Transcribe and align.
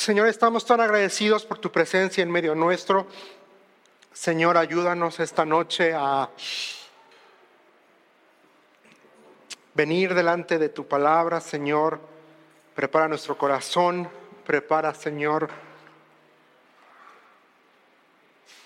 Señor, 0.00 0.28
estamos 0.28 0.64
tan 0.64 0.80
agradecidos 0.80 1.44
por 1.44 1.58
tu 1.58 1.70
presencia 1.70 2.22
en 2.22 2.30
medio 2.30 2.54
nuestro. 2.54 3.06
Señor, 4.14 4.56
ayúdanos 4.56 5.20
esta 5.20 5.44
noche 5.44 5.92
a 5.94 6.30
venir 9.74 10.14
delante 10.14 10.56
de 10.56 10.70
tu 10.70 10.88
palabra, 10.88 11.38
Señor. 11.38 12.00
Prepara 12.74 13.08
nuestro 13.08 13.36
corazón, 13.36 14.08
prepara, 14.46 14.94
Señor, 14.94 15.50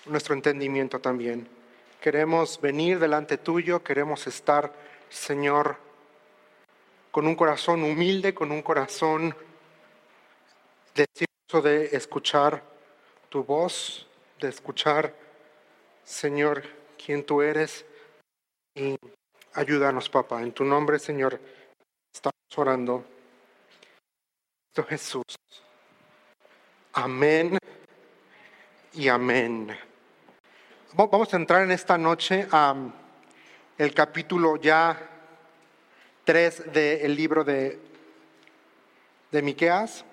nuestro 0.05 0.35
entendimiento 0.35 1.01
también. 1.01 1.49
Queremos 1.99 2.61
venir 2.61 2.97
delante 2.97 3.37
tuyo, 3.37 3.83
queremos 3.83 4.25
estar, 4.25 4.71
Señor, 5.09 5.75
con 7.11 7.27
un 7.27 7.35
corazón 7.35 7.83
humilde, 7.83 8.33
con 8.33 8.53
un 8.53 8.61
corazón 8.61 9.35
deseoso 10.95 11.24
de 11.53 11.95
escuchar 11.95 12.63
tu 13.29 13.43
voz, 13.43 14.07
de 14.39 14.49
escuchar, 14.49 15.13
Señor, 16.03 16.63
quién 17.03 17.23
tú 17.23 17.41
eres. 17.41 17.85
Y 18.73 18.97
ayúdanos, 19.53 20.09
papá. 20.09 20.41
En 20.41 20.51
tu 20.51 20.65
nombre, 20.65 20.99
Señor, 20.99 21.39
estamos 22.13 22.35
orando. 22.57 23.05
Jesús. 24.89 25.23
Amén 26.93 27.57
y 28.93 29.07
amén. 29.07 29.77
Vamos 30.93 31.33
a 31.33 31.37
entrar 31.37 31.61
en 31.63 31.71
esta 31.71 31.97
noche 31.97 32.47
a 32.51 32.75
el 33.77 33.93
capítulo 33.93 34.57
ya 34.57 35.09
3 36.25 36.73
del 36.73 37.15
libro 37.15 37.43
de, 37.43 37.79
de 39.31 39.41
Miqueas. 39.41 40.03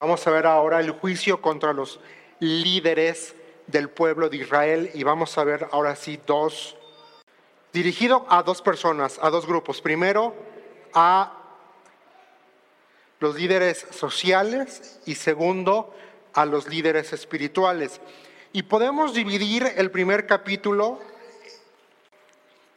Vamos 0.00 0.26
a 0.26 0.30
ver 0.30 0.46
ahora 0.46 0.80
el 0.80 0.92
juicio 0.92 1.42
contra 1.42 1.74
los 1.74 2.00
líderes 2.38 3.34
del 3.66 3.90
pueblo 3.90 4.30
de 4.30 4.38
Israel 4.38 4.90
y 4.94 5.02
vamos 5.02 5.36
a 5.36 5.44
ver 5.44 5.68
ahora 5.72 5.94
sí 5.94 6.18
dos, 6.26 6.74
dirigido 7.70 8.24
a 8.30 8.42
dos 8.42 8.62
personas, 8.62 9.18
a 9.20 9.28
dos 9.28 9.46
grupos. 9.46 9.82
Primero, 9.82 10.34
a 10.94 11.34
los 13.18 13.34
líderes 13.36 13.88
sociales 13.90 15.00
y 15.04 15.16
segundo, 15.16 15.94
a 16.32 16.46
los 16.46 16.66
líderes 16.66 17.12
espirituales. 17.12 18.00
Y 18.54 18.62
podemos 18.62 19.12
dividir 19.12 19.70
el 19.76 19.90
primer 19.90 20.26
capítulo 20.26 20.98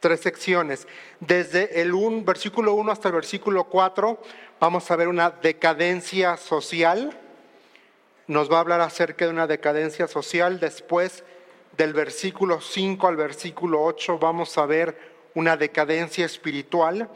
tres 0.04 0.20
secciones. 0.20 0.86
Desde 1.18 1.80
el 1.80 1.94
un, 1.94 2.26
versículo 2.26 2.74
1 2.74 2.92
hasta 2.92 3.08
el 3.08 3.14
versículo 3.14 3.64
4 3.64 4.20
vamos 4.60 4.90
a 4.90 4.96
ver 4.96 5.08
una 5.08 5.30
decadencia 5.30 6.36
social. 6.36 7.18
Nos 8.26 8.52
va 8.52 8.58
a 8.58 8.60
hablar 8.60 8.82
acerca 8.82 9.24
de 9.24 9.30
una 9.30 9.46
decadencia 9.46 10.06
social. 10.06 10.60
Después 10.60 11.24
del 11.78 11.94
versículo 11.94 12.60
5 12.60 13.08
al 13.08 13.16
versículo 13.16 13.82
8 13.82 14.18
vamos 14.18 14.58
a 14.58 14.66
ver 14.66 14.94
una 15.32 15.56
decadencia 15.56 16.26
espiritual. 16.26 17.08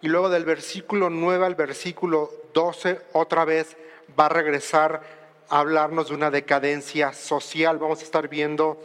Y 0.00 0.08
luego 0.08 0.28
del 0.28 0.44
versículo 0.44 1.10
9 1.10 1.46
al 1.46 1.54
versículo 1.54 2.28
12 2.54 3.02
otra 3.12 3.44
vez 3.44 3.76
va 4.18 4.26
a 4.26 4.30
regresar 4.30 5.00
hablarnos 5.48 6.08
de 6.08 6.14
una 6.16 6.32
decadencia 6.32 7.12
social. 7.12 7.78
Vamos 7.78 8.00
a 8.00 8.02
estar 8.02 8.26
viendo 8.26 8.82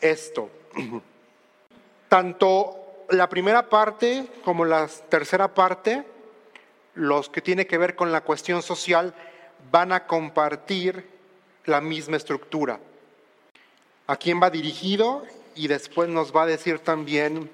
esto. 0.00 0.50
Tanto 2.08 2.81
la 3.12 3.28
primera 3.28 3.68
parte 3.68 4.26
como 4.44 4.64
la 4.64 4.88
tercera 5.08 5.54
parte, 5.54 6.04
los 6.94 7.28
que 7.28 7.40
tienen 7.40 7.66
que 7.66 7.78
ver 7.78 7.94
con 7.94 8.12
la 8.12 8.22
cuestión 8.22 8.62
social, 8.62 9.14
van 9.70 9.92
a 9.92 10.06
compartir 10.06 11.06
la 11.64 11.80
misma 11.80 12.16
estructura. 12.16 12.80
¿A 14.06 14.16
quién 14.16 14.42
va 14.42 14.50
dirigido? 14.50 15.22
Y 15.54 15.68
después 15.68 16.08
nos 16.08 16.34
va 16.34 16.42
a 16.42 16.46
decir 16.46 16.80
también 16.80 17.50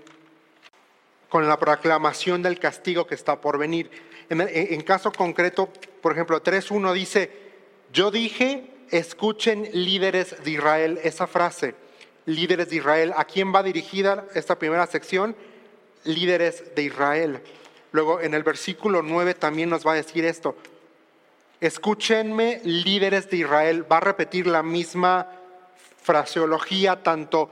con 1.28 1.46
la 1.46 1.58
proclamación 1.58 2.42
del 2.42 2.58
castigo 2.58 3.06
que 3.06 3.14
está 3.14 3.40
por 3.40 3.58
venir. 3.58 3.90
En, 4.30 4.40
en 4.40 4.80
caso 4.82 5.12
concreto, 5.12 5.68
por 6.00 6.12
ejemplo, 6.12 6.42
3.1 6.42 6.92
dice, 6.92 7.30
yo 7.92 8.10
dije, 8.10 8.70
escuchen 8.90 9.68
líderes 9.72 10.42
de 10.42 10.50
Israel, 10.52 11.00
esa 11.02 11.26
frase, 11.26 11.74
líderes 12.28 12.68
de 12.68 12.76
Israel. 12.76 13.12
¿A 13.16 13.24
quién 13.24 13.54
va 13.54 13.62
dirigida 13.62 14.26
esta 14.34 14.58
primera 14.58 14.86
sección? 14.86 15.34
Líderes 16.04 16.74
de 16.74 16.82
Israel. 16.82 17.40
Luego 17.90 18.20
en 18.20 18.34
el 18.34 18.42
versículo 18.42 19.02
9 19.02 19.34
también 19.34 19.70
nos 19.70 19.86
va 19.86 19.92
a 19.92 19.96
decir 19.96 20.24
esto. 20.24 20.54
Escúchenme, 21.60 22.60
líderes 22.64 23.30
de 23.30 23.38
Israel. 23.38 23.90
Va 23.90 23.96
a 23.96 24.00
repetir 24.00 24.46
la 24.46 24.62
misma 24.62 25.26
fraseología, 26.02 27.02
tanto 27.02 27.50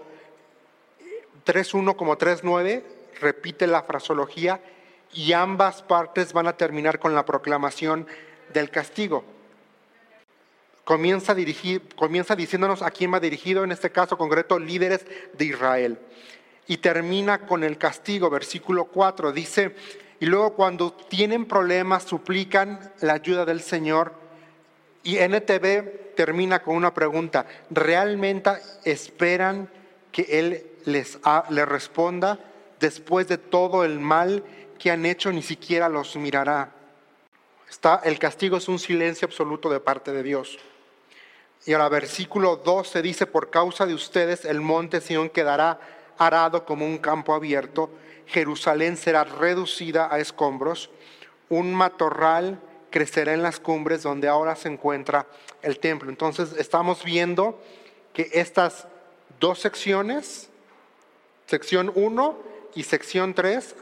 3.1 1.47 1.97
como 1.97 2.19
3.9. 2.19 2.83
Repite 3.21 3.67
la 3.67 3.83
fraseología 3.83 4.61
y 5.15 5.33
ambas 5.33 5.83
partes 5.83 6.35
van 6.35 6.49
a 6.49 6.57
terminar 6.57 6.99
con 6.99 7.15
la 7.15 7.25
proclamación 7.25 8.07
del 8.53 8.71
castigo 8.71 9.36
comienza, 10.87 11.35
diciéndonos 11.35 12.81
a 12.81 12.93
quién 12.93 13.13
va 13.13 13.19
dirigido, 13.19 13.65
en 13.65 13.73
este 13.73 13.91
caso 13.91 14.17
concreto, 14.17 14.57
líderes 14.57 15.05
de 15.37 15.45
Israel. 15.45 15.99
Y 16.69 16.77
termina 16.77 17.41
con 17.41 17.65
el 17.65 17.77
castigo, 17.77 18.31
versículo 18.31 18.85
4, 18.85 19.33
dice, 19.33 19.75
y 20.21 20.27
luego 20.27 20.55
cuando 20.55 20.93
tienen 20.93 21.45
problemas, 21.45 22.05
suplican 22.05 22.93
la 23.01 23.15
ayuda 23.15 23.45
del 23.45 23.63
Señor. 23.63 24.13
Y 25.03 25.17
NTV 25.17 26.15
termina 26.15 26.63
con 26.63 26.77
una 26.77 26.95
pregunta, 26.95 27.47
¿realmente 27.69 28.51
esperan 28.85 29.69
que 30.13 30.23
Él 30.31 30.71
les, 30.85 31.19
les 31.51 31.69
responda 31.69 32.39
después 32.79 33.27
de 33.27 33.39
todo 33.39 33.85
el 33.85 33.99
mal 33.99 34.45
que 34.79 34.93
han 34.93 35.05
hecho? 35.05 35.33
Ni 35.33 35.43
siquiera 35.43 35.89
los 35.89 36.15
mirará. 36.15 36.71
Está, 37.69 38.03
el 38.05 38.21
castigo 38.21 38.59
es 38.59 38.69
un 38.69 38.79
silencio 38.79 39.27
absoluto 39.27 39.69
de 39.69 39.81
parte 39.81 40.13
de 40.13 40.23
Dios. 40.23 40.61
Y 41.67 41.73
ahora 41.73 41.89
versículo 41.89 42.57
12 42.57 43.03
dice, 43.03 43.27
por 43.27 43.51
causa 43.51 43.87
de 43.87 43.95
ustedes 43.95 44.45
el 44.45 44.61
monte 44.61 45.01
Sión 45.01 45.29
quedará 45.29 45.81
arado 46.17 46.65
como 46.65 46.87
un 46.87 46.99
campo 46.99 47.35
abierto, 47.35 47.91
Jerusalén 48.27 48.97
será 48.97 49.25
reducida 49.25 50.09
a 50.13 50.21
escombros, 50.21 50.91
un 51.49 51.75
matorral 51.75 52.61
crecerá 52.91 53.35
en 53.35 53.43
las 53.43 53.59
cumbres 53.59 54.05
donde 54.05 54.29
ahora 54.29 54.55
se 54.55 54.69
encuentra 54.69 55.27
el 55.61 55.81
templo. 55.81 56.09
Entonces 56.09 56.55
estamos 56.57 57.05
viendo 57.05 57.61
que 58.13 58.31
estas 58.33 58.87
dos 59.41 59.59
secciones, 59.59 60.49
sección 61.47 61.91
1 61.97 62.39
y 62.77 62.85
sección 62.85 63.35
3, 63.35 63.75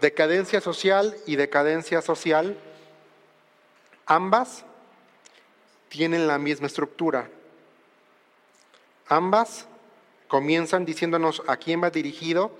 decadencia 0.00 0.60
social 0.60 1.16
y 1.26 1.36
decadencia 1.36 2.02
social, 2.02 2.58
ambas 4.04 4.64
tienen 5.90 6.26
la 6.26 6.38
misma 6.38 6.68
estructura. 6.68 7.28
Ambas 9.08 9.66
comienzan 10.28 10.86
diciéndonos 10.86 11.42
a 11.48 11.56
quién 11.56 11.82
va 11.82 11.90
dirigido 11.90 12.56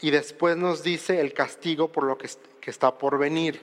y 0.00 0.10
después 0.10 0.56
nos 0.56 0.82
dice 0.82 1.20
el 1.20 1.34
castigo 1.34 1.92
por 1.92 2.04
lo 2.04 2.18
que, 2.18 2.28
está 2.62 2.96
por 2.96 3.18
venir. 3.18 3.60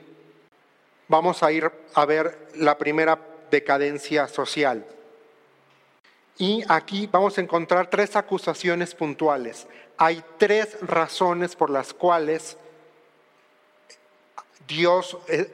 Vamos 1.08 1.42
a 1.42 1.52
ir 1.52 1.70
a 1.96 2.06
ver 2.06 2.48
la 2.56 2.78
primera 2.78 3.20
decadencia 3.50 4.28
social. 4.28 4.86
Y 6.38 6.64
aquí 6.70 7.10
vamos 7.12 7.38
a 7.38 7.42
encontrar 7.42 7.90
tres 7.90 8.16
acusaciones 8.16 8.94
puntuales. 8.94 9.68
Hay 9.98 10.24
tres 10.38 10.78
razones 10.82 11.56
por 11.56 11.72
las 11.72 11.94
cuales 11.94 12.56
Dios 14.68 15.18
eh, 15.28 15.52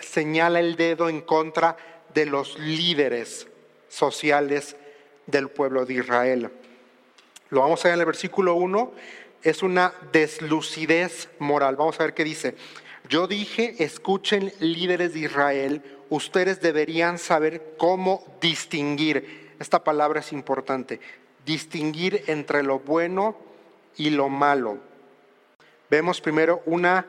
señala 0.00 0.60
el 0.60 0.74
dedo 0.76 1.10
en 1.10 1.20
contra 1.20 1.76
de 1.76 1.88
los 2.14 2.58
líderes 2.58 3.46
sociales 3.88 4.76
del 5.26 5.48
pueblo 5.48 5.84
de 5.84 5.94
Israel. 5.94 6.50
Lo 7.50 7.60
vamos 7.60 7.84
a 7.84 7.88
ver 7.88 7.94
en 7.94 8.00
el 8.00 8.06
versículo 8.06 8.54
1, 8.54 8.92
es 9.42 9.62
una 9.62 9.92
deslucidez 10.12 11.28
moral. 11.38 11.76
Vamos 11.76 11.98
a 12.00 12.04
ver 12.04 12.14
qué 12.14 12.24
dice. 12.24 12.54
Yo 13.08 13.26
dije, 13.26 13.82
escuchen 13.82 14.52
líderes 14.60 15.14
de 15.14 15.20
Israel, 15.20 15.82
ustedes 16.10 16.60
deberían 16.60 17.18
saber 17.18 17.74
cómo 17.78 18.24
distinguir. 18.40 19.54
Esta 19.58 19.82
palabra 19.82 20.20
es 20.20 20.32
importante. 20.32 21.00
Distinguir 21.46 22.24
entre 22.26 22.62
lo 22.62 22.80
bueno 22.80 23.36
y 23.96 24.10
lo 24.10 24.28
malo. 24.28 24.78
Vemos 25.90 26.20
primero 26.20 26.62
una 26.66 27.06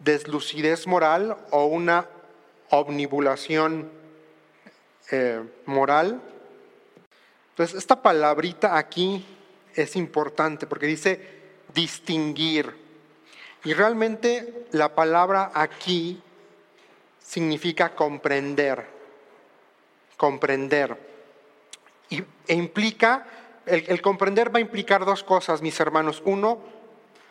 deslucidez 0.00 0.88
moral 0.88 1.36
o 1.50 1.66
una 1.66 2.08
omnibulación 2.72 3.90
eh, 5.10 5.42
moral. 5.66 6.20
Entonces, 7.50 7.76
esta 7.76 8.00
palabrita 8.00 8.76
aquí 8.78 9.24
es 9.74 9.94
importante 9.96 10.66
porque 10.66 10.86
dice 10.86 11.20
distinguir. 11.74 12.74
Y 13.64 13.74
realmente 13.74 14.66
la 14.72 14.94
palabra 14.94 15.52
aquí 15.54 16.20
significa 17.18 17.94
comprender. 17.94 18.86
comprender. 20.16 20.96
Y, 22.08 22.22
e 22.46 22.54
implica, 22.54 23.26
el, 23.66 24.00
comprender 24.00 24.54
va 24.54 24.58
a 24.58 24.62
implicar 24.62 25.04
dos 25.04 25.22
cosas, 25.22 25.62
mis 25.62 25.78
hermanos. 25.78 26.22
Uno, 26.24 26.58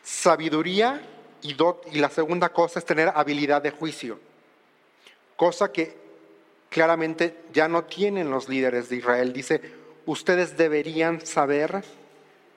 sabiduría 0.04 1.02
y 1.42 1.56
la 2.00 2.10
segunda 2.10 2.50
cosa 2.50 2.80
es 2.80 2.86
tener 2.86 3.12
habilidad 3.16 3.62
de 3.62 3.72
juicio, 3.72 4.20
cosa 5.42 5.72
que 5.72 5.98
claramente 6.70 7.36
ya 7.52 7.68
no 7.68 7.86
tienen 7.86 8.30
los 8.30 8.48
líderes 8.48 8.90
de 8.90 8.98
Israel. 8.98 9.34
Dice, 9.34 9.60
ustedes 10.06 10.56
deberían 10.56 11.26
saber 11.26 11.84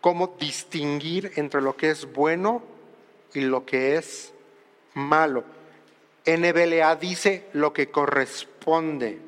cómo 0.02 0.36
distinguir 0.38 1.32
entre 1.36 1.62
lo 1.62 1.78
que 1.78 1.88
es 1.88 2.12
bueno 2.12 2.62
y 3.32 3.40
lo 3.40 3.64
que 3.64 3.96
es 3.96 4.34
malo. 4.92 5.44
NBLA 6.26 6.94
dice 6.96 7.46
lo 7.54 7.72
que 7.72 7.90
corresponde. 7.90 9.18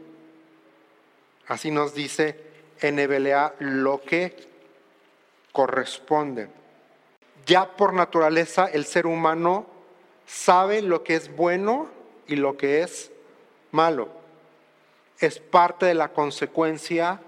Así 1.46 1.70
nos 1.70 1.94
dice 1.94 2.38
NBLA 2.82 3.54
lo 3.60 4.02
que 4.02 4.36
corresponde. 5.50 6.48
Ya 7.46 7.74
por 7.74 7.94
naturaleza 7.94 8.66
el 8.66 8.84
ser 8.84 9.06
humano 9.06 9.66
sabe 10.26 10.82
lo 10.82 11.02
que 11.02 11.14
es 11.14 11.34
bueno 11.34 11.88
y 12.26 12.36
lo 12.36 12.58
que 12.58 12.82
es 12.82 13.12
malo. 13.76 14.08
Es 15.19 15.38
parte 15.38 15.87
de 15.87 15.94
la 15.94 16.08
consecuencia 16.08 17.20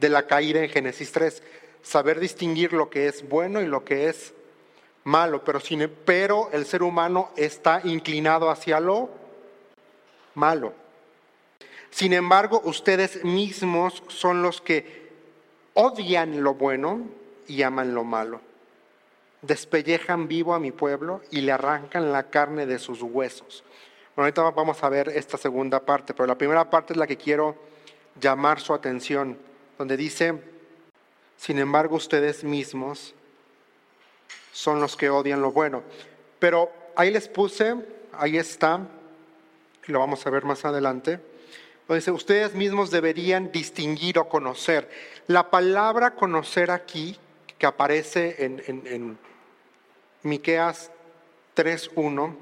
de 0.00 0.08
la 0.08 0.26
caída 0.26 0.62
en 0.62 0.70
Génesis 0.70 1.12
3. 1.12 1.42
Saber 1.82 2.18
distinguir 2.18 2.72
lo 2.72 2.90
que 2.90 3.06
es 3.06 3.28
bueno 3.28 3.60
y 3.60 3.66
lo 3.66 3.84
que 3.84 4.08
es 4.08 4.32
malo. 5.04 5.44
Pero, 5.44 5.60
sin, 5.60 5.88
pero 6.04 6.48
el 6.52 6.66
ser 6.66 6.82
humano 6.82 7.30
está 7.36 7.80
inclinado 7.84 8.50
hacia 8.50 8.80
lo 8.80 9.10
malo. 10.34 10.72
Sin 11.90 12.12
embargo, 12.12 12.60
ustedes 12.64 13.24
mismos 13.24 14.02
son 14.08 14.42
los 14.42 14.60
que 14.60 15.12
odian 15.74 16.42
lo 16.42 16.54
bueno 16.54 17.00
y 17.46 17.62
aman 17.62 17.94
lo 17.94 18.04
malo 18.04 18.40
despellejan 19.46 20.28
vivo 20.28 20.54
a 20.54 20.60
mi 20.60 20.72
pueblo 20.72 21.20
y 21.30 21.42
le 21.42 21.52
arrancan 21.52 22.12
la 22.12 22.24
carne 22.24 22.66
de 22.66 22.78
sus 22.78 23.02
huesos. 23.02 23.64
Bueno, 24.16 24.28
ahorita 24.28 24.50
vamos 24.50 24.82
a 24.82 24.88
ver 24.88 25.10
esta 25.10 25.36
segunda 25.36 25.78
parte, 25.78 26.14
pero 26.14 26.26
la 26.26 26.38
primera 26.38 26.70
parte 26.70 26.94
es 26.94 26.96
la 26.96 27.06
que 27.06 27.18
quiero 27.18 27.54
llamar 28.18 28.60
su 28.60 28.72
atención, 28.72 29.36
donde 29.76 29.94
dice, 29.98 30.42
sin 31.36 31.58
embargo 31.58 31.96
ustedes 31.96 32.42
mismos 32.42 33.14
son 34.54 34.80
los 34.80 34.96
que 34.96 35.10
odian 35.10 35.42
lo 35.42 35.52
bueno. 35.52 35.82
Pero 36.38 36.72
ahí 36.94 37.10
les 37.10 37.28
puse, 37.28 37.74
ahí 38.14 38.38
está, 38.38 38.80
lo 39.84 39.98
vamos 39.98 40.26
a 40.26 40.30
ver 40.30 40.46
más 40.46 40.64
adelante, 40.64 41.20
dice, 41.86 42.10
ustedes 42.10 42.54
mismos 42.54 42.90
deberían 42.90 43.52
distinguir 43.52 44.18
o 44.18 44.30
conocer. 44.30 44.88
La 45.26 45.50
palabra 45.50 46.14
conocer 46.14 46.70
aquí, 46.70 47.18
que 47.58 47.66
aparece 47.66 48.42
en 48.42 49.18
Miqueas 50.22 50.90
3:1 51.54 52.34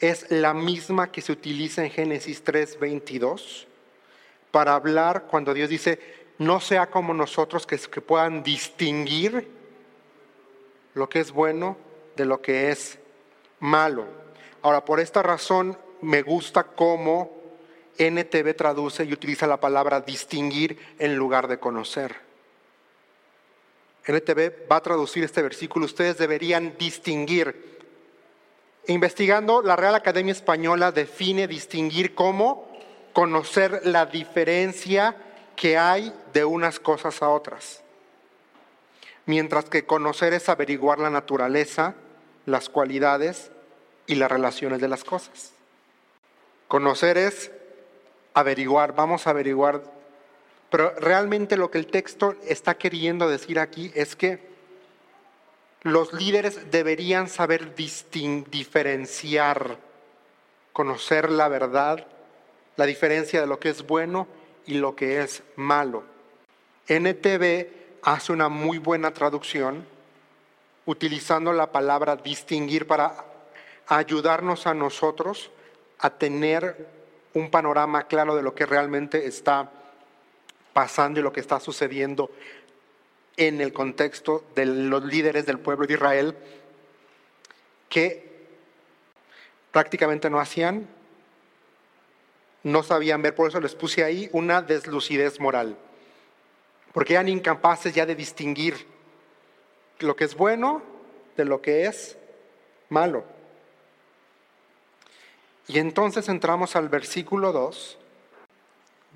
es 0.00 0.30
la 0.30 0.54
misma 0.54 1.10
que 1.10 1.22
se 1.22 1.32
utiliza 1.32 1.84
en 1.84 1.90
Génesis 1.90 2.42
3:22 2.44 3.66
para 4.50 4.74
hablar 4.74 5.26
cuando 5.28 5.52
Dios 5.54 5.68
dice, 5.68 5.98
no 6.38 6.60
sea 6.60 6.86
como 6.86 7.12
nosotros 7.12 7.66
que, 7.66 7.78
puedan 8.00 8.42
distinguir 8.42 9.48
lo 10.94 11.08
que 11.08 11.20
es 11.20 11.32
bueno 11.32 11.76
de 12.16 12.24
lo 12.24 12.40
que 12.40 12.70
es 12.70 12.98
malo. 13.60 14.06
Ahora, 14.62 14.84
por 14.84 15.00
esta 15.00 15.22
razón 15.22 15.76
me 16.00 16.22
gusta 16.22 16.64
cómo 16.64 17.36
NTV 17.98 18.54
traduce 18.54 19.04
y 19.04 19.12
utiliza 19.12 19.46
la 19.46 19.60
palabra 19.60 20.00
distinguir 20.00 20.78
en 20.98 21.16
lugar 21.16 21.48
de 21.48 21.58
conocer. 21.58 22.16
NTV 24.06 24.70
va 24.70 24.76
a 24.76 24.82
traducir 24.82 25.24
este 25.24 25.42
versículo, 25.42 25.84
ustedes 25.84 26.16
deberían 26.16 26.76
distinguir. 26.78 27.77
Investigando, 28.88 29.62
la 29.62 29.76
Real 29.76 29.94
Academia 29.94 30.32
Española 30.32 30.92
define 30.92 31.46
distinguir 31.46 32.14
como 32.14 32.68
conocer 33.12 33.82
la 33.84 34.06
diferencia 34.06 35.14
que 35.54 35.78
hay 35.78 36.12
de 36.32 36.44
unas 36.44 36.80
cosas 36.80 37.22
a 37.22 37.28
otras. 37.28 37.82
Mientras 39.26 39.66
que 39.66 39.84
conocer 39.84 40.32
es 40.32 40.48
averiguar 40.48 40.98
la 40.98 41.10
naturaleza, 41.10 41.94
las 42.46 42.68
cualidades 42.68 43.50
y 44.06 44.16
las 44.16 44.30
relaciones 44.30 44.80
de 44.80 44.88
las 44.88 45.04
cosas. 45.04 45.52
Conocer 46.66 47.18
es 47.18 47.50
averiguar, 48.34 48.94
vamos 48.94 49.26
a 49.26 49.30
averiguar 49.30 49.82
pero 50.70 50.92
realmente 50.98 51.56
lo 51.56 51.70
que 51.70 51.78
el 51.78 51.86
texto 51.86 52.34
está 52.46 52.76
queriendo 52.76 53.28
decir 53.28 53.58
aquí 53.58 53.90
es 53.94 54.16
que 54.16 54.47
los 55.82 56.12
líderes 56.12 56.70
deberían 56.70 57.28
saber 57.28 57.74
diferenciar, 57.74 59.78
conocer 60.72 61.30
la 61.30 61.48
verdad, 61.48 62.06
la 62.76 62.86
diferencia 62.86 63.40
de 63.40 63.46
lo 63.46 63.58
que 63.58 63.70
es 63.70 63.86
bueno 63.86 64.26
y 64.66 64.74
lo 64.74 64.96
que 64.96 65.22
es 65.22 65.42
malo. 65.56 66.02
NTV 66.88 67.68
hace 68.02 68.32
una 68.32 68.48
muy 68.48 68.78
buena 68.78 69.12
traducción 69.12 69.86
utilizando 70.86 71.52
la 71.52 71.70
palabra 71.70 72.16
distinguir 72.16 72.86
para 72.86 73.24
ayudarnos 73.86 74.66
a 74.66 74.74
nosotros 74.74 75.50
a 75.98 76.10
tener 76.10 76.88
un 77.34 77.50
panorama 77.50 78.04
claro 78.04 78.34
de 78.34 78.42
lo 78.42 78.54
que 78.54 78.66
realmente 78.66 79.26
está 79.26 79.70
pasando 80.72 81.20
y 81.20 81.22
lo 81.22 81.32
que 81.32 81.40
está 81.40 81.60
sucediendo 81.60 82.30
en 83.38 83.60
el 83.60 83.72
contexto 83.72 84.44
de 84.54 84.66
los 84.66 85.04
líderes 85.04 85.46
del 85.46 85.60
pueblo 85.60 85.86
de 85.86 85.94
Israel 85.94 86.34
que 87.88 88.28
prácticamente 89.70 90.28
no 90.28 90.40
hacían, 90.40 90.88
no 92.64 92.82
sabían 92.82 93.22
ver, 93.22 93.34
por 93.34 93.48
eso 93.48 93.60
les 93.60 93.74
puse 93.74 94.02
ahí 94.04 94.28
una 94.32 94.60
deslucidez 94.60 95.38
moral, 95.40 95.78
porque 96.92 97.14
eran 97.14 97.28
incapaces 97.28 97.94
ya 97.94 98.04
de 98.04 98.16
distinguir 98.16 98.86
lo 100.00 100.16
que 100.16 100.24
es 100.24 100.34
bueno 100.34 100.82
de 101.36 101.44
lo 101.44 101.62
que 101.62 101.86
es 101.86 102.18
malo. 102.88 103.24
Y 105.68 105.78
entonces 105.78 106.28
entramos 106.28 106.74
al 106.74 106.88
versículo 106.88 107.52
2, 107.52 107.98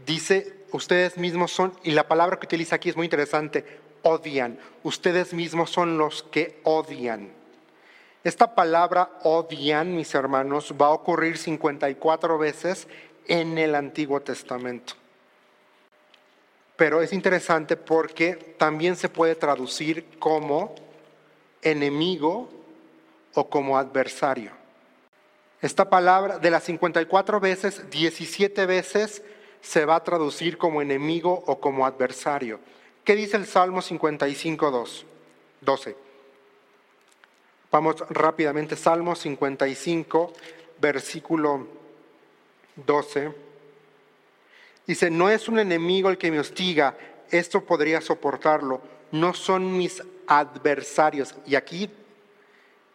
dice 0.06 0.54
ustedes 0.70 1.16
mismos 1.16 1.50
son, 1.50 1.76
y 1.82 1.90
la 1.90 2.06
palabra 2.06 2.38
que 2.38 2.46
utiliza 2.46 2.76
aquí 2.76 2.88
es 2.88 2.96
muy 2.96 3.06
interesante, 3.06 3.82
odian. 4.02 4.58
Ustedes 4.82 5.32
mismos 5.32 5.70
son 5.70 5.98
los 5.98 6.22
que 6.22 6.60
odian. 6.64 7.30
Esta 8.24 8.54
palabra 8.54 9.10
odian, 9.24 9.96
mis 9.96 10.14
hermanos, 10.14 10.74
va 10.80 10.86
a 10.86 10.90
ocurrir 10.90 11.38
54 11.38 12.38
veces 12.38 12.86
en 13.26 13.58
el 13.58 13.74
Antiguo 13.74 14.20
Testamento. 14.20 14.94
Pero 16.76 17.02
es 17.02 17.12
interesante 17.12 17.76
porque 17.76 18.34
también 18.58 18.96
se 18.96 19.08
puede 19.08 19.34
traducir 19.34 20.18
como 20.18 20.74
enemigo 21.62 22.48
o 23.34 23.48
como 23.48 23.78
adversario. 23.78 24.50
Esta 25.60 25.88
palabra 25.88 26.38
de 26.38 26.50
las 26.50 26.64
54 26.64 27.38
veces, 27.38 27.88
17 27.90 28.66
veces 28.66 29.22
se 29.60 29.84
va 29.84 29.96
a 29.96 30.02
traducir 30.02 30.58
como 30.58 30.82
enemigo 30.82 31.44
o 31.46 31.60
como 31.60 31.86
adversario. 31.86 32.58
¿Qué 33.04 33.16
dice 33.16 33.36
el 33.36 33.46
Salmo 33.46 33.82
55, 33.82 34.86
12? 35.60 35.96
Vamos 37.70 37.96
rápidamente, 38.10 38.76
Salmo 38.76 39.16
55, 39.16 40.32
versículo 40.80 41.66
12. 42.76 43.32
Dice, 44.86 45.10
no 45.10 45.30
es 45.30 45.48
un 45.48 45.58
enemigo 45.58 46.10
el 46.10 46.18
que 46.18 46.30
me 46.30 46.38
hostiga, 46.38 46.96
esto 47.30 47.64
podría 47.64 48.00
soportarlo, 48.00 48.80
no 49.10 49.34
son 49.34 49.76
mis 49.76 50.02
adversarios. 50.26 51.34
Y 51.46 51.54
aquí 51.54 51.90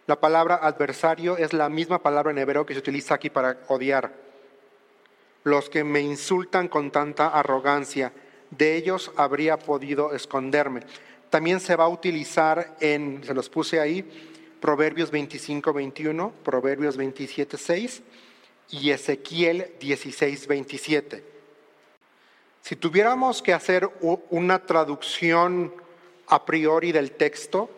la 0.06 0.20
palabra 0.20 0.56
adversario 0.56 1.38
es 1.38 1.54
la 1.54 1.70
misma 1.70 2.02
palabra 2.02 2.32
en 2.32 2.38
hebreo 2.38 2.66
que 2.66 2.74
se 2.74 2.80
utiliza 2.80 3.16
aquí 3.16 3.30
para 3.30 3.58
odiar 3.68 4.14
los 5.44 5.70
que 5.70 5.84
me 5.84 6.02
insultan 6.02 6.68
con 6.68 6.92
tanta 6.92 7.28
arrogancia, 7.28 8.12
de 8.52 8.76
ellos 8.76 9.12
habría 9.16 9.58
podido 9.58 10.14
esconderme. 10.14 10.82
También 11.30 11.60
se 11.60 11.76
va 11.76 11.86
a 11.86 11.90
utilizar 11.90 12.78
en, 12.80 13.24
se 13.24 13.34
los 13.34 13.50
puse 13.50 13.80
ahí, 13.80 14.06
Proverbios 14.60 15.12
25, 15.12 15.74
21, 15.74 16.32
Proverbios 16.44 16.98
27, 16.98 17.58
6 17.58 18.02
y 18.72 18.92
Ezequiel 18.92 19.74
16, 19.80 20.48
27. 20.48 21.24
Si 22.62 22.76
tuviéramos 22.76 23.42
que 23.42 23.54
hacer 23.54 23.90
una 24.30 24.66
traducción 24.66 25.74
a 26.28 26.44
priori 26.44 26.92
del 26.92 27.12
texto, 27.12 27.70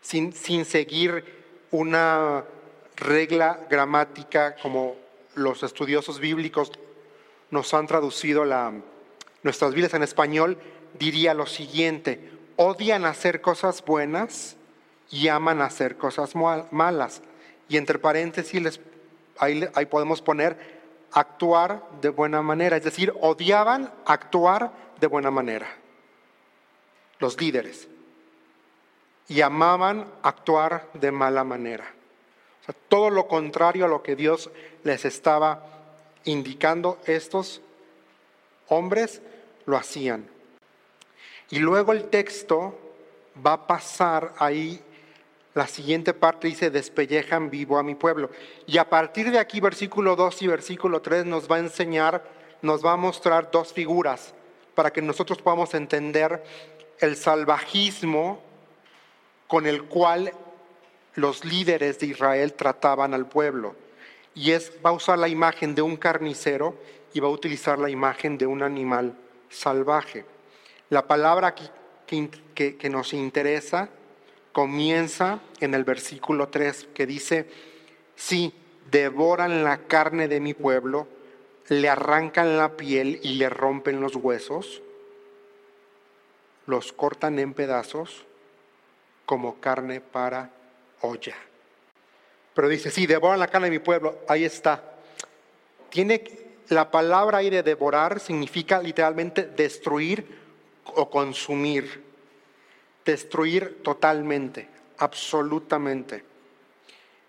sin, 0.00 0.32
sin 0.32 0.64
seguir 0.64 1.24
una 1.70 2.44
regla 2.96 3.66
gramática 3.68 4.56
como 4.56 4.96
los 5.34 5.62
estudiosos 5.62 6.18
bíblicos 6.20 6.72
nos 7.50 7.74
han 7.74 7.86
traducido 7.86 8.44
la, 8.44 8.72
nuestras 9.48 9.72
vidas 9.72 9.94
en 9.94 10.02
español, 10.02 10.58
diría 10.98 11.32
lo 11.32 11.46
siguiente, 11.46 12.30
odian 12.56 13.06
hacer 13.06 13.40
cosas 13.40 13.82
buenas 13.82 14.58
y 15.10 15.28
aman 15.28 15.62
hacer 15.62 15.96
cosas 15.96 16.34
malas. 16.34 17.22
Y 17.66 17.78
entre 17.78 17.98
paréntesis, 17.98 18.78
ahí, 19.38 19.66
ahí 19.74 19.86
podemos 19.86 20.20
poner 20.20 20.58
actuar 21.12 21.82
de 22.02 22.10
buena 22.10 22.42
manera, 22.42 22.76
es 22.76 22.84
decir, 22.84 23.14
odiaban 23.22 23.90
actuar 24.04 24.70
de 25.00 25.06
buena 25.06 25.30
manera, 25.30 25.66
los 27.18 27.40
líderes, 27.40 27.88
y 29.28 29.40
amaban 29.40 30.12
actuar 30.22 30.90
de 30.92 31.10
mala 31.10 31.42
manera. 31.42 31.86
Todo 32.88 33.08
lo 33.08 33.26
contrario 33.28 33.86
a 33.86 33.88
lo 33.88 34.02
que 34.02 34.14
Dios 34.14 34.50
les 34.84 35.06
estaba 35.06 35.64
indicando, 36.24 36.98
estos 37.06 37.62
hombres 38.68 39.22
lo 39.68 39.76
hacían. 39.76 40.26
Y 41.50 41.58
luego 41.58 41.92
el 41.92 42.04
texto 42.04 42.76
va 43.46 43.52
a 43.52 43.66
pasar 43.66 44.32
ahí, 44.38 44.82
la 45.54 45.66
siguiente 45.66 46.14
parte 46.14 46.48
dice, 46.48 46.70
despellejan 46.70 47.50
vivo 47.50 47.78
a 47.78 47.82
mi 47.82 47.94
pueblo. 47.94 48.30
Y 48.66 48.78
a 48.78 48.88
partir 48.88 49.30
de 49.30 49.38
aquí, 49.38 49.60
versículo 49.60 50.16
2 50.16 50.42
y 50.42 50.46
versículo 50.46 51.02
3 51.02 51.26
nos 51.26 51.50
va 51.50 51.56
a 51.56 51.60
enseñar, 51.60 52.24
nos 52.62 52.84
va 52.84 52.92
a 52.92 52.96
mostrar 52.96 53.50
dos 53.50 53.72
figuras 53.72 54.34
para 54.74 54.90
que 54.90 55.02
nosotros 55.02 55.40
podamos 55.42 55.74
entender 55.74 56.42
el 56.98 57.16
salvajismo 57.16 58.40
con 59.46 59.66
el 59.66 59.84
cual 59.84 60.32
los 61.14 61.44
líderes 61.44 61.98
de 61.98 62.06
Israel 62.06 62.54
trataban 62.54 63.12
al 63.12 63.26
pueblo. 63.26 63.74
Y 64.34 64.52
es, 64.52 64.72
va 64.84 64.90
a 64.90 64.94
usar 64.94 65.18
la 65.18 65.28
imagen 65.28 65.74
de 65.74 65.82
un 65.82 65.96
carnicero 65.96 66.74
y 67.12 67.20
va 67.20 67.28
a 67.28 67.32
utilizar 67.32 67.78
la 67.78 67.90
imagen 67.90 68.38
de 68.38 68.46
un 68.46 68.62
animal 68.62 69.14
salvaje. 69.48 70.24
La 70.90 71.06
palabra 71.06 71.54
que, 71.54 72.90
nos 72.90 73.12
interesa 73.12 73.90
comienza 74.52 75.40
en 75.60 75.74
el 75.74 75.84
versículo 75.84 76.48
3 76.48 76.88
que 76.94 77.06
dice, 77.06 77.48
sí, 78.16 78.54
devoran 78.90 79.64
la 79.64 79.78
carne 79.78 80.28
de 80.28 80.40
mi 80.40 80.54
pueblo, 80.54 81.06
le 81.68 81.88
arrancan 81.88 82.56
la 82.56 82.76
piel 82.76 83.20
y 83.22 83.34
le 83.34 83.50
rompen 83.50 84.00
los 84.00 84.16
huesos, 84.16 84.82
los 86.66 86.92
cortan 86.92 87.38
en 87.38 87.52
pedazos 87.52 88.24
como 89.26 89.60
carne 89.60 90.00
para 90.00 90.50
olla. 91.02 91.36
Pero 92.54 92.68
dice, 92.68 92.90
sí, 92.90 93.06
devoran 93.06 93.38
la 93.38 93.48
carne 93.48 93.66
de 93.66 93.78
mi 93.78 93.84
pueblo, 93.84 94.20
ahí 94.26 94.44
está. 94.44 94.82
Tiene 95.90 96.47
la 96.68 96.90
palabra 96.90 97.38
ahí 97.38 97.50
de 97.50 97.62
devorar 97.62 98.20
significa 98.20 98.80
literalmente 98.80 99.46
destruir 99.46 100.38
o 100.84 101.08
consumir. 101.08 102.04
Destruir 103.04 103.82
totalmente, 103.82 104.68
absolutamente. 104.98 106.24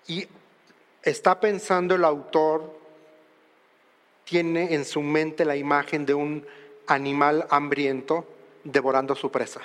Y 0.08 0.27
está 1.03 1.39
pensando 1.39 1.96
el 1.96 2.03
autor, 2.03 2.77
tiene 4.25 4.74
en 4.74 4.84
su 4.86 5.01
mente 5.01 5.46
la 5.46 5.55
imagen 5.55 6.05
de 6.05 6.13
un 6.13 6.46
animal 6.88 7.48
hambriento 7.50 8.27
devorando 8.63 9.15
su 9.15 9.31
presa. 9.31 9.62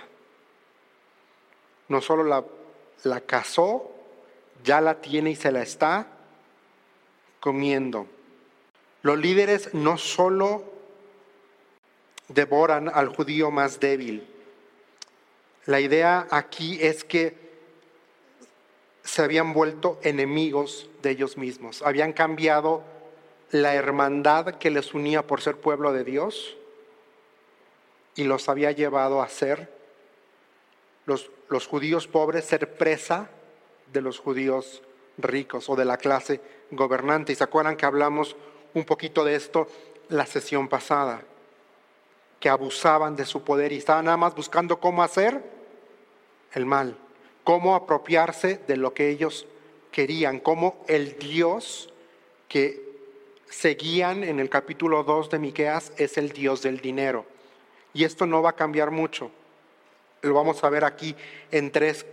No 1.89 2.01
solo 2.01 2.23
la, 2.23 2.45
la 3.03 3.21
cazó, 3.21 3.91
ya 4.63 4.81
la 4.81 5.01
tiene 5.01 5.31
y 5.31 5.37
se 5.37 5.51
la 5.51 5.63
está 5.63 6.07
comiendo. 7.41 8.07
Los 9.05 9.19
líderes 9.19 9.75
no 9.75 9.99
solo 9.99 10.65
devoran 12.29 12.89
al 12.89 13.09
judío 13.09 13.51
más 13.51 13.79
débil, 13.79 14.27
la 15.67 15.79
idea 15.81 16.27
aquí 16.31 16.79
es 16.81 17.05
que 17.05 17.37
se 19.03 19.21
habían 19.21 19.53
vuelto 19.53 20.01
enemigos 20.03 20.89
de 21.03 21.11
ellos 21.11 21.37
mismos, 21.37 21.83
habían 21.83 22.15
cambiado 22.15 22.83
la 23.51 23.75
hermandad 23.75 24.55
que 24.55 24.71
les 24.71 24.95
unía 24.95 25.27
por 25.27 25.43
ser 25.43 25.59
pueblo 25.59 25.93
de 25.93 26.05
Dios 26.05 26.57
y 28.15 28.25
los 28.25 28.49
había 28.49 28.73
llevado 28.73 29.21
a 29.21 29.29
ser 29.29 29.71
los, 31.05 31.31
los 31.51 31.67
judíos 31.67 32.09
pobres, 32.09 32.47
ser 32.47 32.79
presa 32.79 33.29
de 33.93 34.01
los 34.01 34.19
judíos 34.19 34.83
ricos 35.19 35.69
o 35.69 35.77
de 35.77 35.85
la 35.85 35.99
clase 35.99 36.41
gobernante. 36.71 37.33
Y 37.33 37.37
se 37.37 37.45
acuerdan 37.45 37.77
que 37.77 37.85
hablamos 37.85 38.35
un 38.75 38.85
poquito 38.85 39.25
de 39.25 39.37
esto 39.37 39.69
la 40.09 40.27
sesión 40.27 40.69
pasada, 40.69 41.23
que 42.41 42.49
abusaban 42.49 43.17
de 43.17 43.25
su 43.25 43.43
poder 43.43 43.73
y 43.73 43.79
estaban 43.79 44.05
nada 44.05 44.17
más 44.17 44.35
buscando 44.35 44.79
cómo 44.79 45.03
hacer 45.03 45.43
el 46.53 46.67
mal, 46.67 46.97
cómo 47.43 47.75
apropiarse 47.75 48.61
de 48.67 48.77
lo 48.77 48.93
que 48.93 49.09
ellos 49.09 49.47
querían, 49.91 50.41
cómo 50.41 50.85
el 50.89 51.19
Dios 51.19 51.93
que 52.49 52.85
seguían 53.49 54.25
en 54.25 54.41
el 54.41 54.51
capítulo 54.51 55.05
2 55.05 55.31
de 55.31 55.39
Miqueas 55.39 55.93
es 55.97 56.19
el 56.19 56.31
Dios 56.31 56.63
del 56.63 56.81
dinero. 56.81 57.25
Y 57.93 58.05
esto 58.05 58.27
no 58.27 58.43
va 58.43 58.51
a 58.51 58.57
cambiar 58.57 58.91
mucho. 58.91 59.31
Lo 60.23 60.35
vamos 60.35 60.65
a 60.65 60.69
ver 60.69 60.85
aquí 60.85 61.15
en 61.53 61.71
tres, 61.71 62.05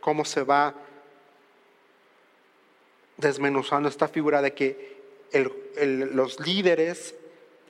cómo 0.00 0.24
se 0.24 0.42
va 0.42 0.74
desmenuzando 3.18 3.88
esta 3.88 4.08
figura 4.08 4.40
de 4.40 4.54
que 4.54 4.95
los 5.32 6.40
líderes 6.40 7.14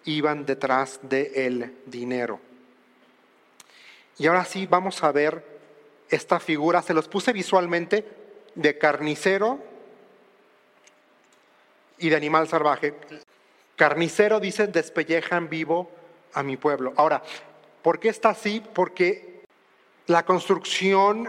iban 0.05 0.47
detrás 0.47 1.01
del 1.03 1.73
dinero. 1.87 2.41
Y 4.19 4.27
ahora 4.27 4.45
sí 4.45 4.67
vamos 4.67 5.03
a 5.03 5.13
ver 5.13 5.45
esta 6.09 6.41
figura, 6.41 6.83
se 6.83 6.95
los 6.95 7.09
puse 7.09 7.33
visualmente 7.33 8.05
de 8.55 8.79
carnicero 8.79 9.59
y 11.99 12.09
de 12.09 12.17
animal 12.17 12.49
salvaje. 12.49 12.95
Carnicero 13.75 14.41
dice, 14.41 14.69
despellejan 14.69 15.49
vivo 15.49 15.91
a 16.33 16.43
mi 16.43 16.57
pueblo. 16.57 16.95
Ahora, 16.97 17.23
¿por 17.83 17.99
qué 17.99 18.09
está 18.09 18.31
así? 18.31 18.63
Porque 18.73 19.43
la 20.07 20.25
construcción 20.25 21.29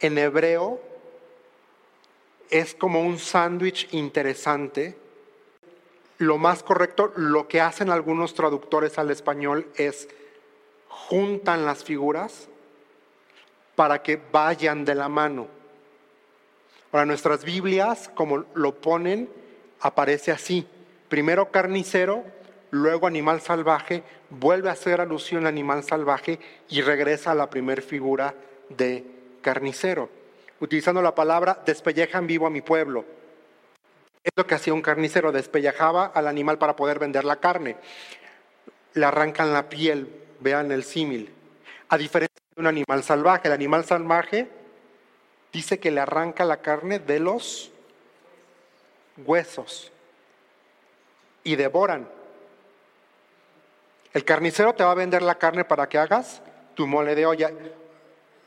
en 0.00 0.18
hebreo 0.18 0.80
es 2.50 2.74
como 2.74 3.00
un 3.02 3.18
sándwich 3.18 3.88
interesante 3.92 4.96
lo 6.20 6.36
más 6.36 6.62
correcto, 6.62 7.14
lo 7.16 7.48
que 7.48 7.62
hacen 7.62 7.88
algunos 7.88 8.34
traductores 8.34 8.98
al 8.98 9.10
español 9.10 9.66
es 9.74 10.06
juntan 10.86 11.64
las 11.64 11.82
figuras 11.82 12.46
para 13.74 14.02
que 14.02 14.20
vayan 14.30 14.84
de 14.84 14.94
la 14.94 15.08
mano. 15.08 15.48
Ahora, 16.92 17.06
nuestras 17.06 17.42
Biblias, 17.42 18.10
como 18.14 18.44
lo 18.52 18.74
ponen, 18.82 19.30
aparece 19.80 20.30
así. 20.30 20.66
Primero 21.08 21.50
carnicero, 21.50 22.22
luego 22.70 23.06
animal 23.06 23.40
salvaje, 23.40 24.02
vuelve 24.28 24.68
a 24.68 24.72
hacer 24.72 25.00
alusión 25.00 25.44
al 25.44 25.54
animal 25.54 25.84
salvaje 25.84 26.38
y 26.68 26.82
regresa 26.82 27.30
a 27.30 27.34
la 27.34 27.48
primera 27.48 27.80
figura 27.80 28.34
de 28.68 29.06
carnicero, 29.40 30.10
utilizando 30.60 31.00
la 31.00 31.14
palabra 31.14 31.62
despellejan 31.64 32.26
vivo 32.26 32.46
a 32.46 32.50
mi 32.50 32.60
pueblo. 32.60 33.19
Es 34.22 34.32
lo 34.36 34.46
que 34.46 34.54
hacía 34.54 34.74
un 34.74 34.82
carnicero, 34.82 35.32
despellejaba 35.32 36.06
al 36.06 36.28
animal 36.28 36.58
para 36.58 36.76
poder 36.76 36.98
vender 36.98 37.24
la 37.24 37.36
carne. 37.36 37.76
Le 38.92 39.06
arrancan 39.06 39.52
la 39.52 39.68
piel, 39.68 40.14
vean 40.40 40.72
el 40.72 40.84
símil. 40.84 41.32
A 41.88 41.96
diferencia 41.96 42.42
de 42.54 42.60
un 42.60 42.66
animal 42.66 43.02
salvaje, 43.02 43.48
el 43.48 43.54
animal 43.54 43.84
salvaje 43.84 44.48
dice 45.52 45.78
que 45.80 45.90
le 45.90 46.00
arranca 46.00 46.44
la 46.44 46.58
carne 46.58 46.98
de 46.98 47.18
los 47.18 47.70
huesos 49.16 49.90
y 51.42 51.56
devoran. 51.56 52.08
El 54.12 54.24
carnicero 54.24 54.74
te 54.74 54.84
va 54.84 54.92
a 54.92 54.94
vender 54.94 55.22
la 55.22 55.36
carne 55.36 55.64
para 55.64 55.88
que 55.88 55.96
hagas 55.96 56.42
tu 56.74 56.86
mole 56.86 57.14
de 57.14 57.26
olla. 57.26 57.50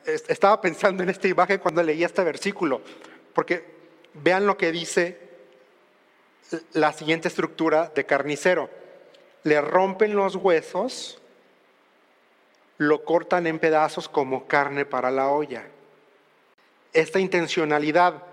Estaba 0.06 0.62
pensando 0.62 1.01
en 1.01 1.10
esta 1.10 1.27
imagen 1.27 1.60
cuando 1.60 1.82
leía 1.82 2.06
este 2.06 2.24
versículo, 2.24 2.82
porque 3.34 3.65
vean 4.13 4.46
lo 4.46 4.58
que 4.58 4.72
dice 4.72 5.23
la 6.73 6.93
siguiente 6.93 7.27
estructura 7.27 7.91
de 7.93 8.05
carnicero. 8.05 8.69
Le 9.43 9.59
rompen 9.62 10.15
los 10.15 10.35
huesos, 10.35 11.19
lo 12.77 13.03
cortan 13.03 13.47
en 13.47 13.59
pedazos 13.59 14.07
como 14.07 14.47
carne 14.47 14.85
para 14.85 15.12
la 15.12 15.29
olla. 15.29 15.63
Esta 16.93 17.19
intencionalidad, 17.19 18.23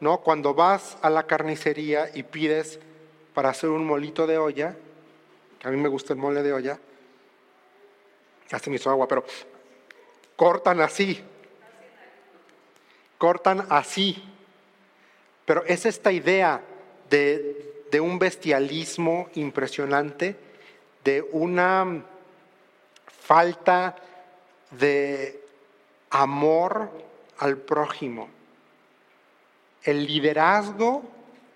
¿no? 0.00 0.18
Cuando 0.20 0.54
vas 0.54 0.96
a 1.02 1.10
la 1.10 1.24
carnicería 1.24 2.10
y 2.14 2.22
pides 2.22 2.78
para 3.34 3.50
hacer 3.50 3.70
un 3.70 3.84
molito 3.84 4.26
de 4.26 4.38
olla, 4.38 4.76
que 5.58 5.68
a 5.68 5.70
mí 5.70 5.76
me 5.76 5.88
gusta 5.88 6.12
el 6.12 6.18
mole 6.18 6.42
de 6.42 6.52
olla, 6.52 6.78
ya 8.48 8.58
se 8.58 8.70
me 8.70 8.76
hizo 8.76 8.90
agua, 8.90 9.08
pero 9.08 9.24
cortan 10.36 10.80
así, 10.80 11.22
cortan 13.18 13.66
así. 13.68 14.22
Pero 15.44 15.62
es 15.66 15.84
esta 15.84 16.10
idea 16.10 16.62
de, 17.10 18.00
un 18.00 18.18
bestialismo 18.18 19.28
impresionante 19.34 20.36
de 21.04 21.22
una 21.30 22.02
falta 23.06 23.94
de 24.72 25.40
amor 26.10 26.90
al 27.38 27.56
prójimo. 27.58 28.28
El 29.84 30.06
liderazgo 30.06 31.04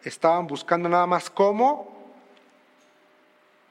estaban 0.05 0.47
buscando 0.47 0.89
nada 0.89 1.07
más 1.07 1.29
cómo 1.29 2.13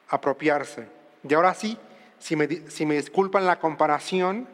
apropiarse. 0.10 0.88
Y 1.28 1.34
ahora 1.34 1.54
sí, 1.54 1.78
si 2.20 2.36
me, 2.36 2.70
si 2.70 2.86
me 2.86 2.96
disculpan 2.96 3.46
la 3.46 3.60
comparación, 3.60 4.46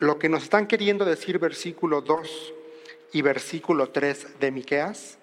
lo 0.00 0.18
que 0.18 0.28
nos 0.28 0.42
están 0.42 0.66
queriendo 0.66 1.04
decir 1.04 1.38
versículo 1.38 2.00
2 2.00 2.54
y 3.12 3.22
versículo 3.22 3.90
3 3.90 4.40
de 4.40 4.50
Miqueas 4.50 5.18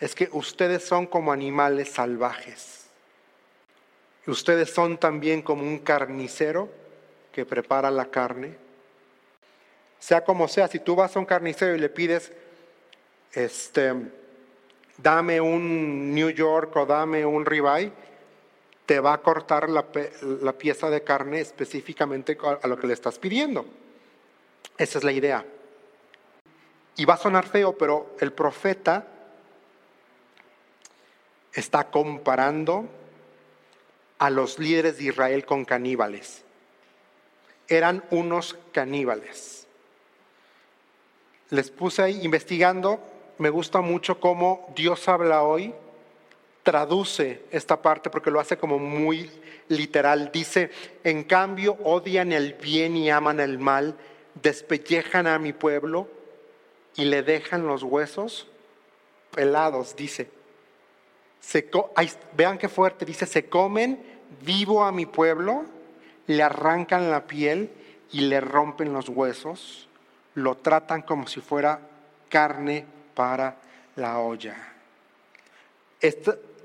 es 0.00 0.14
que 0.14 0.28
ustedes 0.32 0.84
son 0.84 1.06
como 1.06 1.30
animales 1.30 1.90
salvajes. 1.90 2.86
Ustedes 4.26 4.70
son 4.70 4.96
también 4.96 5.42
como 5.42 5.62
un 5.62 5.78
carnicero 5.80 6.68
que 7.32 7.44
prepara 7.44 7.90
la 7.90 8.06
carne. 8.06 8.56
Sea 9.98 10.24
como 10.24 10.48
sea, 10.48 10.68
si 10.68 10.78
tú 10.78 10.96
vas 10.96 11.14
a 11.14 11.18
un 11.18 11.26
carnicero 11.26 11.74
y 11.74 11.78
le 11.78 11.90
pides, 11.90 12.32
este, 13.32 13.92
dame 14.96 15.40
un 15.40 16.14
New 16.14 16.30
York 16.30 16.74
o 16.76 16.86
dame 16.86 17.26
un 17.26 17.44
ribeye, 17.44 17.92
te 18.86 19.00
va 19.00 19.12
a 19.12 19.18
cortar 19.18 19.68
la, 19.68 19.84
la 20.40 20.52
pieza 20.52 20.88
de 20.88 21.02
carne 21.02 21.40
específicamente 21.40 22.38
a 22.62 22.66
lo 22.66 22.78
que 22.78 22.86
le 22.86 22.94
estás 22.94 23.18
pidiendo. 23.18 23.66
Esa 24.78 24.98
es 24.98 25.04
la 25.04 25.12
idea. 25.12 25.44
Y 26.96 27.04
va 27.04 27.14
a 27.14 27.18
sonar 27.18 27.46
feo, 27.46 27.76
pero 27.76 28.16
el 28.18 28.32
profeta 28.32 29.19
está 31.52 31.90
comparando 31.90 32.88
a 34.18 34.30
los 34.30 34.58
líderes 34.58 34.98
de 34.98 35.04
Israel 35.04 35.44
con 35.44 35.64
caníbales. 35.64 36.44
Eran 37.68 38.04
unos 38.10 38.58
caníbales. 38.72 39.66
Les 41.50 41.70
puse 41.70 42.02
ahí 42.02 42.20
investigando, 42.22 43.00
me 43.38 43.50
gusta 43.50 43.80
mucho 43.80 44.20
cómo 44.20 44.72
Dios 44.76 45.08
habla 45.08 45.42
hoy, 45.42 45.74
traduce 46.62 47.42
esta 47.50 47.80
parte 47.80 48.10
porque 48.10 48.30
lo 48.30 48.40
hace 48.40 48.56
como 48.56 48.78
muy 48.78 49.30
literal. 49.68 50.30
Dice, 50.32 50.70
en 51.02 51.24
cambio 51.24 51.78
odian 51.82 52.32
el 52.32 52.54
bien 52.54 52.96
y 52.96 53.10
aman 53.10 53.40
el 53.40 53.58
mal 53.58 53.96
despellejan 54.34 55.26
a 55.26 55.38
mi 55.38 55.52
pueblo 55.52 56.08
y 56.96 57.04
le 57.04 57.22
dejan 57.22 57.66
los 57.66 57.82
huesos 57.82 58.46
pelados, 59.30 59.96
dice. 59.96 60.30
Vean 62.36 62.58
qué 62.58 62.68
fuerte, 62.68 63.04
dice, 63.04 63.26
se 63.26 63.46
comen 63.48 64.02
vivo 64.42 64.84
a 64.84 64.92
mi 64.92 65.06
pueblo, 65.06 65.64
le 66.26 66.42
arrancan 66.42 67.10
la 67.10 67.26
piel 67.26 67.70
y 68.12 68.22
le 68.22 68.40
rompen 68.40 68.92
los 68.92 69.08
huesos, 69.08 69.88
lo 70.34 70.56
tratan 70.56 71.02
como 71.02 71.26
si 71.26 71.40
fuera 71.40 71.80
carne 72.28 72.86
para 73.14 73.56
la 73.96 74.18
olla. 74.18 74.56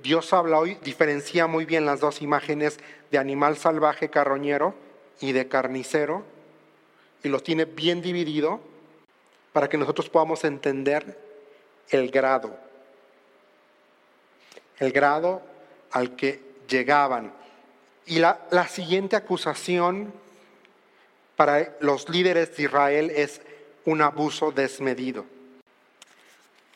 Dios 0.06 0.34
habla 0.34 0.60
hoy, 0.60 0.78
diferencia 0.84 1.48
muy 1.48 1.66
bien 1.66 1.86
las 1.88 2.00
dos 2.00 2.22
imágenes 2.22 2.80
de 3.10 3.18
animal 3.18 3.58
salvaje 3.58 4.10
carroñero 4.10 4.76
y 5.20 5.32
de 5.32 5.48
carnicero 5.48 6.24
y 7.24 7.30
lo 7.30 7.40
tiene 7.40 7.66
bien 7.66 8.04
dividido 8.04 8.60
para 9.52 9.68
que 9.68 9.80
nosotros 9.80 10.10
podamos 10.10 10.44
entender 10.44 11.20
el 11.90 12.12
grado, 12.12 12.56
el 14.80 14.92
grado 14.92 15.42
al 15.92 16.16
que 16.16 16.42
llegaban. 16.68 17.34
Y 18.06 18.20
la, 18.20 18.68
siguiente 18.68 19.16
acusación 19.16 20.14
para 21.36 21.76
los 21.80 22.08
líderes 22.10 22.56
de 22.56 22.64
Israel 22.64 23.12
es 23.16 23.42
un 23.86 24.02
abuso 24.02 24.52
desmedido. 24.52 25.26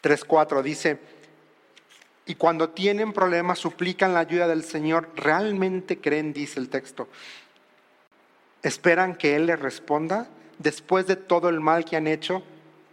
3.4 0.01 0.61
dice, 0.61 0.99
y 2.25 2.35
cuando 2.35 2.69
tienen 2.69 3.13
problemas 3.13 3.59
suplican 3.59 4.13
la 4.13 4.21
ayuda 4.21 4.47
del 4.47 4.63
Señor, 4.63 5.09
realmente 5.15 5.99
creen, 5.99 6.33
dice 6.33 6.59
el 6.59 6.69
texto, 6.69 7.07
esperan 8.63 9.15
que 9.15 9.35
Él 9.35 9.47
les 9.47 9.59
responda 9.59 10.27
después 10.57 11.07
de 11.07 11.15
todo 11.15 11.49
el 11.49 11.59
mal 11.59 11.85
que 11.85 11.95
han 11.95 12.07
hecho, 12.07 12.43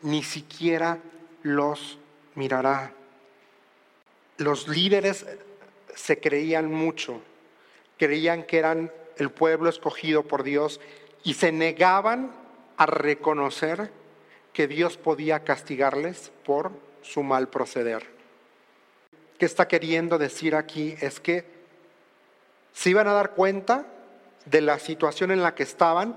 ni 0.02 0.22
siquiera 0.22 0.98
los 1.42 1.98
mirará. 2.34 2.92
Los 4.38 4.68
líderes 4.68 5.26
se 5.94 6.20
creían 6.20 6.70
mucho, 6.70 7.20
creían 7.98 8.44
que 8.44 8.58
eran 8.58 8.92
el 9.16 9.30
pueblo 9.30 9.68
escogido 9.70 10.24
por 10.24 10.42
Dios 10.42 10.80
y 11.24 11.34
se 11.34 11.52
negaban 11.52 12.32
a 12.76 12.86
reconocer 12.86 13.90
que 14.52 14.66
Dios 14.66 14.96
podía 14.96 15.44
castigarles 15.44 16.30
por 16.44 16.70
su 17.02 17.22
mal 17.22 17.48
proceder. 17.48 18.06
¿Qué 19.38 19.46
está 19.46 19.68
queriendo 19.68 20.18
decir 20.18 20.54
aquí? 20.54 20.94
Es 21.00 21.20
que 21.20 21.44
se 22.72 22.90
iban 22.90 23.08
a 23.08 23.12
dar 23.12 23.30
cuenta 23.32 23.86
de 24.44 24.60
la 24.60 24.78
situación 24.78 25.30
en 25.30 25.42
la 25.42 25.54
que 25.54 25.62
estaban, 25.62 26.16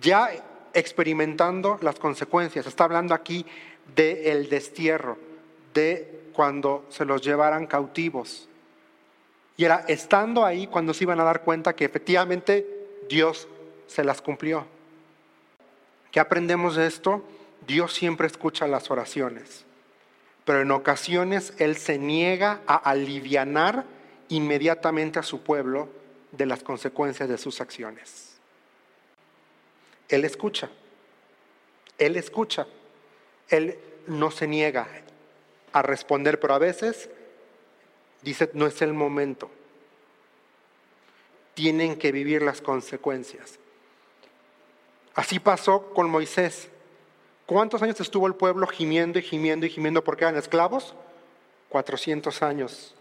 ya 0.00 0.30
experimentando 0.72 1.78
las 1.80 1.98
consecuencias. 1.98 2.66
Está 2.66 2.84
hablando 2.84 3.14
aquí 3.14 3.46
del 3.94 4.48
destierro, 4.48 5.18
de 5.74 6.22
cuando 6.32 6.86
se 6.88 7.04
los 7.04 7.22
llevaran 7.22 7.66
cautivos. 7.66 8.48
Y 9.56 9.64
era 9.64 9.84
estando 9.88 10.44
ahí 10.44 10.66
cuando 10.66 10.94
se 10.94 11.04
iban 11.04 11.20
a 11.20 11.24
dar 11.24 11.42
cuenta 11.42 11.76
que 11.76 11.84
efectivamente 11.84 12.66
Dios 13.08 13.46
se 13.86 14.04
las 14.04 14.20
cumplió. 14.20 14.66
¿Qué 16.10 16.20
aprendemos 16.20 16.76
de 16.76 16.86
esto? 16.86 17.24
Dios 17.66 17.94
siempre 17.94 18.26
escucha 18.26 18.66
las 18.66 18.90
oraciones, 18.90 19.64
pero 20.44 20.60
en 20.60 20.70
ocasiones 20.70 21.54
Él 21.58 21.76
se 21.76 21.98
niega 21.98 22.60
a 22.66 22.76
alivianar 22.76 23.84
inmediatamente 24.28 25.18
a 25.18 25.22
su 25.22 25.42
pueblo 25.42 25.88
de 26.32 26.46
las 26.46 26.62
consecuencias 26.62 27.28
de 27.28 27.38
sus 27.38 27.60
acciones. 27.60 28.34
Él 30.08 30.24
escucha. 30.24 30.68
Él 31.98 32.16
escucha. 32.16 32.66
Él 33.48 33.78
no 34.06 34.30
se 34.30 34.46
niega 34.46 34.86
a 35.74 35.82
responder, 35.82 36.38
pero 36.38 36.54
a 36.54 36.58
veces 36.58 37.10
dice, 38.22 38.48
no 38.54 38.66
es 38.66 38.80
el 38.80 38.94
momento. 38.94 39.50
Tienen 41.54 41.98
que 41.98 42.12
vivir 42.12 42.42
las 42.42 42.60
consecuencias. 42.60 43.58
Así 45.14 45.40
pasó 45.40 45.92
con 45.92 46.08
Moisés. 46.08 46.68
¿Cuántos 47.44 47.82
años 47.82 48.00
estuvo 48.00 48.28
el 48.28 48.36
pueblo 48.36 48.68
gimiendo 48.68 49.18
y 49.18 49.22
gimiendo 49.22 49.66
y 49.66 49.70
gimiendo 49.70 50.02
porque 50.02 50.24
eran 50.24 50.36
esclavos? 50.36 50.94
400 51.70 52.42
años. 52.42 52.94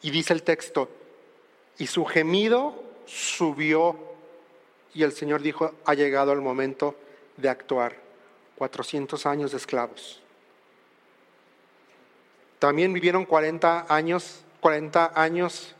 Y 0.00 0.10
dice 0.10 0.32
el 0.32 0.44
texto, 0.44 0.88
y 1.78 1.88
su 1.88 2.04
gemido 2.04 2.80
subió 3.06 3.98
y 4.94 5.02
el 5.02 5.12
Señor 5.12 5.42
dijo, 5.42 5.74
ha 5.84 5.94
llegado 5.94 6.32
el 6.32 6.40
momento 6.40 6.94
de 7.36 7.48
actuar. 7.48 7.96
400 8.54 9.26
años 9.26 9.50
de 9.50 9.56
esclavos. 9.56 10.19
También 12.60 12.92
vivieron 12.92 13.24
40 13.24 13.86
años, 13.88 14.44
40 14.60 15.12
años 15.14 15.74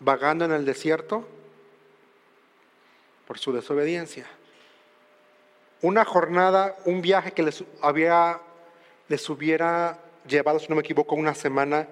vagando 0.00 0.46
en 0.46 0.52
el 0.52 0.64
desierto 0.64 1.28
por 3.28 3.38
su 3.38 3.52
desobediencia. 3.52 4.26
Una 5.82 6.06
jornada, 6.06 6.76
un 6.86 7.02
viaje 7.02 7.32
que 7.32 7.42
les, 7.42 7.62
había, 7.82 8.40
les 9.08 9.28
hubiera 9.28 9.98
llevado, 10.26 10.58
si 10.58 10.68
no 10.68 10.76
me 10.76 10.80
equivoco, 10.80 11.14
una 11.14 11.34
semana, 11.34 11.86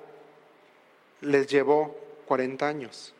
les 1.21 1.47
llevó 1.47 1.95
40 2.25 2.67
años. 2.67 3.15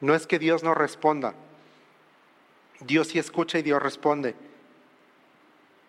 No 0.00 0.14
es 0.14 0.28
que 0.28 0.38
Dios 0.38 0.62
no 0.62 0.72
responda. 0.72 1.34
Dios 2.78 3.08
sí 3.08 3.18
escucha 3.18 3.58
y 3.58 3.62
Dios 3.62 3.82
responde. 3.82 4.36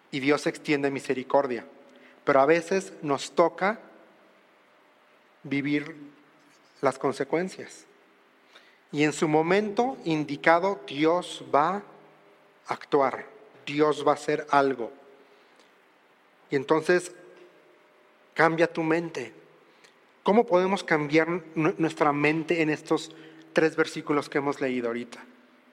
Y 0.09 0.19
Dios 0.19 0.47
extiende 0.47 0.89
misericordia. 0.89 1.67
Pero 2.23 2.41
a 2.41 2.45
veces 2.45 2.93
nos 3.01 3.31
toca 3.31 3.79
vivir 5.43 5.95
las 6.81 6.97
consecuencias. 6.97 7.85
Y 8.91 9.03
en 9.03 9.13
su 9.13 9.27
momento 9.27 9.97
indicado 10.05 10.81
Dios 10.87 11.43
va 11.53 11.77
a 11.77 11.83
actuar, 12.67 13.25
Dios 13.65 14.05
va 14.05 14.11
a 14.11 14.15
hacer 14.15 14.45
algo. 14.49 14.91
Y 16.49 16.55
entonces 16.55 17.11
cambia 18.33 18.71
tu 18.71 18.83
mente. 18.83 19.33
¿Cómo 20.21 20.45
podemos 20.45 20.83
cambiar 20.83 21.27
nuestra 21.55 22.13
mente 22.13 22.61
en 22.61 22.69
estos 22.69 23.11
tres 23.53 23.75
versículos 23.75 24.27
que 24.27 24.39
hemos 24.39 24.59
leído 24.59 24.87
ahorita. 24.87 25.23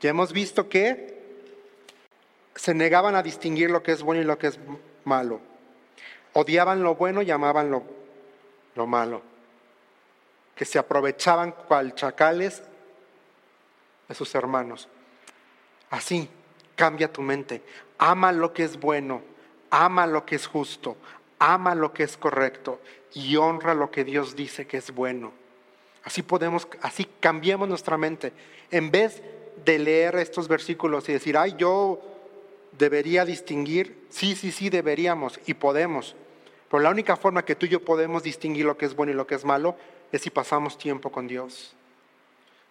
Ya 0.00 0.10
hemos 0.10 0.32
visto 0.32 0.68
que 0.68 1.18
se 2.54 2.74
negaban 2.74 3.16
a 3.16 3.22
distinguir 3.22 3.70
lo 3.70 3.82
que 3.82 3.92
es 3.92 4.02
bueno 4.02 4.22
y 4.22 4.24
lo 4.24 4.38
que 4.38 4.48
es 4.48 4.58
malo. 5.04 5.40
Odiaban 6.32 6.82
lo 6.82 6.94
bueno 6.94 7.22
y 7.22 7.30
amaban 7.30 7.70
lo, 7.70 7.82
lo 8.74 8.86
malo. 8.86 9.22
que 10.54 10.64
se 10.66 10.78
aprovechaban 10.78 11.52
cual 11.52 11.94
chacales 11.94 12.62
de 14.08 14.14
sus 14.14 14.34
hermanos. 14.34 14.88
Así, 15.88 16.28
cambia 16.76 17.12
tu 17.12 17.22
mente. 17.22 17.62
Ama 17.98 18.30
lo 18.32 18.52
que 18.52 18.64
es 18.64 18.78
bueno, 18.78 19.22
ama 19.70 20.06
lo 20.06 20.26
que 20.26 20.36
es 20.36 20.46
justo, 20.46 20.96
ama 21.38 21.74
lo 21.74 21.92
que 21.92 22.02
es 22.02 22.16
correcto 22.16 22.80
y 23.14 23.36
honra 23.36 23.74
lo 23.74 23.90
que 23.90 24.04
Dios 24.04 24.36
dice 24.36 24.66
que 24.66 24.76
es 24.76 24.94
bueno. 24.94 25.32
Así 26.04 26.22
podemos, 26.22 26.68
así 26.82 27.06
cambiamos 27.20 27.68
nuestra 27.68 27.96
mente. 27.96 28.32
En 28.70 28.90
vez 28.90 29.22
de 29.64 29.78
leer 29.78 30.16
estos 30.16 30.48
versículos 30.48 31.08
y 31.08 31.12
decir, 31.12 31.36
ay, 31.36 31.54
yo 31.58 32.00
debería 32.72 33.24
distinguir, 33.24 34.06
sí, 34.10 34.34
sí, 34.34 34.52
sí, 34.52 34.70
deberíamos 34.70 35.40
y 35.46 35.54
podemos. 35.54 36.16
Pero 36.70 36.82
la 36.82 36.90
única 36.90 37.16
forma 37.16 37.44
que 37.44 37.56
tú 37.56 37.66
y 37.66 37.70
yo 37.70 37.84
podemos 37.84 38.22
distinguir 38.22 38.64
lo 38.64 38.76
que 38.76 38.86
es 38.86 38.94
bueno 38.94 39.12
y 39.12 39.16
lo 39.16 39.26
que 39.26 39.34
es 39.34 39.44
malo 39.44 39.76
es 40.12 40.22
si 40.22 40.30
pasamos 40.30 40.78
tiempo 40.78 41.10
con 41.10 41.26
Dios, 41.26 41.74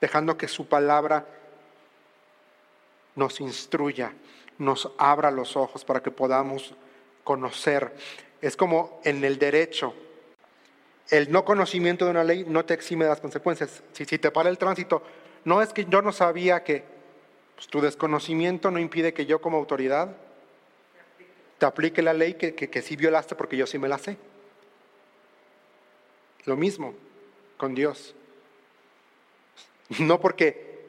dejando 0.02 0.38
que 0.38 0.48
su 0.48 0.68
palabra 0.68 1.26
nos 3.16 3.42
instruya, 3.42 4.14
nos 4.58 4.92
abra 4.98 5.32
los 5.32 5.56
ojos 5.58 5.84
para 5.84 6.02
que 6.02 6.12
podamos 6.12 6.74
conocer. 7.24 7.94
Es 8.42 8.56
como 8.56 9.02
en 9.04 9.24
el 9.24 9.38
derecho. 9.38 9.94
El 11.10 11.32
no 11.32 11.44
conocimiento 11.44 12.06
de 12.06 12.12
una 12.12 12.24
ley 12.24 12.46
no 12.48 12.64
te 12.66 12.74
exime 12.74 13.06
de 13.06 13.10
las 13.10 13.20
consecuencias. 13.20 13.84
Si, 13.94 14.06
si 14.06 14.18
te 14.18 14.32
para 14.32 14.50
el 14.50 14.58
tránsito, 14.58 15.02
no 15.44 15.62
es 15.62 15.74
que 15.74 15.86
yo 15.86 16.02
no 16.02 16.12
sabía 16.12 16.64
que 16.64 16.99
pues, 17.60 17.68
tu 17.68 17.82
desconocimiento 17.82 18.72
no 18.72 18.80
impide 18.80 19.14
que 19.14 19.26
yo 19.26 19.42
como 19.42 19.58
autoridad 19.58 20.16
te 21.58 21.66
aplique 21.66 22.02
la 22.02 22.14
ley 22.14 22.36
que, 22.36 22.56
que, 22.56 22.70
que 22.70 22.82
sí 22.82 22.96
violaste 22.96 23.36
porque 23.36 23.58
yo 23.58 23.68
sí 23.68 23.78
me 23.78 23.90
la 23.90 23.98
sé. 23.98 24.16
Lo 26.46 26.56
mismo 26.56 26.94
con 27.58 27.76
Dios. 27.76 28.16
No 30.00 30.22
porque 30.22 30.88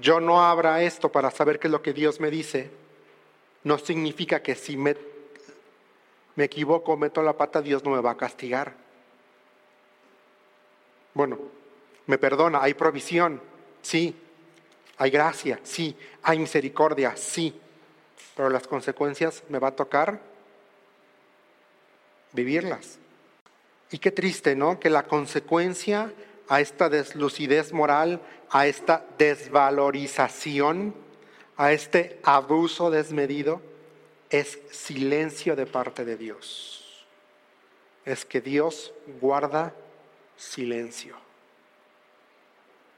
yo 0.00 0.18
no 0.18 0.42
abra 0.42 0.82
esto 0.82 1.12
para 1.12 1.30
saber 1.30 1.60
qué 1.60 1.68
es 1.68 1.70
lo 1.70 1.80
que 1.80 1.92
Dios 1.92 2.18
me 2.18 2.28
dice, 2.28 2.68
no 3.62 3.78
significa 3.78 4.42
que 4.42 4.56
si 4.56 4.76
me, 4.76 4.96
me 6.34 6.42
equivoco, 6.42 6.96
meto 6.96 7.22
la 7.22 7.36
pata, 7.36 7.62
Dios 7.62 7.84
no 7.84 7.90
me 7.90 8.00
va 8.00 8.10
a 8.10 8.16
castigar. 8.16 8.74
Bueno, 11.14 11.38
me 12.06 12.18
perdona, 12.18 12.60
hay 12.62 12.74
provisión, 12.74 13.40
sí, 13.80 14.16
hay 15.00 15.10
gracia, 15.10 15.58
sí, 15.62 15.96
hay 16.22 16.38
misericordia, 16.38 17.16
sí, 17.16 17.58
pero 18.36 18.50
las 18.50 18.66
consecuencias 18.66 19.42
me 19.48 19.58
va 19.58 19.68
a 19.68 19.74
tocar 19.74 20.20
vivirlas. 22.32 22.98
Y 23.90 23.96
qué 23.96 24.10
triste, 24.10 24.54
¿no? 24.54 24.78
Que 24.78 24.90
la 24.90 25.04
consecuencia 25.04 26.12
a 26.48 26.60
esta 26.60 26.90
deslucidez 26.90 27.72
moral, 27.72 28.20
a 28.50 28.66
esta 28.66 29.06
desvalorización, 29.16 30.94
a 31.56 31.72
este 31.72 32.20
abuso 32.22 32.90
desmedido, 32.90 33.62
es 34.28 34.58
silencio 34.70 35.56
de 35.56 35.64
parte 35.64 36.04
de 36.04 36.18
Dios. 36.18 37.06
Es 38.04 38.26
que 38.26 38.42
Dios 38.42 38.92
guarda 39.18 39.72
silencio. 40.36 41.16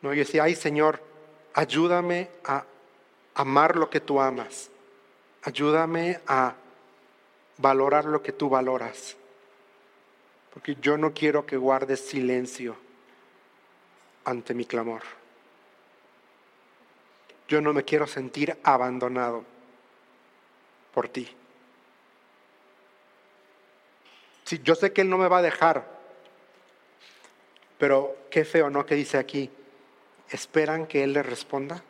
No, 0.00 0.12
yo 0.12 0.18
decía, 0.18 0.42
ay 0.42 0.56
Señor, 0.56 1.11
ayúdame 1.54 2.28
a 2.44 2.64
amar 3.34 3.76
lo 3.76 3.90
que 3.90 4.00
tú 4.00 4.20
amas. 4.20 4.70
Ayúdame 5.42 6.20
a 6.26 6.54
valorar 7.58 8.04
lo 8.04 8.22
que 8.22 8.32
tú 8.32 8.48
valoras. 8.48 9.16
Porque 10.52 10.76
yo 10.80 10.96
no 10.96 11.12
quiero 11.12 11.46
que 11.46 11.56
guardes 11.56 12.00
silencio 12.00 12.76
ante 14.24 14.54
mi 14.54 14.64
clamor. 14.64 15.02
Yo 17.48 17.60
no 17.60 17.72
me 17.72 17.84
quiero 17.84 18.06
sentir 18.06 18.56
abandonado 18.62 19.44
por 20.94 21.08
ti. 21.08 21.28
Sí, 24.44 24.60
yo 24.62 24.74
sé 24.74 24.92
que 24.92 25.02
Él 25.02 25.08
no 25.08 25.18
me 25.18 25.28
va 25.28 25.38
a 25.38 25.42
dejar, 25.42 25.86
pero 27.78 28.16
qué 28.30 28.44
feo, 28.44 28.70
¿no? 28.70 28.84
Que 28.84 28.94
dice 28.94 29.18
aquí, 29.18 29.50
¿esperan 30.32 30.86
que 30.86 31.04
Él 31.04 31.12
les 31.12 31.24
responda? 31.24 31.82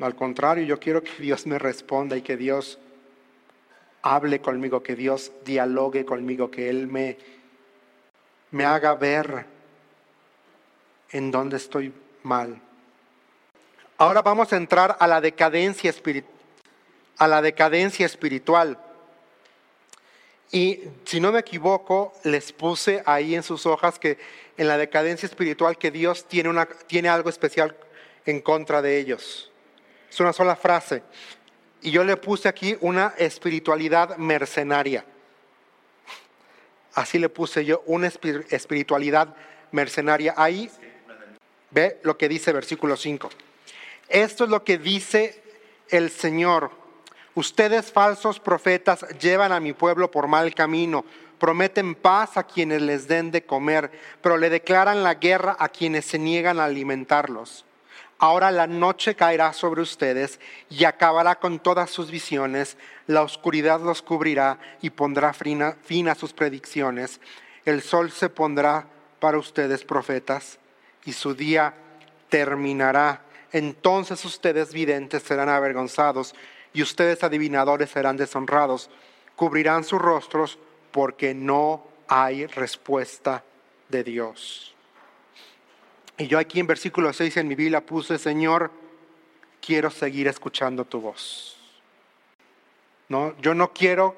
Al 0.00 0.16
contrario, 0.16 0.64
yo 0.64 0.80
quiero 0.80 1.02
que 1.02 1.12
Dios 1.20 1.46
me 1.46 1.58
responda 1.58 2.16
y 2.16 2.22
que 2.22 2.36
Dios 2.36 2.78
hable 4.02 4.40
conmigo, 4.40 4.82
que 4.82 4.96
Dios 4.96 5.32
dialogue 5.44 6.04
conmigo, 6.04 6.50
que 6.50 6.68
Él 6.68 6.88
me, 6.88 7.16
me 8.50 8.64
haga 8.64 8.94
ver 8.94 9.46
en 11.10 11.30
dónde 11.30 11.56
estoy 11.56 11.92
mal. 12.22 12.60
Ahora 13.96 14.22
vamos 14.22 14.52
a 14.52 14.56
entrar 14.56 14.96
a 14.98 15.06
la 15.06 15.20
decadencia 15.20 15.88
espiritual. 15.88 16.34
A 17.16 17.28
la 17.28 17.40
decadencia 17.40 18.04
espiritual. 18.04 18.76
Y 20.50 20.80
si 21.04 21.20
no 21.20 21.32
me 21.32 21.40
equivoco, 21.40 22.12
les 22.22 22.52
puse 22.52 23.02
ahí 23.06 23.34
en 23.34 23.42
sus 23.42 23.66
hojas 23.66 23.98
que 23.98 24.18
en 24.56 24.68
la 24.68 24.78
decadencia 24.78 25.26
espiritual 25.26 25.78
que 25.78 25.90
Dios 25.90 26.26
tiene, 26.28 26.48
una, 26.48 26.66
tiene 26.66 27.08
algo 27.08 27.28
especial 27.28 27.76
en 28.24 28.40
contra 28.40 28.82
de 28.82 28.98
ellos. 28.98 29.50
Es 30.08 30.20
una 30.20 30.32
sola 30.32 30.54
frase. 30.54 31.02
Y 31.82 31.90
yo 31.90 32.04
le 32.04 32.16
puse 32.16 32.48
aquí 32.48 32.76
una 32.80 33.14
espiritualidad 33.18 34.16
mercenaria. 34.16 35.04
Así 36.94 37.18
le 37.18 37.28
puse 37.28 37.64
yo, 37.64 37.82
una 37.86 38.06
espiritualidad 38.06 39.34
mercenaria. 39.72 40.34
Ahí 40.36 40.70
Ve 41.74 41.98
lo 42.04 42.16
que 42.16 42.28
dice 42.28 42.52
versículo 42.52 42.96
5. 42.96 43.28
Esto 44.08 44.44
es 44.44 44.50
lo 44.50 44.62
que 44.62 44.78
dice 44.78 45.42
el 45.88 46.10
Señor. 46.10 46.70
Ustedes 47.34 47.90
falsos 47.90 48.38
profetas 48.38 49.04
llevan 49.20 49.50
a 49.50 49.58
mi 49.58 49.72
pueblo 49.72 50.10
por 50.10 50.28
mal 50.28 50.54
camino, 50.54 51.04
prometen 51.38 51.96
paz 51.96 52.36
a 52.36 52.44
quienes 52.44 52.80
les 52.80 53.08
den 53.08 53.32
de 53.32 53.44
comer, 53.44 53.90
pero 54.22 54.36
le 54.36 54.50
declaran 54.50 55.02
la 55.02 55.14
guerra 55.14 55.56
a 55.58 55.68
quienes 55.68 56.04
se 56.04 56.18
niegan 56.18 56.60
a 56.60 56.64
alimentarlos. 56.64 57.64
Ahora 58.18 58.52
la 58.52 58.68
noche 58.68 59.16
caerá 59.16 59.52
sobre 59.52 59.82
ustedes 59.82 60.38
y 60.70 60.84
acabará 60.84 61.34
con 61.34 61.58
todas 61.58 61.90
sus 61.90 62.10
visiones, 62.10 62.76
la 63.08 63.22
oscuridad 63.22 63.80
los 63.80 64.00
cubrirá 64.00 64.58
y 64.80 64.90
pondrá 64.90 65.32
fin 65.32 66.08
a 66.08 66.14
sus 66.14 66.32
predicciones. 66.32 67.20
El 67.64 67.82
sol 67.82 68.12
se 68.12 68.28
pondrá 68.28 68.86
para 69.18 69.38
ustedes 69.38 69.84
profetas 69.84 70.58
y 71.04 71.12
su 71.12 71.34
día 71.34 71.74
terminará. 72.28 73.22
Entonces 73.52 74.24
ustedes 74.24 74.72
videntes 74.72 75.22
serán 75.24 75.48
avergonzados 75.48 76.34
y 76.74 76.82
ustedes 76.82 77.24
adivinadores 77.24 77.88
serán 77.90 78.18
deshonrados. 78.18 78.90
Cubrirán 79.36 79.84
sus 79.84 80.02
rostros 80.02 80.58
porque 80.90 81.32
no 81.32 81.86
hay 82.08 82.46
respuesta 82.46 83.42
de 83.88 84.04
Dios. 84.04 84.74
Y 86.18 86.26
yo 86.26 86.38
aquí 86.38 86.60
en 86.60 86.66
versículo 86.66 87.12
6 87.12 87.38
en 87.38 87.48
mi 87.48 87.54
Biblia 87.54 87.84
puse, 87.84 88.18
Señor, 88.18 88.70
quiero 89.60 89.90
seguir 89.90 90.28
escuchando 90.28 90.84
tu 90.84 91.00
voz. 91.00 91.56
No, 93.08 93.34
yo 93.40 93.54
no 93.54 93.72
quiero 93.72 94.16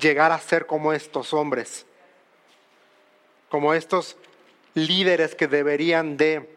llegar 0.00 0.32
a 0.32 0.38
ser 0.38 0.66
como 0.66 0.92
estos 0.92 1.32
hombres, 1.32 1.86
como 3.48 3.74
estos 3.74 4.16
líderes 4.74 5.34
que 5.34 5.46
deberían 5.46 6.16
de... 6.16 6.54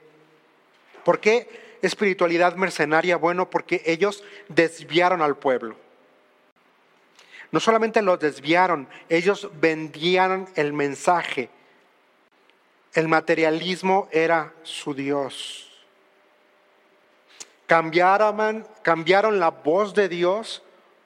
¿Por 1.04 1.20
qué 1.20 1.69
espiritualidad 1.82 2.56
mercenaria? 2.56 3.18
Bueno, 3.18 3.50
porque 3.50 3.82
ellos 3.86 4.24
desviaron 4.48 5.22
al 5.22 5.38
pueblo. 5.38 5.76
No 7.52 7.60
solamente 7.60 8.02
los 8.02 8.20
desviaron, 8.20 8.88
ellos 9.10 9.50
vendían 9.60 10.48
el 10.56 10.74
mensaje. 10.74 11.50
El 12.94 13.08
materialismo 13.08 14.08
era 14.12 14.54
su 14.64 14.94
Dios. 14.94 15.66
Cambiaron, 17.66 18.66
cambiaron 18.82 19.40
la 19.40 19.50
voz 19.50 19.94
de 19.94 20.10
Dios 20.10 20.64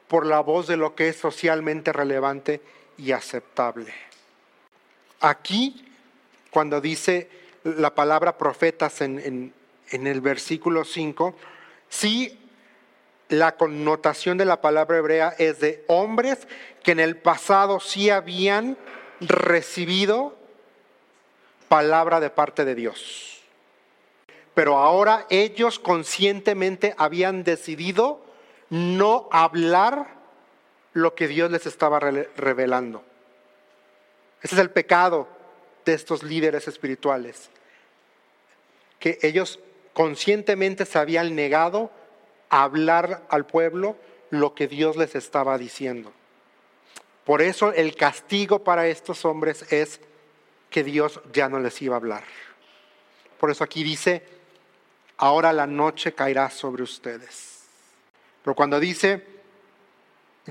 por 0.07 0.25
la 0.25 0.39
voz 0.39 0.67
de 0.67 0.77
lo 0.77 0.95
que 0.95 1.09
es 1.09 1.17
socialmente 1.17 1.91
relevante 1.91 2.62
y 2.97 3.12
aceptable. 3.12 3.93
Aquí 5.19 5.89
cuando 6.53 6.79
dice 6.79 7.29
la 7.63 7.95
palabra 7.95 8.38
profetas 8.38 9.01
en, 9.01 9.53
el 10.08 10.21
versículo 10.21 10.84
5, 10.84 11.36
sí 11.89 12.39
la 13.29 13.56
connotación 13.56 14.38
de 14.38 14.45
la 14.45 14.62
palabra 14.62 14.97
hebrea 14.97 15.36
es 15.38 15.60
de 15.60 15.84
hombres 15.88 16.47
que 16.84 16.91
en 16.91 16.99
el 16.99 17.17
pasado 17.17 17.79
sí 17.79 18.10
habían 18.10 18.77
recibido 19.19 20.38
palabra 21.67 22.19
de 22.19 22.29
parte 22.29 22.65
de 22.65 22.75
Dios. 22.75 23.41
Pero 24.53 24.77
ahora 24.77 25.25
ellos 25.29 25.79
conscientemente 25.79 26.93
habían 26.97 27.43
decidido 27.43 28.23
no 28.69 29.27
hablar 29.32 30.13
lo 30.93 31.15
que 31.15 31.27
Dios 31.27 31.49
les 31.49 31.65
estaba 31.65 31.99
revelando. 31.99 33.03
Ese 34.43 34.56
es 34.56 34.62
el 34.62 34.69
pecado 34.69 35.27
de 35.86 35.93
estos 35.93 36.21
líderes 36.21 36.67
espirituales, 36.67 37.49
que 38.99 39.17
ellos 39.23 39.60
conscientemente 39.93 40.86
se 40.86 40.99
habían 40.99 41.36
negado 41.36 41.91
a 42.49 42.63
hablar 42.63 43.23
al 43.29 43.45
pueblo 43.45 43.95
lo 44.29 44.56
que 44.56 44.67
Dios 44.67 44.97
les 44.97 45.15
estaba 45.15 45.58
diciendo. 45.58 46.12
Por 47.25 47.41
eso 47.41 47.71
el 47.71 47.95
castigo 47.95 48.63
para 48.63 48.88
estos 48.88 49.23
hombres 49.25 49.71
es 49.71 50.01
que 50.69 50.84
Dios 50.84 51.21
ya 51.32 51.47
no 51.47 51.60
les 51.60 51.82
iba 51.82 51.95
a 51.95 51.99
hablar. 51.99 52.23
Por 53.39 53.51
eso 53.51 53.63
aquí 53.63 53.84
dice, 53.84 54.23
ahora 55.17 55.53
la 55.53 55.67
noche 55.67 56.13
caerá 56.13 56.49
sobre 56.49 56.84
ustedes. 56.84 57.62
Pero 58.43 58.56
cuando 58.56 58.79
dice, 58.79 59.25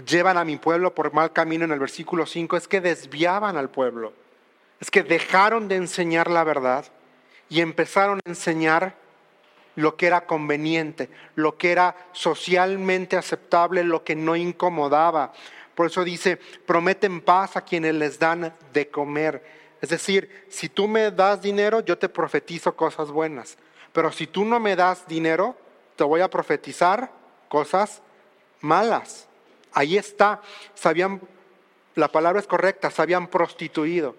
llevan 0.07 0.39
a 0.39 0.45
mi 0.45 0.57
pueblo 0.57 0.95
por 0.95 1.13
mal 1.13 1.33
camino 1.33 1.65
en 1.65 1.73
el 1.73 1.79
versículo 1.79 2.25
5, 2.25 2.57
es 2.57 2.69
que 2.69 2.81
desviaban 2.81 3.57
al 3.57 3.71
pueblo. 3.71 4.13
Es 4.81 4.91
que 4.91 5.03
dejaron 5.03 5.69
de 5.69 5.77
enseñar 5.77 6.31
la 6.31 6.45
verdad 6.45 6.87
y 7.49 7.61
empezaron 7.61 8.21
a 8.25 8.29
enseñar 8.29 9.02
lo 9.77 9.97
que 9.97 10.07
era 10.07 10.27
conveniente, 10.27 11.11
lo 11.35 11.57
que 11.57 11.73
era 11.73 11.97
socialmente 12.13 13.17
aceptable, 13.17 13.85
lo 13.85 14.05
que 14.05 14.15
no 14.15 14.37
incomodaba. 14.37 15.33
Por 15.75 15.87
eso 15.87 16.05
dice, 16.05 16.37
prometen 16.37 17.21
paz 17.21 17.57
a 17.57 17.63
quienes 17.63 17.95
les 17.95 18.19
dan 18.19 18.55
de 18.73 18.89
comer. 18.89 19.43
Es 19.81 19.89
decir, 19.89 20.45
si 20.49 20.69
tú 20.69 20.87
me 20.87 21.11
das 21.11 21.43
dinero, 21.43 21.81
yo 21.81 21.99
te 21.99 22.09
profetizo 22.09 22.77
cosas 22.77 23.11
buenas. 23.11 23.57
Pero 23.93 24.13
si 24.13 24.27
tú 24.27 24.45
no 24.45 24.61
me 24.61 24.77
das 24.77 25.07
dinero, 25.07 25.57
te 25.97 26.05
voy 26.05 26.21
a 26.21 26.31
profetizar 26.31 27.11
cosas 27.49 28.03
malas. 28.61 29.27
Ahí 29.73 29.97
está. 29.97 30.41
Sabían, 30.75 31.21
la 31.95 32.09
palabra 32.09 32.41
es 32.41 32.47
correcta, 32.47 32.91
se 32.91 33.03
habían 33.03 33.27
prostituido. 33.27 34.15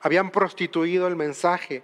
Habían 0.00 0.30
prostituido 0.30 1.06
el 1.06 1.16
mensaje. 1.16 1.82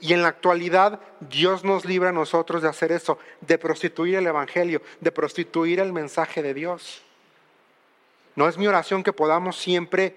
Y 0.00 0.14
en 0.14 0.22
la 0.22 0.28
actualidad 0.28 1.00
Dios 1.20 1.62
nos 1.62 1.84
libra 1.84 2.08
a 2.08 2.12
nosotros 2.12 2.62
de 2.62 2.68
hacer 2.68 2.90
eso, 2.90 3.18
de 3.40 3.58
prostituir 3.58 4.16
el 4.16 4.26
Evangelio, 4.26 4.80
de 5.00 5.12
prostituir 5.12 5.78
el 5.78 5.92
mensaje 5.92 6.42
de 6.42 6.54
Dios. 6.54 7.02
No 8.34 8.48
es 8.48 8.56
mi 8.56 8.66
oración 8.66 9.02
que 9.02 9.12
podamos 9.12 9.58
siempre 9.58 10.16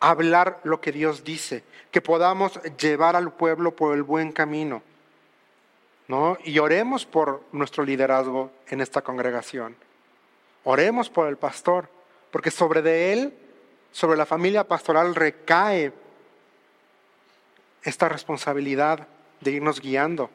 hablar 0.00 0.60
lo 0.64 0.80
que 0.80 0.92
Dios 0.92 1.24
dice, 1.24 1.62
que 1.90 2.00
podamos 2.00 2.60
llevar 2.78 3.16
al 3.16 3.32
pueblo 3.32 3.76
por 3.76 3.94
el 3.94 4.02
buen 4.02 4.32
camino. 4.32 4.82
¿no? 6.08 6.36
Y 6.44 6.58
oremos 6.58 7.06
por 7.06 7.42
nuestro 7.52 7.84
liderazgo 7.84 8.50
en 8.68 8.80
esta 8.80 9.02
congregación. 9.02 9.76
Oremos 10.64 11.08
por 11.08 11.28
el 11.28 11.36
pastor, 11.36 11.88
porque 12.30 12.50
sobre 12.50 12.82
de 12.82 13.12
él, 13.12 13.34
sobre 13.92 14.16
la 14.16 14.26
familia 14.26 14.64
pastoral 14.64 15.14
recae 15.14 15.92
esta 17.86 18.08
responsabilidad 18.08 19.06
de 19.40 19.52
irnos 19.52 19.80
guiando. 19.80 20.28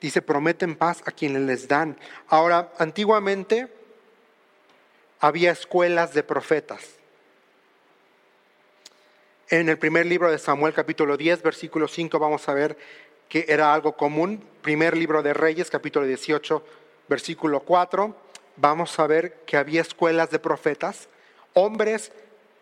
Dice, 0.00 0.22
prometen 0.22 0.76
paz 0.76 1.02
a 1.06 1.10
quienes 1.10 1.42
les 1.42 1.68
dan. 1.68 1.96
Ahora, 2.28 2.70
antiguamente 2.78 3.68
había 5.20 5.52
escuelas 5.52 6.12
de 6.12 6.22
profetas. 6.22 6.96
En 9.48 9.68
el 9.68 9.78
primer 9.78 10.06
libro 10.06 10.30
de 10.30 10.38
Samuel 10.38 10.74
capítulo 10.74 11.16
10, 11.16 11.42
versículo 11.42 11.88
5, 11.88 12.18
vamos 12.18 12.48
a 12.48 12.54
ver 12.54 12.78
que 13.28 13.46
era 13.48 13.72
algo 13.72 13.96
común. 13.96 14.44
Primer 14.62 14.96
libro 14.96 15.22
de 15.22 15.32
Reyes 15.32 15.70
capítulo 15.70 16.06
18, 16.06 16.64
versículo 17.08 17.60
4, 17.60 18.14
vamos 18.56 18.98
a 18.98 19.06
ver 19.06 19.40
que 19.46 19.56
había 19.56 19.80
escuelas 19.80 20.30
de 20.30 20.38
profetas, 20.38 21.08
hombres 21.54 22.12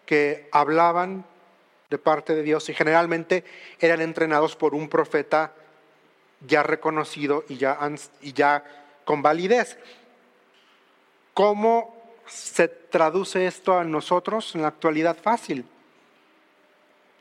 que 0.07 0.48
hablaban 0.53 1.24
de 1.90 1.98
parte 1.98 2.35
de 2.35 2.42
Dios 2.42 2.68
y 2.68 2.74
generalmente 2.74 3.44
eran 3.79 4.01
entrenados 4.01 4.57
por 4.57 4.74
un 4.74 4.88
profeta 4.88 5.53
ya 6.46 6.62
reconocido 6.62 7.44
y 7.48 7.57
ya, 7.57 8.64
con 9.05 9.22
validez. 9.22 9.79
¿Cómo 11.33 11.96
se 12.27 12.68
traduce 12.68 13.46
esto 13.46 13.79
a 13.79 13.85
nosotros 13.85 14.55
en 14.55 14.62
la 14.62 14.68
actualidad? 14.68 15.16
Fácil. 15.16 15.64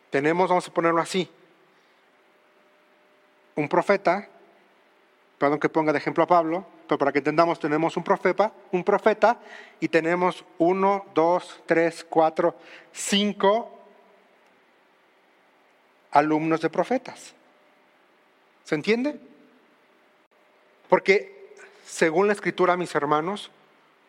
Tenemos, 0.10 0.50
vamos 0.50 0.68
a 0.68 0.74
ponerlo 0.74 1.02
así, 1.02 1.30
un 3.56 3.70
profeta, 3.70 4.28
perdón 5.38 5.60
que 5.60 5.70
ponga 5.70 5.92
de 5.92 6.00
ejemplo 6.00 6.24
a 6.24 6.28
Pablo, 6.28 6.66
pero 6.88 6.98
para 6.98 7.12
que 7.12 7.20
entendamos, 7.20 7.60
tenemos 7.60 7.98
un 7.98 8.04
profeta, 8.04 8.52
un 8.72 8.84
profeta 8.84 9.40
y 9.80 9.88
tenemos 9.88 10.46
uno, 10.58 11.06
dos, 11.14 11.62
tres, 11.66 12.06
cuatro, 12.08 12.56
cinco 12.92 13.77
alumnos 16.18 16.62
de 16.62 16.70
profetas. 16.70 17.34
¿Se 18.64 18.76
entiende? 18.76 19.20
Porque 20.90 21.54
según 21.86 22.28
la 22.28 22.34
escritura, 22.34 22.76
mis 22.76 22.94
hermanos, 22.96 23.52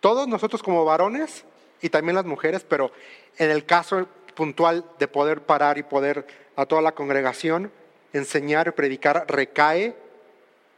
todos 0.01 0.27
nosotros 0.27 0.62
como 0.62 0.85
varones 0.85 1.44
y 1.81 1.90
también 1.90 2.16
las 2.16 2.25
mujeres, 2.25 2.64
pero 2.68 2.90
en 3.37 3.51
el 3.51 3.64
caso 3.64 4.09
puntual 4.35 4.85
de 4.99 5.09
poder 5.09 5.42
parar 5.42 5.79
y 5.79 5.83
poder 5.83 6.27
a 6.57 6.66
toda 6.66 6.83
la 6.83 6.92
congregación 6.92 7.71
enseñar 8.12 8.68
y 8.68 8.71
predicar 8.73 9.25
recae 9.29 9.94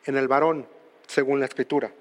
en 0.07 0.17
el 0.17 0.29
varón, 0.29 0.67
según 1.07 1.41
la 1.41 1.47
escritura. 1.47 1.93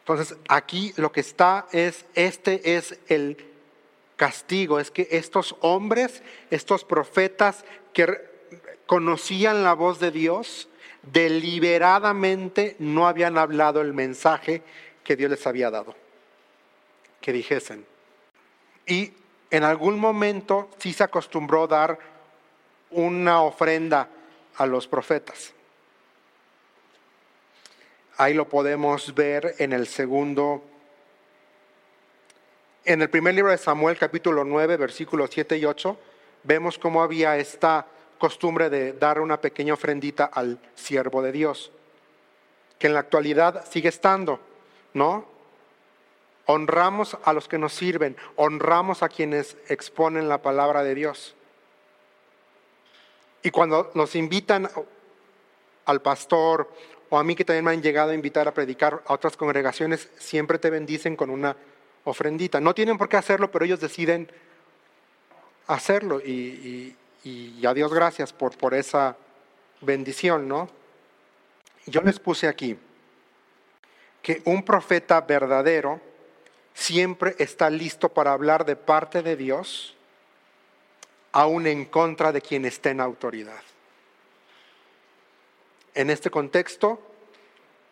Entonces, 0.00 0.38
aquí 0.48 0.94
lo 0.96 1.12
que 1.12 1.20
está 1.20 1.66
es, 1.72 2.06
este 2.14 2.76
es 2.76 2.98
el 3.08 3.44
castigo, 4.18 4.78
es 4.80 4.90
que 4.90 5.08
estos 5.12 5.56
hombres, 5.60 6.22
estos 6.50 6.84
profetas 6.84 7.64
que 7.94 8.18
conocían 8.84 9.62
la 9.62 9.72
voz 9.72 10.00
de 10.00 10.10
Dios, 10.10 10.68
deliberadamente 11.02 12.76
no 12.78 13.08
habían 13.08 13.38
hablado 13.38 13.80
el 13.80 13.94
mensaje 13.94 14.62
que 15.04 15.16
Dios 15.16 15.30
les 15.30 15.46
había 15.46 15.70
dado, 15.70 15.94
que 17.22 17.32
dijesen. 17.32 17.86
Y 18.86 19.12
en 19.50 19.64
algún 19.64 19.98
momento 19.98 20.68
sí 20.78 20.92
se 20.92 21.04
acostumbró 21.04 21.66
dar 21.66 21.98
una 22.90 23.42
ofrenda 23.42 24.08
a 24.56 24.66
los 24.66 24.88
profetas. 24.88 25.54
Ahí 28.16 28.34
lo 28.34 28.48
podemos 28.48 29.14
ver 29.14 29.54
en 29.58 29.72
el 29.72 29.86
segundo 29.86 30.64
en 32.84 33.02
el 33.02 33.10
primer 33.10 33.34
libro 33.34 33.50
de 33.50 33.58
Samuel, 33.58 33.98
capítulo 33.98 34.44
9, 34.44 34.76
versículos 34.76 35.30
7 35.32 35.58
y 35.58 35.64
8, 35.64 35.98
vemos 36.44 36.78
cómo 36.78 37.02
había 37.02 37.36
esta 37.36 37.86
costumbre 38.18 38.70
de 38.70 38.92
dar 38.92 39.20
una 39.20 39.40
pequeña 39.40 39.74
ofrendita 39.74 40.24
al 40.24 40.58
siervo 40.74 41.22
de 41.22 41.32
Dios, 41.32 41.70
que 42.78 42.86
en 42.88 42.94
la 42.94 43.00
actualidad 43.00 43.64
sigue 43.70 43.88
estando, 43.88 44.40
¿no? 44.94 45.26
Honramos 46.46 47.16
a 47.24 47.32
los 47.32 47.46
que 47.46 47.58
nos 47.58 47.74
sirven, 47.74 48.16
honramos 48.36 49.02
a 49.02 49.08
quienes 49.08 49.56
exponen 49.68 50.28
la 50.28 50.40
palabra 50.40 50.82
de 50.82 50.94
Dios. 50.94 51.34
Y 53.42 53.50
cuando 53.50 53.90
nos 53.94 54.14
invitan 54.16 54.68
al 55.84 56.02
pastor 56.02 56.70
o 57.10 57.18
a 57.18 57.24
mí 57.24 57.34
que 57.34 57.44
también 57.44 57.64
me 57.64 57.72
han 57.72 57.82
llegado 57.82 58.10
a 58.10 58.14
invitar 58.14 58.48
a 58.48 58.54
predicar 58.54 59.02
a 59.06 59.12
otras 59.12 59.36
congregaciones, 59.36 60.08
siempre 60.18 60.58
te 60.58 60.70
bendicen 60.70 61.16
con 61.16 61.30
una 61.30 61.56
ofrendita. 62.10 62.60
No 62.60 62.74
tienen 62.74 62.98
por 62.98 63.08
qué 63.08 63.16
hacerlo, 63.16 63.50
pero 63.50 63.64
ellos 63.64 63.80
deciden 63.80 64.30
hacerlo 65.68 66.20
y, 66.20 66.94
a 67.64 67.74
Dios 67.74 67.92
gracias 67.92 68.32
por, 68.32 68.74
esa 68.74 69.16
bendición, 69.80 70.48
¿no? 70.48 70.68
Yo 71.86 72.00
les 72.00 72.18
puse 72.18 72.48
aquí 72.48 72.76
que 74.22 74.42
un 74.44 74.64
profeta 74.64 75.20
verdadero 75.20 76.00
siempre 76.74 77.34
está 77.38 77.70
listo 77.70 78.08
para 78.08 78.32
hablar 78.32 78.64
de 78.64 78.76
parte 78.76 79.22
de 79.22 79.36
Dios, 79.36 79.94
aún 81.32 81.66
en 81.66 81.84
contra 81.84 82.32
de 82.32 82.40
quien 82.40 82.64
esté 82.64 82.90
en 82.90 83.00
autoridad. 83.00 83.60
En 85.94 86.10
este 86.10 86.30
contexto, 86.30 87.00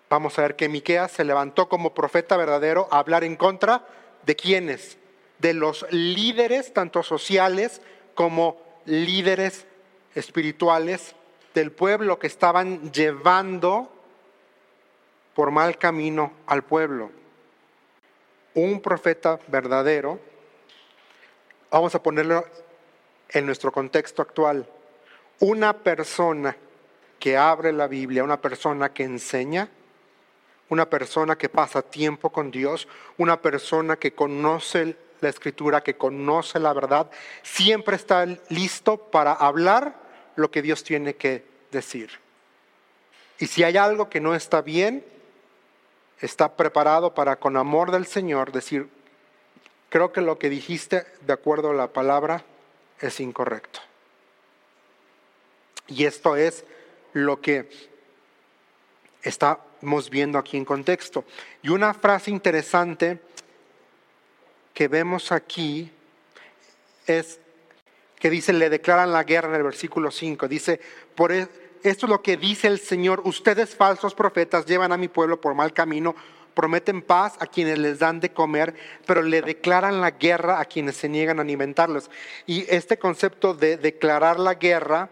vamos 0.09 0.39
a 0.39 0.43
ver 0.43 0.57
que 0.57 0.69
Miqueas 0.69 1.13
se 1.13 1.25
levantó 1.25 1.69
como 1.69 1.93
profeta 1.93 2.37
verdadero 2.37 2.89
a 2.91 2.99
hablar 2.99 3.25
en 3.25 3.37
contra 3.37 3.85
¿De 4.27 4.35
quiénes? 4.35 4.99
De 5.39 5.55
los 5.55 5.87
líderes, 5.91 6.73
tanto 6.75 7.03
sociales 7.03 7.81
como 8.15 8.61
líderes 8.85 9.67
espirituales 10.15 11.15
del 11.55 11.71
pueblo 11.71 12.19
que 12.19 12.27
estaban 12.27 12.93
llevando 12.93 13.91
por 15.35 15.51
mal 15.51 15.79
camino 15.79 16.33
al 16.47 16.65
pueblo. 16.65 17.11
Un 18.55 18.81
profeta 18.81 19.39
verdadero, 19.47 20.19
vamos 21.71 21.95
a 21.95 22.03
ponerlo 22.03 22.45
en 23.29 23.47
nuestro 23.47 23.71
contexto 23.71 24.23
actual, 24.23 24.69
una 25.41 25.73
persona 25.75 26.57
que 27.19 27.37
abre 27.37 27.73
la 27.73 27.87
Biblia, 27.87 28.25
una 28.25 28.41
persona 28.41 28.93
que 28.93 29.05
enseña, 29.05 29.69
una 30.69 30.89
persona 30.89 31.37
que 31.37 31.49
pasa 31.49 31.83
tiempo 31.83 32.31
con 32.31 32.51
Dios, 32.51 32.89
una 33.19 33.41
persona 33.41 33.97
que 33.97 34.13
conoce 34.13 34.97
la 35.21 35.29
escritura, 35.29 35.83
que 35.83 35.97
conoce 35.97 36.59
la 36.59 36.73
verdad, 36.73 37.11
siempre 37.43 37.97
está 37.97 38.27
listo 38.49 38.97
para 38.99 39.33
hablar 39.33 39.95
lo 40.35 40.51
que 40.51 40.63
Dios 40.63 40.85
tiene 40.85 41.15
que 41.15 41.45
decir. 41.71 42.11
Y 43.39 43.47
si 43.47 43.63
hay 43.63 43.77
algo 43.77 44.09
que 44.09 44.21
no 44.21 44.35
está 44.35 44.63
bien, 44.63 45.05
está 46.21 46.57
preparado 46.57 47.15
para 47.15 47.37
con 47.37 47.57
amor 47.57 47.91
del 47.91 48.07
Señor 48.07 48.53
decir, 48.53 48.89
creo 49.89 50.13
que 50.13 50.21
lo 50.21 50.39
que 50.39 50.51
dijiste 50.51 51.05
de 51.21 51.33
acuerdo 51.33 51.71
a 51.71 51.75
la 51.75 51.93
palabra 51.93 52.45
es 53.01 53.21
incorrecto. 53.21 53.81
Y 55.89 56.05
esto 56.05 56.37
es 56.37 56.65
lo 57.13 57.41
que 57.41 57.69
estamos 59.27 60.09
viendo 60.09 60.39
aquí 60.39 60.57
en 60.57 60.65
contexto. 60.65 61.25
Y 61.63 61.69
una 61.69 61.93
frase 61.95 62.31
interesante 62.31 63.21
que 64.73 64.89
vemos 64.89 65.33
aquí 65.33 65.91
es 67.07 67.41
que 68.19 68.31
dice, 68.31 68.53
le 68.53 68.71
declaran 68.71 69.13
la 69.13 69.25
guerra 69.25 69.49
en 69.49 69.57
el 69.57 69.63
versículo 69.63 70.11
5. 70.11 70.49
Dice, 70.49 70.81
por 71.15 71.33
e-, 71.33 71.49
esto 71.83 72.07
es 72.07 72.11
lo 72.11 72.23
que 72.23 72.37
dice 72.37 72.69
el 72.69 72.79
Señor, 72.79 73.23
ustedes 73.25 73.75
falsos 73.75 74.15
profetas 74.15 74.67
llevan 74.67 74.93
a 74.93 74.97
mi 74.97 75.09
pueblo 75.09 75.41
por 75.41 75.55
mal 75.55 75.73
camino, 75.73 76.15
prometen 76.55 77.03
paz 77.03 77.35
a 77.41 77.47
quienes 77.47 77.79
les 77.79 77.99
dan 77.99 78.21
de 78.21 78.33
comer, 78.33 78.75
pero 79.07 79.23
le 79.23 79.43
declaran 79.43 80.01
la 80.01 80.13
guerra 80.13 80.61
a 80.61 80.65
quienes 80.65 80.97
se 80.97 81.09
niegan 81.09 81.39
a 81.39 81.43
alimentarlos. 81.43 82.11
Y 82.47 82.65
este 82.69 82.99
concepto 82.99 83.55
de 83.55 83.77
declarar 83.77 84.39
la 84.39 84.55
guerra 84.55 85.11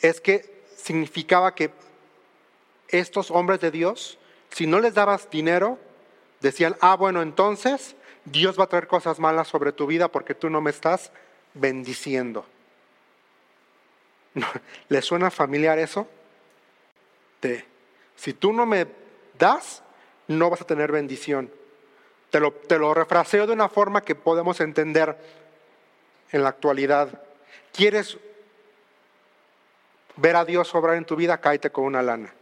es 0.00 0.20
que 0.20 0.62
significaba 0.76 1.54
que 1.54 1.70
estos 2.92 3.30
hombres 3.30 3.60
de 3.60 3.70
Dios, 3.70 4.18
si 4.50 4.66
no 4.66 4.78
les 4.78 4.94
dabas 4.94 5.28
dinero, 5.30 5.78
decían, 6.40 6.76
ah, 6.80 6.94
bueno, 6.94 7.22
entonces 7.22 7.96
Dios 8.24 8.58
va 8.58 8.64
a 8.64 8.68
traer 8.68 8.86
cosas 8.86 9.18
malas 9.18 9.48
sobre 9.48 9.72
tu 9.72 9.86
vida 9.86 10.08
porque 10.08 10.34
tú 10.34 10.50
no 10.50 10.60
me 10.60 10.70
estás 10.70 11.10
bendiciendo. 11.54 12.46
¿Le 14.88 15.02
suena 15.02 15.30
familiar 15.30 15.78
eso? 15.78 16.06
De, 17.40 17.64
si 18.14 18.32
tú 18.32 18.52
no 18.52 18.66
me 18.66 18.86
das, 19.38 19.82
no 20.28 20.50
vas 20.50 20.60
a 20.60 20.66
tener 20.66 20.92
bendición. 20.92 21.50
Te 22.30 22.38
lo, 22.38 22.52
te 22.52 22.78
lo 22.78 22.94
refraseo 22.94 23.46
de 23.46 23.52
una 23.52 23.68
forma 23.68 24.02
que 24.02 24.14
podemos 24.14 24.60
entender 24.60 25.16
en 26.30 26.42
la 26.42 26.50
actualidad. 26.50 27.22
¿Quieres 27.72 28.18
ver 30.16 30.36
a 30.36 30.44
Dios 30.44 30.74
obrar 30.74 30.96
en 30.96 31.04
tu 31.04 31.16
vida, 31.16 31.38
cáete 31.38 31.70
con 31.70 31.84
una 31.84 32.02
lana. 32.02 32.32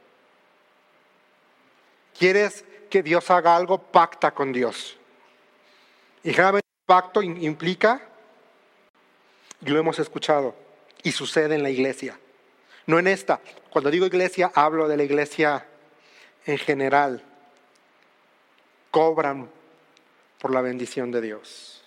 ¿Quieres 2.18 2.64
que 2.88 3.03
Dios 3.03 3.31
haga 3.31 3.57
algo? 3.57 3.79
Pacta 3.79 4.33
con 4.33 4.53
Dios. 4.53 4.99
Y 6.23 6.31
generalmente 6.31 6.66
el 6.66 6.87
pacto 6.87 7.23
implica, 7.23 8.03
y 9.64 9.70
lo 9.70 9.79
hemos 9.79 9.99
escuchado, 9.99 10.55
y 11.03 11.12
sucede 11.12 11.55
en 11.55 11.62
la 11.62 11.70
iglesia. 11.70 12.18
No 12.87 12.99
en 12.99 13.07
esta. 13.07 13.40
Cuando 13.70 13.90
digo 13.90 14.07
iglesia, 14.07 14.51
hablo 14.55 14.88
de 14.88 14.96
la 14.96 15.05
iglesia 15.05 15.66
en 16.44 16.59
general. 16.59 17.25
Cobran 18.90 19.49
por 20.40 20.53
la 20.53 20.61
bendición 20.61 21.11
de 21.11 21.20
Dios. 21.20 21.85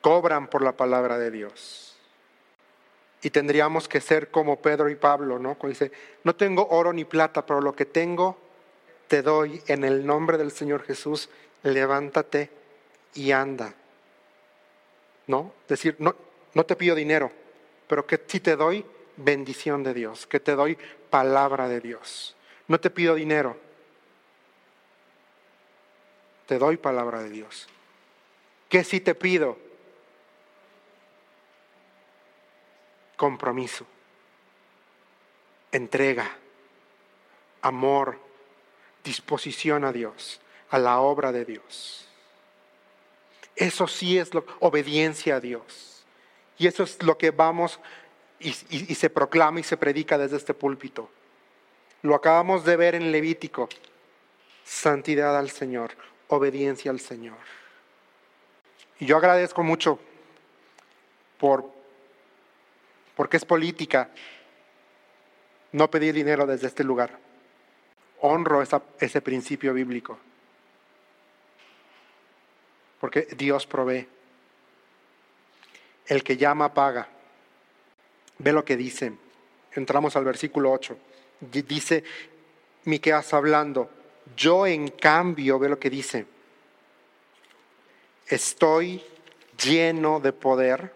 Cobran 0.00 0.48
por 0.48 0.62
la 0.62 0.72
palabra 0.72 1.18
de 1.18 1.30
Dios. 1.30 1.95
Y 3.22 3.30
tendríamos 3.30 3.88
que 3.88 4.00
ser 4.00 4.30
como 4.30 4.60
Pedro 4.60 4.88
y 4.88 4.94
Pablo, 4.94 5.38
¿no? 5.38 5.56
Cuando 5.56 5.78
dice, 5.78 5.92
no 6.24 6.36
tengo 6.36 6.68
oro 6.68 6.92
ni 6.92 7.04
plata, 7.04 7.44
pero 7.44 7.60
lo 7.60 7.74
que 7.74 7.86
tengo 7.86 8.36
te 9.08 9.22
doy 9.22 9.62
en 9.66 9.84
el 9.84 10.06
nombre 10.06 10.38
del 10.38 10.50
Señor 10.50 10.82
Jesús, 10.82 11.28
levántate 11.62 12.50
y 13.14 13.32
anda. 13.32 13.74
¿No? 15.26 15.52
Decir, 15.68 15.96
no, 15.98 16.14
no 16.54 16.64
te 16.64 16.76
pido 16.76 16.94
dinero, 16.94 17.32
pero 17.88 18.06
que 18.06 18.20
sí 18.26 18.40
te 18.40 18.56
doy 18.56 18.84
bendición 19.16 19.82
de 19.82 19.94
Dios, 19.94 20.26
que 20.26 20.40
te 20.40 20.54
doy 20.54 20.78
palabra 21.10 21.68
de 21.68 21.80
Dios. 21.80 22.36
No 22.68 22.78
te 22.78 22.90
pido 22.90 23.14
dinero, 23.14 23.56
te 26.46 26.58
doy 26.58 26.76
palabra 26.76 27.22
de 27.22 27.30
Dios. 27.30 27.68
¿Qué 28.68 28.84
sí 28.84 29.00
te 29.00 29.14
pido? 29.14 29.58
Compromiso, 33.16 33.86
entrega, 35.72 36.36
amor, 37.62 38.18
disposición 39.02 39.84
a 39.84 39.92
Dios, 39.92 40.40
a 40.70 40.78
la 40.78 41.00
obra 41.00 41.32
de 41.32 41.44
Dios. 41.44 42.08
Eso 43.54 43.88
sí 43.88 44.18
es 44.18 44.34
lo, 44.34 44.44
obediencia 44.60 45.36
a 45.36 45.40
Dios. 45.40 46.04
Y 46.58 46.66
eso 46.66 46.82
es 46.82 47.02
lo 47.02 47.16
que 47.16 47.30
vamos 47.30 47.80
y, 48.38 48.50
y 48.70 48.94
se 48.94 49.08
proclama 49.10 49.60
y 49.60 49.62
se 49.62 49.76
predica 49.76 50.18
desde 50.18 50.36
este 50.36 50.54
púlpito. 50.54 51.10
Lo 52.02 52.14
acabamos 52.14 52.64
de 52.64 52.76
ver 52.76 52.94
en 52.94 53.10
Levítico. 53.10 53.68
Santidad 54.64 55.38
al 55.38 55.50
Señor, 55.50 55.92
obediencia 56.28 56.90
al 56.90 57.00
Señor. 57.00 57.38
Y 58.98 59.06
yo 59.06 59.16
agradezco 59.16 59.62
mucho 59.62 59.98
por 61.38 61.75
porque 63.16 63.38
es 63.38 63.44
política 63.44 64.10
no 65.72 65.90
pedir 65.90 66.14
dinero 66.14 66.46
desde 66.46 66.68
este 66.68 66.84
lugar. 66.84 67.18
Honro 68.20 68.62
ese 68.62 69.20
principio 69.20 69.74
bíblico. 69.74 70.18
Porque 73.00 73.28
Dios 73.36 73.66
provee. 73.66 74.06
El 76.06 76.22
que 76.22 76.36
llama 76.36 76.72
paga. 76.72 77.08
Ve 78.38 78.52
lo 78.52 78.64
que 78.64 78.76
dice. 78.76 79.12
Entramos 79.72 80.14
al 80.16 80.24
versículo 80.24 80.70
8. 80.72 80.96
Dice 81.40 82.04
Miqueas 82.84 83.34
hablando, 83.34 83.90
yo 84.36 84.66
en 84.66 84.88
cambio, 84.88 85.58
ve 85.58 85.68
lo 85.68 85.78
que 85.78 85.90
dice. 85.90 86.26
Estoy 88.26 89.02
lleno 89.62 90.20
de 90.20 90.32
poder 90.32 90.92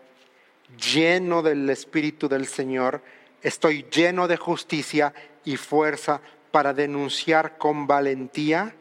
lleno 0.79 1.43
del 1.43 1.69
Espíritu 1.71 2.29
del 2.29 2.47
Señor, 2.47 3.03
estoy 3.43 3.87
lleno 3.91 4.29
de 4.29 4.37
justicia 4.37 5.13
y 5.45 5.57
fuerza 5.57 6.21
para 6.51 6.75
denunciar 6.75 7.59
con 7.59 7.87
valentía 7.87 8.75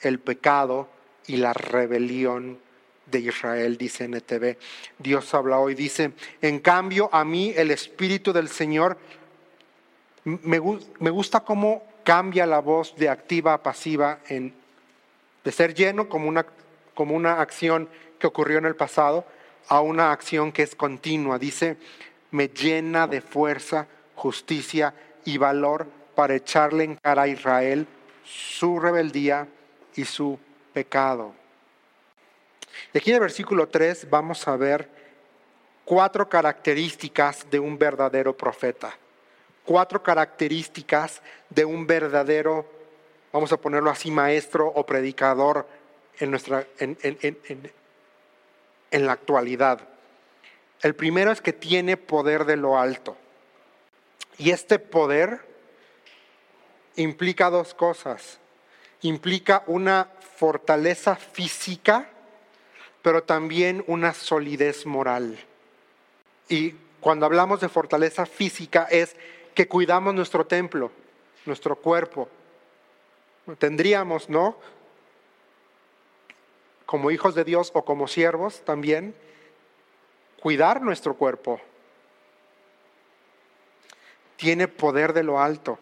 el 0.00 0.18
pecado 0.20 0.88
y 1.26 1.36
la 1.36 1.52
rebelión 1.52 2.58
de 3.06 3.20
Israel, 3.20 3.76
dice 3.78 4.04
NTV. 4.04 4.56
Dios 4.98 5.32
habla 5.34 5.58
hoy, 5.58 5.74
dice, 5.74 6.12
en 6.42 6.60
cambio 6.60 7.08
a 7.12 7.24
mí 7.24 7.52
el 7.56 7.70
Espíritu 7.70 8.32
del 8.32 8.48
Señor, 8.48 8.98
me, 10.24 10.60
me 11.00 11.10
gusta 11.10 11.40
cómo 11.40 11.82
cambia 12.04 12.46
la 12.46 12.60
voz 12.60 12.94
de 12.96 13.08
activa 13.08 13.54
a 13.54 13.62
pasiva, 13.62 14.20
en, 14.28 14.54
de 15.44 15.52
ser 15.52 15.74
lleno 15.74 16.08
como 16.08 16.28
una, 16.28 16.46
como 16.94 17.14
una 17.14 17.40
acción 17.40 17.88
que 18.18 18.26
ocurrió 18.26 18.58
en 18.58 18.66
el 18.66 18.76
pasado, 18.76 19.24
a 19.68 19.80
una 19.80 20.12
acción 20.12 20.52
que 20.52 20.62
es 20.62 20.74
continua. 20.74 21.38
Dice, 21.38 21.76
me 22.30 22.48
llena 22.48 23.06
de 23.06 23.20
fuerza, 23.20 23.86
justicia 24.14 24.94
y 25.24 25.38
valor 25.38 25.86
para 26.14 26.34
echarle 26.34 26.84
en 26.84 26.96
cara 26.96 27.22
a 27.22 27.28
Israel 27.28 27.86
su 28.24 28.78
rebeldía 28.80 29.46
y 29.94 30.04
su 30.04 30.38
pecado. 30.72 31.32
Y 32.92 32.98
aquí 32.98 33.10
en 33.10 33.16
el 33.16 33.20
versículo 33.20 33.68
3 33.68 34.08
vamos 34.10 34.46
a 34.48 34.56
ver 34.56 34.88
cuatro 35.84 36.28
características 36.28 37.46
de 37.50 37.58
un 37.58 37.78
verdadero 37.78 38.36
profeta. 38.36 38.94
Cuatro 39.64 40.02
características 40.02 41.22
de 41.50 41.64
un 41.64 41.86
verdadero, 41.86 42.66
vamos 43.32 43.52
a 43.52 43.56
ponerlo 43.56 43.90
así, 43.90 44.10
maestro 44.10 44.66
o 44.66 44.84
predicador 44.84 45.66
en, 46.18 46.30
nuestra, 46.30 46.66
en, 46.78 46.96
la 48.90 49.12
actualidad. 49.12 49.80
El 50.82 50.94
primero 50.94 51.32
es 51.32 51.40
que 51.40 51.52
tiene 51.52 51.96
poder 51.96 52.44
de 52.44 52.56
lo 52.56 52.78
alto. 52.78 53.16
Y 54.38 54.50
este 54.50 54.78
poder 54.78 55.40
implica 56.96 57.50
dos 57.50 57.74
cosas. 57.74 58.38
Implica 59.02 59.64
una 59.66 60.08
fortaleza 60.36 61.16
física, 61.16 62.08
pero 63.02 63.22
también 63.22 63.84
una 63.86 64.14
solidez 64.14 64.86
moral. 64.86 65.38
Y 66.48 66.74
cuando 67.00 67.26
hablamos 67.26 67.60
de 67.60 67.68
fortaleza 67.68 68.26
física 68.26 68.86
es 68.90 69.16
que 69.54 69.68
cuidamos 69.68 70.14
nuestro 70.14 70.46
templo, 70.46 70.90
nuestro 71.46 71.76
cuerpo. 71.76 72.28
Tendríamos, 73.58 74.28
¿no? 74.28 74.56
Como 76.88 77.10
hijos 77.10 77.34
de 77.34 77.44
Dios 77.44 77.70
o 77.74 77.84
como 77.84 78.08
siervos 78.08 78.62
también, 78.64 79.14
cuidar 80.40 80.80
nuestro 80.80 81.12
cuerpo. 81.18 81.60
Tiene 84.36 84.68
poder 84.68 85.12
de 85.12 85.22
lo 85.22 85.38
alto. 85.38 85.78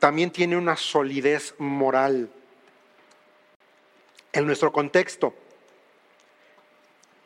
también 0.00 0.32
tiene 0.32 0.56
una 0.56 0.76
solidez 0.76 1.54
moral. 1.58 2.30
En 4.32 4.46
nuestro 4.46 4.72
contexto, 4.72 5.34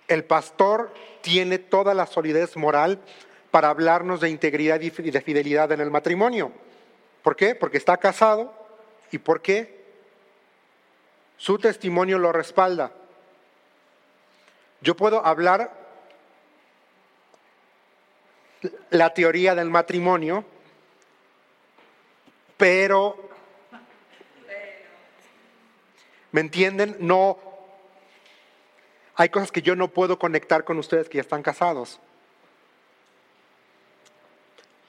el 0.06 0.22
pastor 0.24 0.92
tiene 1.22 1.58
toda 1.58 1.94
la 1.94 2.04
solidez 2.04 2.58
moral 2.58 3.00
para 3.50 3.70
hablarnos 3.70 4.20
de 4.20 4.28
integridad 4.28 4.82
y 4.82 4.90
de 4.90 5.20
fidelidad 5.22 5.72
en 5.72 5.80
el 5.80 5.90
matrimonio. 5.90 6.52
¿Por 7.22 7.36
qué? 7.36 7.54
Porque 7.54 7.78
está 7.78 7.96
casado 7.96 8.52
y 9.10 9.16
porque 9.16 9.83
su 11.36 11.58
testimonio 11.58 12.18
lo 12.18 12.32
respalda. 12.32 12.92
Yo 14.80 14.96
puedo 14.96 15.24
hablar 15.24 15.72
la 18.90 19.12
teoría 19.12 19.54
del 19.54 19.70
matrimonio, 19.70 20.44
pero, 22.56 23.28
¿me 26.32 26.40
entienden? 26.40 26.96
No, 27.00 27.38
hay 29.16 29.28
cosas 29.28 29.52
que 29.52 29.62
yo 29.62 29.76
no 29.76 29.88
puedo 29.88 30.18
conectar 30.18 30.64
con 30.64 30.78
ustedes 30.78 31.08
que 31.08 31.18
ya 31.18 31.22
están 31.22 31.42
casados. 31.42 32.00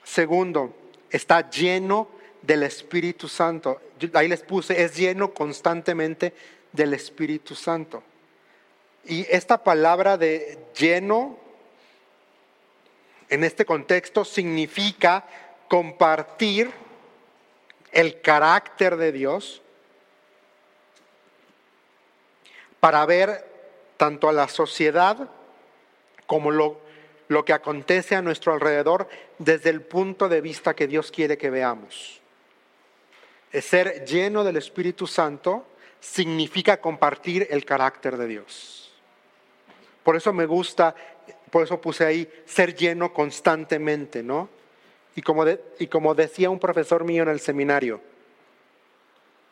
Segundo, 0.04 0.76
está 1.10 1.50
lleno 1.50 2.10
del 2.46 2.64
Espíritu 2.64 3.28
Santo. 3.28 3.82
Ahí 4.14 4.28
les 4.28 4.42
puse, 4.42 4.84
es 4.84 4.96
lleno 4.96 5.34
constantemente 5.34 6.34
del 6.72 6.94
Espíritu 6.94 7.56
Santo. 7.56 8.04
Y 9.06 9.26
esta 9.30 9.64
palabra 9.64 10.18
de 10.18 10.58
lleno, 10.78 11.38
en 13.30 13.44
este 13.44 13.66
contexto, 13.66 14.26
significa 14.26 15.26
compartir 15.68 16.72
el 17.92 18.22
carácter 18.22 18.98
de 18.98 19.12
Dios 19.12 19.62
para 22.80 23.06
ver 23.06 23.46
tanto 23.98 24.28
a 24.28 24.34
la 24.34 24.48
sociedad 24.48 25.30
como 26.26 26.52
lo 26.52 26.86
lo 27.28 27.46
que 27.46 27.54
acontece 27.54 28.16
a 28.16 28.22
nuestro 28.22 28.54
alrededor 28.54 29.08
desde 29.40 29.70
el 29.70 29.82
punto 29.82 30.30
de 30.30 30.42
vista 30.42 30.76
que 30.76 30.88
Dios 30.88 31.12
quiere 31.12 31.38
que 31.38 31.50
veamos. 31.50 32.22
Ser 33.62 34.06
lleno 34.06 34.44
del 34.44 34.58
Espíritu 34.58 35.08
Santo 35.08 35.66
significa 36.00 36.80
compartir 36.80 37.48
el 37.50 37.66
carácter 37.66 38.18
de 38.18 38.28
Dios. 38.28 38.94
Por 40.04 40.16
eso 40.16 40.32
me 40.34 40.46
gusta, 40.46 40.96
por 41.50 41.64
eso 41.64 41.82
puse 41.82 42.06
ahí, 42.06 42.30
ser 42.46 42.76
lleno 42.76 43.12
constantemente, 43.14 44.22
¿no? 44.22 44.50
Y 45.16 45.22
como, 45.22 45.46
y 45.80 45.88
como 45.88 46.14
decía 46.14 46.50
un 46.50 46.60
profesor 46.60 47.04
mío 47.04 47.24
en 47.24 47.30
el 47.30 47.40
seminario, 47.40 48.02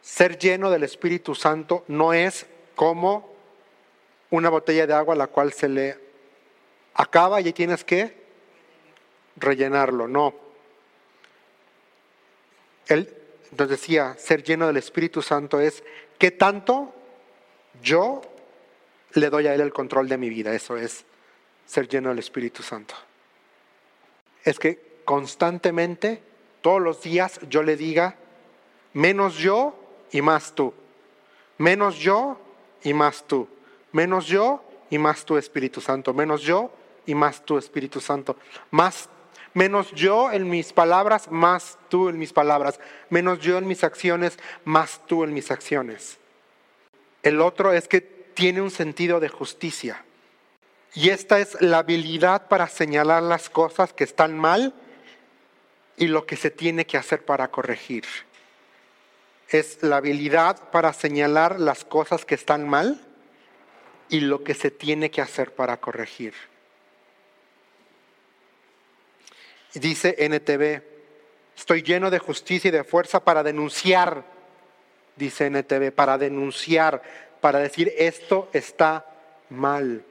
ser 0.02 0.38
lleno 0.38 0.70
del 0.70 0.84
Espíritu 0.84 1.34
Santo 1.34 1.86
no 1.88 2.14
es 2.14 2.46
como 2.76 3.34
una 4.30 4.50
botella 4.50 4.86
de 4.86 4.94
agua 4.94 5.16
a 5.16 5.18
la 5.18 5.28
cual 5.28 5.54
se 5.54 5.70
le 5.70 5.98
acaba 6.94 7.40
y 7.42 7.54
tienes 7.54 7.84
que 7.84 8.16
rellenarlo. 9.38 10.08
No. 10.08 10.34
Él 12.88 13.23
nos 13.58 13.70
decía, 13.70 14.16
ser 14.18 14.44
lleno 14.44 14.68
del 14.68 14.78
Espíritu 14.78 15.22
Santo 15.22 15.60
es 15.60 15.84
que 16.18 16.32
tanto 16.32 16.94
yo 17.82 18.22
le 19.14 19.30
doy 19.30 19.48
a 19.48 19.54
Él 19.54 19.62
el 19.62 19.74
control 19.74 20.08
de 20.08 20.18
mi 20.18 20.30
vida. 20.30 20.54
Eso 20.54 20.78
es 20.78 21.06
ser 21.66 21.88
lleno 21.88 22.10
del 22.10 22.20
Espíritu 22.20 22.64
Santo. 22.64 22.96
Es 24.44 24.60
que 24.60 25.00
constantemente, 25.06 26.22
todos 26.62 26.82
los 26.82 27.02
días, 27.02 27.40
yo 27.50 27.64
le 27.64 27.76
diga, 27.76 28.16
menos 28.94 29.36
yo 29.38 29.76
y 30.12 30.22
más 30.22 30.54
tú. 30.54 30.74
Menos 31.58 31.98
yo 31.98 32.40
y 32.84 32.94
más 32.94 33.26
tú. 33.28 33.48
Menos 33.92 34.28
yo 34.28 34.64
y 34.90 34.98
más 34.98 35.26
tú, 35.26 35.38
Espíritu 35.38 35.82
Santo. 35.82 36.14
Menos 36.14 36.42
yo 36.42 36.72
y 37.06 37.16
más 37.16 37.44
tu 37.44 37.58
Espíritu 37.58 38.00
Santo. 38.00 38.38
Más, 38.72 39.10
menos 39.54 39.92
yo 39.92 40.32
en 40.32 40.50
mis 40.50 40.74
palabras, 40.74 41.30
más 41.32 41.78
tú 41.90 42.10
en 42.10 42.18
mis 42.18 42.34
palabras. 42.34 42.80
Menos 43.10 43.40
yo 43.40 43.58
en 43.58 43.68
mis 43.68 43.84
acciones, 43.84 44.38
más 44.66 45.02
tú 45.06 45.24
en 45.24 45.34
mis 45.34 45.52
acciones. 45.52 46.18
El 47.22 47.42
otro 47.42 47.74
es 47.74 47.88
que 47.88 48.02
tiene 48.02 48.62
un 48.62 48.72
sentido 48.72 49.20
de 49.20 49.30
justicia. 49.30 50.04
Y 50.94 51.10
esta 51.10 51.40
es 51.40 51.60
la 51.62 51.80
habilidad 51.80 52.48
para 52.48 52.68
señalar 52.68 53.24
las 53.24 53.50
cosas 53.50 53.94
que 53.94 54.04
están 54.04 54.38
mal 54.38 54.74
y 55.98 56.08
lo 56.08 56.26
que 56.26 56.36
se 56.36 56.52
tiene 56.52 56.86
que 56.86 56.98
hacer 56.98 57.26
para 57.26 57.50
corregir. 57.50 58.06
Es 59.50 59.82
la 59.82 59.98
habilidad 59.98 60.70
para 60.72 60.94
señalar 60.94 61.60
las 61.60 61.86
cosas 61.86 62.26
que 62.26 62.36
están 62.36 62.68
mal 62.68 63.02
y 64.10 64.20
lo 64.20 64.44
que 64.44 64.54
se 64.54 64.72
tiene 64.72 65.10
que 65.10 65.22
hacer 65.22 65.54
para 65.54 65.78
corregir. 65.78 66.34
Dice 69.74 70.16
NTV, 70.18 70.82
estoy 71.56 71.82
lleno 71.82 72.10
de 72.10 72.20
justicia 72.20 72.70
y 72.70 72.72
de 72.72 72.84
fuerza 72.84 73.24
para 73.24 73.44
denunciar, 73.44 74.24
dice 75.16 75.48
NTV, 75.48 75.92
para 75.92 76.18
denunciar, 76.18 77.02
para 77.42 77.60
decir 77.60 77.92
esto 77.98 78.50
está 78.54 79.06
mal, 79.50 80.04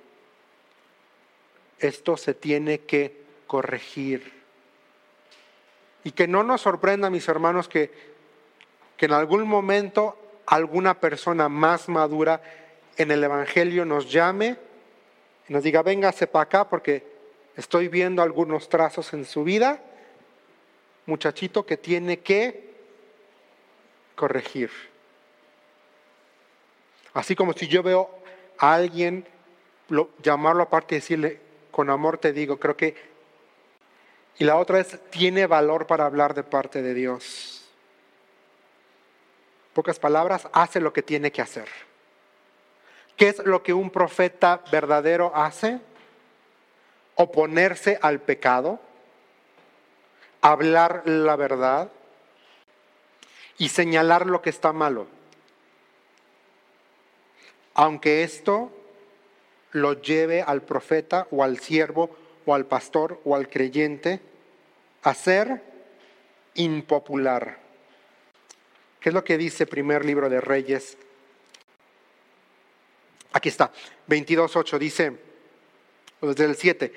esto 1.78 2.16
se 2.16 2.34
tiene 2.34 2.80
que 2.80 3.22
corregir. 3.46 4.32
Y 6.04 6.12
que 6.12 6.26
no 6.26 6.42
nos 6.42 6.62
sorprenda, 6.62 7.10
mis 7.10 7.28
hermanos, 7.28 7.68
que, 7.68 7.90
que 8.96 9.06
en 9.06 9.12
algún 9.12 9.46
momento 9.46 10.18
alguna 10.46 10.98
persona 10.98 11.48
más 11.48 11.88
madura 11.88 12.42
en 12.96 13.10
el 13.10 13.22
Evangelio 13.22 13.84
nos 13.84 14.10
llame 14.10 14.56
y 15.48 15.52
nos 15.52 15.62
diga, 15.62 15.82
véngase 15.82 16.26
para 16.26 16.42
acá 16.42 16.68
porque 16.68 17.11
Estoy 17.56 17.88
viendo 17.88 18.22
algunos 18.22 18.68
trazos 18.68 19.12
en 19.12 19.24
su 19.24 19.44
vida, 19.44 19.82
muchachito 21.06 21.66
que 21.66 21.76
tiene 21.76 22.20
que 22.20 22.72
corregir. 24.14 24.70
Así 27.12 27.36
como 27.36 27.52
si 27.52 27.68
yo 27.68 27.82
veo 27.82 28.10
a 28.58 28.74
alguien 28.74 29.26
llamarlo 30.22 30.62
aparte 30.62 30.94
y 30.94 30.98
decirle, 30.98 31.40
con 31.70 31.90
amor 31.90 32.18
te 32.18 32.32
digo, 32.32 32.58
creo 32.58 32.76
que... 32.76 33.12
Y 34.38 34.44
la 34.44 34.56
otra 34.56 34.80
es, 34.80 34.98
tiene 35.10 35.46
valor 35.46 35.86
para 35.86 36.06
hablar 36.06 36.34
de 36.34 36.42
parte 36.42 36.80
de 36.80 36.94
Dios. 36.94 37.68
Pocas 39.74 39.98
palabras, 39.98 40.48
hace 40.52 40.80
lo 40.80 40.92
que 40.92 41.02
tiene 41.02 41.32
que 41.32 41.42
hacer. 41.42 41.68
¿Qué 43.16 43.28
es 43.28 43.38
lo 43.44 43.62
que 43.62 43.74
un 43.74 43.90
profeta 43.90 44.62
verdadero 44.70 45.32
hace? 45.34 45.80
Oponerse 47.14 47.98
al 48.00 48.20
pecado, 48.20 48.80
hablar 50.40 51.02
la 51.06 51.36
verdad 51.36 51.90
y 53.58 53.68
señalar 53.68 54.26
lo 54.26 54.42
que 54.42 54.50
está 54.50 54.72
malo. 54.72 55.06
Aunque 57.74 58.22
esto 58.22 58.70
lo 59.72 60.00
lleve 60.00 60.42
al 60.42 60.62
profeta 60.62 61.26
o 61.30 61.42
al 61.42 61.58
siervo 61.58 62.10
o 62.44 62.54
al 62.54 62.66
pastor 62.66 63.20
o 63.24 63.34
al 63.36 63.48
creyente 63.48 64.20
a 65.02 65.14
ser 65.14 65.62
impopular. 66.54 67.58
¿Qué 69.00 69.08
es 69.08 69.14
lo 69.14 69.24
que 69.24 69.38
dice 69.38 69.66
primer 69.66 70.04
libro 70.04 70.28
de 70.28 70.40
Reyes? 70.40 70.96
Aquí 73.32 73.48
está, 73.48 73.72
22.8 74.08 74.78
dice, 74.78 75.31
desde 76.22 76.44
el 76.44 76.56
7. 76.56 76.92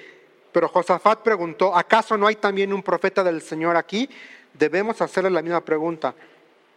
Pero 0.52 0.70
Josafat 0.70 1.20
preguntó, 1.20 1.76
¿acaso 1.76 2.18
no 2.18 2.28
hay 2.28 2.36
también 2.36 2.72
un 2.72 2.82
profeta 2.82 3.24
del 3.24 3.42
Señor 3.42 3.76
aquí? 3.76 4.10
Debemos 4.54 5.02
hacerle 5.02 5.30
la 5.30 5.42
misma 5.42 5.66
pregunta. 5.66 6.16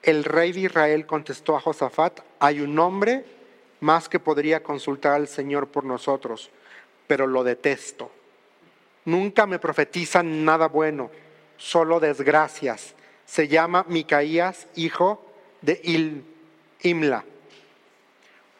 El 0.03 0.24
rey 0.24 0.53
de 0.53 0.61
Israel 0.61 1.07
contestó 1.07 1.57
a 1.57 1.61
Josafat, 1.61 2.20
hay 2.40 2.61
un 2.61 2.78
hombre 2.78 3.24
más 3.80 4.09
que 4.09 4.18
podría 4.18 4.62
consultar 4.62 5.12
al 5.12 5.28
Señor 5.28 5.68
por 5.68 5.84
nosotros, 5.84 6.51
pero 7.07 7.26
lo 7.26 7.44
detesto. 7.44 8.11
Nunca 9.05 9.46
me 9.46 9.59
profetizan 9.59 10.44
nada 10.44 10.66
bueno, 10.68 11.11
solo 11.57 12.01
desgracias. 12.01 12.94
Se 13.24 13.49
llama 13.49 13.84
Micaías, 13.88 14.66
hijo 14.74 15.24
de 15.61 16.22
Imla. 16.82 17.24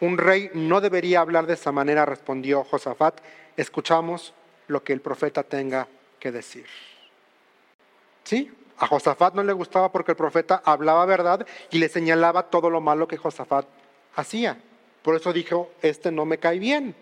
Un 0.01 0.17
rey 0.17 0.51
no 0.55 0.81
debería 0.81 1.21
hablar 1.21 1.47
de 1.47 1.55
esa 1.55 1.73
manera, 1.73 2.07
respondió 2.07 2.63
Josafat 2.63 3.21
escuchamos 3.59 4.33
lo 4.69 4.83
que 4.83 4.93
el 4.93 5.01
profeta 5.01 5.43
tenga 5.43 5.89
que 6.19 6.33
decir. 6.33 6.67
¿Sí? 8.25 8.51
A 8.79 8.87
Josafat 8.87 9.35
no 9.35 9.43
le 9.43 9.53
gustaba 9.53 9.91
porque 9.91 10.13
el 10.13 10.17
profeta 10.17 10.63
hablaba 10.65 11.05
verdad 11.05 11.47
y 11.71 11.79
le 11.79 11.89
señalaba 11.89 12.45
todo 12.45 12.71
lo 12.71 12.81
malo 12.81 13.09
que 13.09 13.17
Josafat 13.17 13.67
hacía. 14.15 14.61
Por 15.03 15.17
eso 15.17 15.33
dijo, 15.33 15.73
este 15.83 16.13
no 16.13 16.25
me 16.25 16.39
cae 16.39 16.59
bien. 16.59 16.95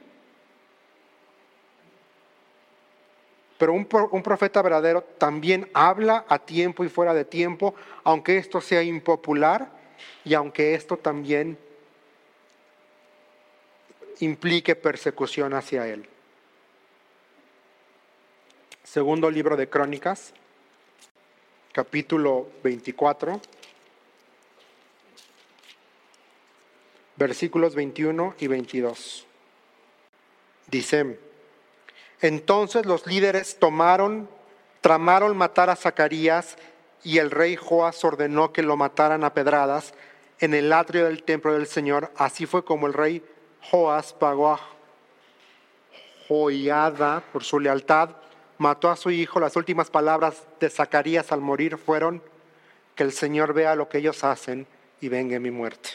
Pero 3.59 3.72
un, 3.72 3.86
un, 4.11 4.22
profeta 4.22 4.62
verdadero 4.62 5.02
también 5.02 5.68
habla 5.74 6.24
a 6.28 6.38
tiempo 6.38 6.84
y 6.84 6.88
fuera 6.88 7.14
de 7.14 7.24
tiempo, 7.24 7.74
aunque 8.04 8.36
esto 8.38 8.61
sea 8.61 8.82
impopular 8.82 9.70
y 10.24 10.34
aunque 10.34 10.74
esto 10.74 10.96
también 10.98 11.59
implique 14.20 14.74
persecución 14.76 15.54
hacia 15.54 15.86
él. 15.86 16.09
Segundo 18.87 19.28
libro 19.32 19.57
de 19.57 19.68
Crónicas, 19.68 20.32
capítulo 21.72 22.49
24, 22.62 23.41
versículos 27.16 27.74
21 27.74 28.37
y 28.39 28.47
22. 28.47 29.26
Dice, 30.68 31.18
entonces 32.20 32.87
los 32.87 33.09
líderes 33.09 33.59
tomaron, 33.59 34.30
tramaron 34.80 35.37
matar 35.37 35.68
a 35.68 35.74
Zacarías 35.74 36.57
y 37.03 37.18
el 37.18 37.32
rey 37.32 37.57
Joás 37.57 38.05
ordenó 38.05 38.53
que 38.53 38.62
lo 38.62 38.76
mataran 38.76 39.24
a 39.24 39.34
pedradas 39.34 39.95
en 40.39 40.55
el 40.55 40.72
atrio 40.72 41.07
del 41.07 41.24
templo 41.24 41.55
del 41.55 41.66
Señor. 41.66 42.12
Así 42.16 42.47
fue 42.47 42.64
como 42.64 42.87
el 42.87 42.95
rey 42.95 43.20
Joás 43.62 44.12
pagó 44.12 44.53
a 44.53 44.61
Joiada 46.28 47.24
por 47.32 47.43
su 47.43 47.59
lealtad, 47.59 48.11
mató 48.59 48.90
a 48.90 48.96
su 48.96 49.11
hijo. 49.11 49.40
Las 49.40 49.57
últimas 49.57 49.90
palabras 49.90 50.44
de 50.61 50.70
Zacarías 50.70 51.32
al 51.32 51.40
morir 51.40 51.78
fueron, 51.78 52.22
que 52.94 53.02
el 53.02 53.12
Señor 53.12 53.52
vea 53.52 53.74
lo 53.74 53.88
que 53.88 53.98
ellos 53.98 54.24
hacen 54.24 54.66
y 55.00 55.09
venga 55.09 55.38
mi 55.38 55.50
muerte. 55.50 55.90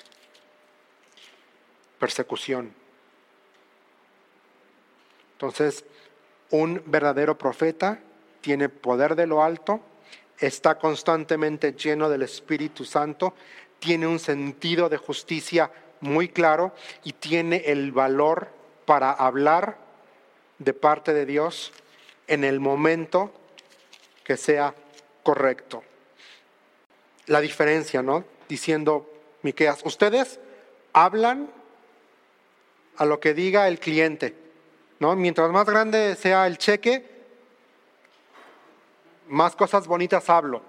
Persecución. 2.00 2.74
Entonces, 5.34 5.84
un 6.52 6.84
verdadero 6.86 7.38
profeta 7.38 8.00
tiene 8.42 8.70
poder 8.70 9.16
de 9.16 9.26
lo 9.26 9.44
alto, 9.44 9.82
está 10.38 10.78
constantemente 10.78 11.74
lleno 11.74 12.10
del 12.10 12.24
Espíritu 12.24 12.86
Santo, 12.86 13.34
tiene 13.80 14.06
un 14.06 14.20
sentido 14.20 14.90
de 14.90 14.98
justicia 14.98 15.72
muy 16.02 16.30
claro 16.30 16.74
y 17.04 17.14
tiene 17.14 17.64
el 17.66 17.92
valor 17.92 18.50
para 18.86 19.12
hablar 19.12 19.78
de 20.60 20.74
parte 20.74 21.14
de 21.14 21.26
Dios 21.26 21.72
en 22.28 22.44
el 22.44 22.60
momento 22.60 23.32
que 24.24 24.38
sea 24.38 24.74
correcto. 25.24 25.84
La 27.28 27.42
diferencia, 27.42 28.02
¿no? 28.02 28.26
Diciendo, 28.48 29.10
Miqueas, 29.42 29.82
ustedes 29.86 30.40
hablan 30.94 31.50
a 32.98 33.06
lo 33.06 33.20
que 33.20 33.34
diga 33.34 33.68
el 33.68 33.80
cliente, 33.80 34.36
¿no? 35.00 35.16
Mientras 35.16 35.50
más 35.52 35.66
grande 35.66 36.16
sea 36.16 36.48
el 36.48 36.58
cheque, 36.58 37.10
más 39.28 39.56
cosas 39.56 39.88
bonitas 39.88 40.30
hablo. 40.30 40.62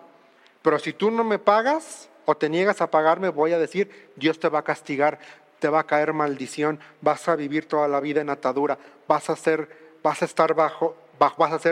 Pero 0.63 0.79
si 0.79 0.93
tú 0.93 1.11
no 1.11 1.25
me 1.25 1.39
pagas, 1.39 2.09
o 2.25 2.37
te 2.37 2.49
niegas 2.49 2.81
a 2.81 2.91
pagarme, 2.91 3.29
voy 3.29 3.53
a 3.53 3.59
decir, 3.59 4.11
Dios 4.17 4.39
te 4.39 4.49
va 4.49 4.61
a 4.61 4.65
castigar, 4.65 5.19
te 5.59 5.69
va 5.69 5.81
a 5.81 5.87
caer 5.87 6.13
maldición, 6.13 6.81
vas 7.01 7.29
a 7.29 7.37
vivir 7.37 7.67
toda 7.67 7.89
la 7.89 8.01
vida 8.01 8.21
en 8.21 8.31
atadura, 8.31 8.79
vas 9.09 9.29
a 9.31 9.37
ser, 9.37 9.97
vas 10.03 10.23
a 10.23 10.25
estar 10.25 10.55
bajo, 10.55 10.97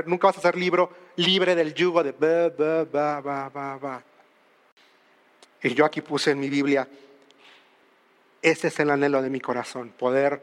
nunca 0.07 0.28
vas 0.28 0.38
a 0.38 0.41
ser 0.41 0.57
libro, 0.57 0.91
libre 1.16 1.55
del 1.55 1.74
yugo 1.74 2.03
de. 2.03 2.14
Y 5.62 5.74
yo 5.74 5.84
aquí 5.84 6.01
puse 6.01 6.30
en 6.30 6.41
mi 6.41 6.49
Biblia, 6.49 6.88
ese 8.43 8.68
es 8.68 8.80
el 8.80 8.91
anhelo 8.91 9.20
de 9.20 9.30
mi 9.30 9.41
corazón, 9.41 9.91
poder 9.91 10.43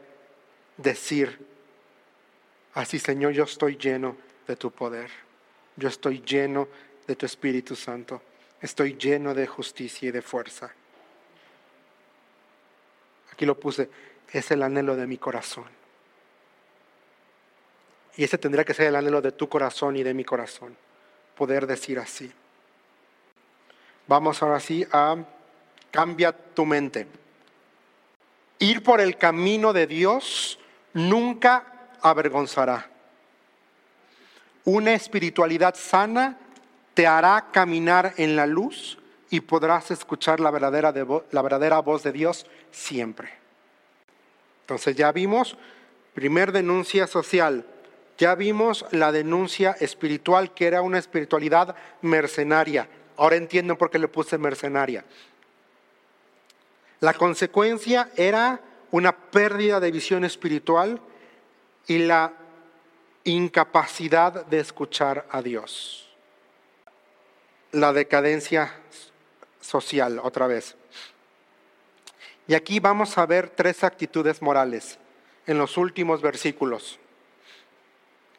decir, 0.76 1.38
así 2.74 2.98
Señor, 2.98 3.32
yo 3.32 3.44
estoy 3.44 3.76
lleno 3.76 4.16
de 4.46 4.56
tu 4.56 4.70
poder, 4.70 5.10
yo 5.76 5.88
estoy 5.88 6.22
lleno 6.22 6.68
de 7.08 7.16
tu 7.16 7.26
Espíritu 7.26 7.74
Santo. 7.74 8.22
Estoy 8.60 8.96
lleno 8.96 9.34
de 9.34 9.46
justicia 9.46 10.08
y 10.08 10.12
de 10.12 10.22
fuerza. 10.22 10.70
Aquí 13.32 13.46
lo 13.46 13.58
puse, 13.58 13.88
es 14.32 14.50
el 14.50 14.62
anhelo 14.62 14.96
de 14.96 15.06
mi 15.06 15.16
corazón. 15.16 15.77
Y 18.18 18.24
ese 18.24 18.36
tendría 18.36 18.64
que 18.64 18.74
ser 18.74 18.88
el 18.88 18.96
anhelo 18.96 19.22
de 19.22 19.30
tu 19.30 19.48
corazón 19.48 19.96
y 19.96 20.02
de 20.02 20.12
mi 20.12 20.24
corazón, 20.24 20.76
poder 21.36 21.68
decir 21.68 22.00
así. 22.00 22.30
Vamos 24.08 24.42
ahora 24.42 24.58
sí 24.58 24.84
a 24.90 25.16
cambia 25.92 26.32
tu 26.32 26.66
mente. 26.66 27.06
Ir 28.58 28.82
por 28.82 29.00
el 29.00 29.16
camino 29.16 29.72
de 29.72 29.86
Dios 29.86 30.58
nunca 30.94 31.90
avergonzará. 32.02 32.90
Una 34.64 34.94
espiritualidad 34.94 35.76
sana 35.76 36.38
te 36.94 37.06
hará 37.06 37.52
caminar 37.52 38.14
en 38.16 38.34
la 38.34 38.46
luz 38.46 38.98
y 39.30 39.42
podrás 39.42 39.92
escuchar 39.92 40.40
la 40.40 40.50
verdadera, 40.50 40.92
la 41.30 41.42
verdadera 41.42 41.78
voz 41.78 42.02
de 42.02 42.10
Dios 42.10 42.46
siempre. 42.72 43.30
Entonces 44.62 44.96
ya 44.96 45.12
vimos, 45.12 45.56
primer 46.14 46.50
denuncia 46.50 47.06
social, 47.06 47.64
ya 48.18 48.34
vimos 48.34 48.84
la 48.90 49.12
denuncia 49.12 49.76
espiritual, 49.80 50.52
que 50.52 50.66
era 50.66 50.82
una 50.82 50.98
espiritualidad 50.98 51.74
mercenaria. 52.02 52.88
Ahora 53.16 53.36
entiendo 53.36 53.78
por 53.78 53.90
qué 53.90 53.98
le 53.98 54.08
puse 54.08 54.36
mercenaria. 54.36 55.04
La 57.00 57.14
consecuencia 57.14 58.10
era 58.16 58.60
una 58.90 59.12
pérdida 59.12 59.80
de 59.80 59.90
visión 59.90 60.24
espiritual 60.24 61.00
y 61.86 61.98
la 61.98 62.32
incapacidad 63.24 64.44
de 64.46 64.60
escuchar 64.60 65.26
a 65.30 65.40
Dios 65.40 66.08
la 67.72 67.92
decadencia 67.92 68.74
social 69.60 70.20
otra 70.22 70.46
vez. 70.46 70.76
Y 72.46 72.54
aquí 72.54 72.80
vamos 72.80 73.18
a 73.18 73.26
ver 73.26 73.50
tres 73.50 73.84
actitudes 73.84 74.40
morales 74.40 74.98
en 75.46 75.58
los 75.58 75.76
últimos 75.76 76.22
versículos, 76.22 76.98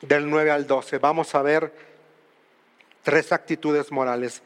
del 0.01 0.29
9 0.29 0.51
al 0.51 0.67
12. 0.67 0.97
Vamos 0.99 1.35
a 1.35 1.41
ver 1.41 1.73
tres 3.03 3.31
actitudes 3.31 3.91
morales 3.91 4.41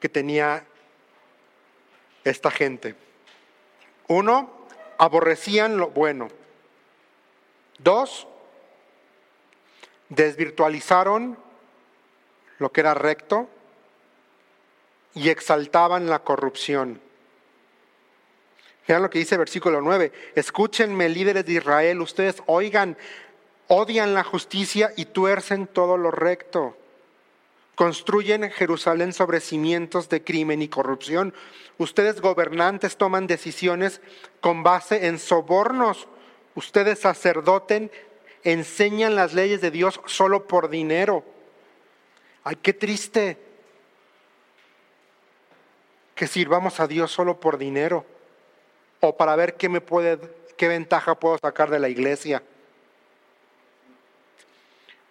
que 0.00 0.08
tenía 0.08 0.64
esta 2.24 2.50
gente. 2.50 2.94
Uno, 4.08 4.66
aborrecían 4.98 5.76
lo 5.76 5.90
bueno. 5.90 6.28
Dos, 7.78 8.26
desvirtualizaron 10.08 11.38
lo 12.58 12.72
que 12.72 12.80
era 12.80 12.94
recto 12.94 13.48
y 15.14 15.28
exaltaban 15.28 16.06
la 16.06 16.20
corrupción. 16.20 17.00
Vean 18.86 19.02
lo 19.02 19.10
que 19.10 19.18
dice 19.18 19.36
versículo 19.36 19.80
9. 19.80 20.12
Escúchenme, 20.34 21.08
líderes 21.08 21.44
de 21.44 21.54
Israel, 21.54 22.00
ustedes 22.00 22.42
oigan, 22.46 22.96
odian 23.68 24.14
la 24.14 24.24
justicia 24.24 24.92
y 24.96 25.06
tuercen 25.06 25.66
todo 25.66 25.96
lo 25.96 26.10
recto. 26.10 26.76
Construyen 27.74 28.50
Jerusalén 28.50 29.12
sobre 29.12 29.40
cimientos 29.40 30.08
de 30.08 30.24
crimen 30.24 30.62
y 30.62 30.68
corrupción. 30.68 31.34
Ustedes 31.78 32.20
gobernantes 32.20 32.96
toman 32.96 33.26
decisiones 33.26 34.00
con 34.40 34.62
base 34.62 35.06
en 35.06 35.18
sobornos. 35.18 36.08
Ustedes 36.54 37.00
sacerdoten 37.00 37.90
enseñan 38.44 39.14
las 39.14 39.34
leyes 39.34 39.60
de 39.60 39.70
Dios 39.70 40.00
solo 40.06 40.46
por 40.46 40.70
dinero. 40.70 41.22
Ay, 42.44 42.56
qué 42.56 42.72
triste 42.72 43.36
que 46.14 46.26
sirvamos 46.26 46.80
a 46.80 46.86
Dios 46.86 47.10
solo 47.10 47.38
por 47.40 47.58
dinero 47.58 48.06
o 49.00 49.16
para 49.16 49.36
ver 49.36 49.56
qué 49.56 49.68
me 49.68 49.82
puede, 49.82 50.18
qué 50.56 50.68
ventaja 50.68 51.16
puedo 51.16 51.36
sacar 51.38 51.68
de 51.68 51.78
la 51.78 51.90
iglesia. 51.90 52.42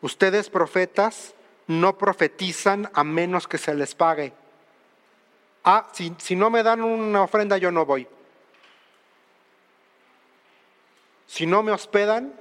Ustedes 0.06 0.52
profetas 0.52 1.34
no 1.66 1.98
profetizan 1.98 2.92
a 2.94 3.04
menos 3.04 3.48
que 3.48 3.58
se 3.58 3.74
les 3.74 3.96
pague. 3.96 4.34
Ah, 5.64 5.90
si, 5.94 6.14
si 6.20 6.36
no 6.36 6.52
me 6.52 6.62
dan 6.62 6.84
una 6.84 7.24
ofrenda 7.24 7.58
yo 7.58 7.72
no 7.72 7.88
voy. 7.88 8.08
Si 11.26 11.48
no 11.48 11.64
me 11.64 11.72
hospedan, 11.72 12.40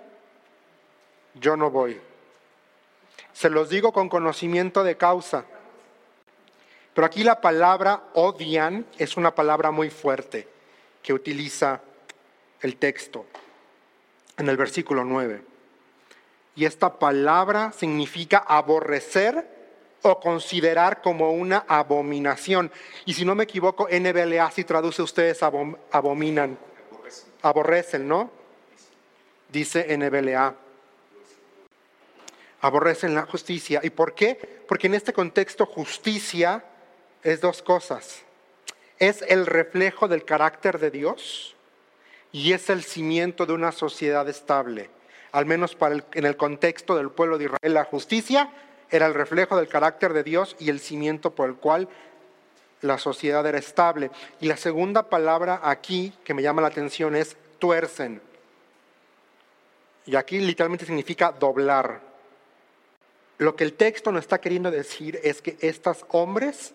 yo 1.40 1.56
no 1.56 1.70
voy. 1.70 1.98
Se 3.32 3.48
los 3.48 3.70
digo 3.70 3.94
con 3.94 4.10
conocimiento 4.10 4.84
de 4.84 4.98
causa. 4.98 5.46
Pero 6.92 7.06
aquí 7.06 7.24
la 7.24 7.40
palabra 7.40 8.10
odian 8.12 8.84
es 8.98 9.16
una 9.16 9.34
palabra 9.34 9.70
muy 9.70 9.88
fuerte 9.88 10.46
que 11.02 11.14
utiliza 11.14 11.80
el 12.60 12.76
texto 12.76 13.24
en 14.36 14.50
el 14.50 14.58
versículo 14.58 15.02
9. 15.02 15.53
Y 16.56 16.64
esta 16.64 16.98
palabra 16.98 17.72
significa 17.72 18.38
aborrecer 18.38 19.54
o 20.02 20.20
considerar 20.20 21.00
como 21.00 21.32
una 21.32 21.64
abominación. 21.66 22.70
Y 23.06 23.14
si 23.14 23.24
no 23.24 23.34
me 23.34 23.44
equivoco, 23.44 23.88
NBLA 23.90 24.50
si 24.50 24.64
traduce 24.64 25.02
ustedes 25.02 25.42
abominan, 25.42 26.58
aborrecen, 27.42 28.06
¿no? 28.06 28.30
Dice 29.48 29.96
NBLA. 29.96 30.54
aborrecen 32.60 33.14
la 33.14 33.26
justicia. 33.26 33.80
¿Y 33.82 33.90
por 33.90 34.14
qué? 34.14 34.62
Porque 34.68 34.86
en 34.86 34.94
este 34.94 35.12
contexto 35.12 35.66
justicia 35.66 36.64
es 37.22 37.40
dos 37.40 37.62
cosas. 37.62 38.22
Es 38.98 39.22
el 39.22 39.46
reflejo 39.46 40.08
del 40.08 40.24
carácter 40.24 40.78
de 40.78 40.90
Dios 40.90 41.56
y 42.32 42.52
es 42.52 42.70
el 42.70 42.82
cimiento 42.82 43.46
de 43.46 43.52
una 43.52 43.72
sociedad 43.72 44.28
estable. 44.28 44.90
Al 45.34 45.46
menos 45.46 45.74
para 45.74 45.96
en 46.12 46.26
el 46.26 46.36
contexto 46.36 46.94
del 46.94 47.10
pueblo 47.10 47.38
de 47.38 47.46
Israel, 47.46 47.74
la 47.74 47.84
justicia 47.84 48.50
era 48.88 49.06
el 49.06 49.14
reflejo 49.14 49.56
del 49.56 49.66
carácter 49.66 50.12
de 50.12 50.22
Dios 50.22 50.54
y 50.60 50.70
el 50.70 50.78
cimiento 50.78 51.34
por 51.34 51.48
el 51.48 51.56
cual 51.56 51.88
la 52.82 52.98
sociedad 52.98 53.44
era 53.44 53.58
estable. 53.58 54.12
Y 54.40 54.46
la 54.46 54.56
segunda 54.56 55.10
palabra 55.10 55.58
aquí 55.64 56.12
que 56.22 56.34
me 56.34 56.42
llama 56.42 56.62
la 56.62 56.68
atención 56.68 57.16
es 57.16 57.36
tuercen. 57.58 58.22
Y 60.06 60.14
aquí 60.14 60.38
literalmente 60.38 60.86
significa 60.86 61.32
doblar. 61.32 62.00
Lo 63.38 63.56
que 63.56 63.64
el 63.64 63.72
texto 63.72 64.12
nos 64.12 64.20
está 64.20 64.40
queriendo 64.40 64.70
decir 64.70 65.18
es 65.24 65.42
que 65.42 65.56
estos 65.58 66.04
hombres 66.10 66.74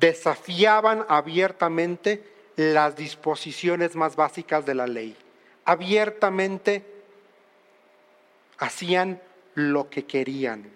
desafiaban 0.00 1.06
abiertamente 1.08 2.24
las 2.56 2.96
disposiciones 2.96 3.94
más 3.94 4.16
básicas 4.16 4.66
de 4.66 4.74
la 4.74 4.88
ley. 4.88 5.16
Abiertamente 5.64 6.84
hacían 8.58 9.20
lo 9.54 9.88
que 9.90 10.04
querían. 10.04 10.70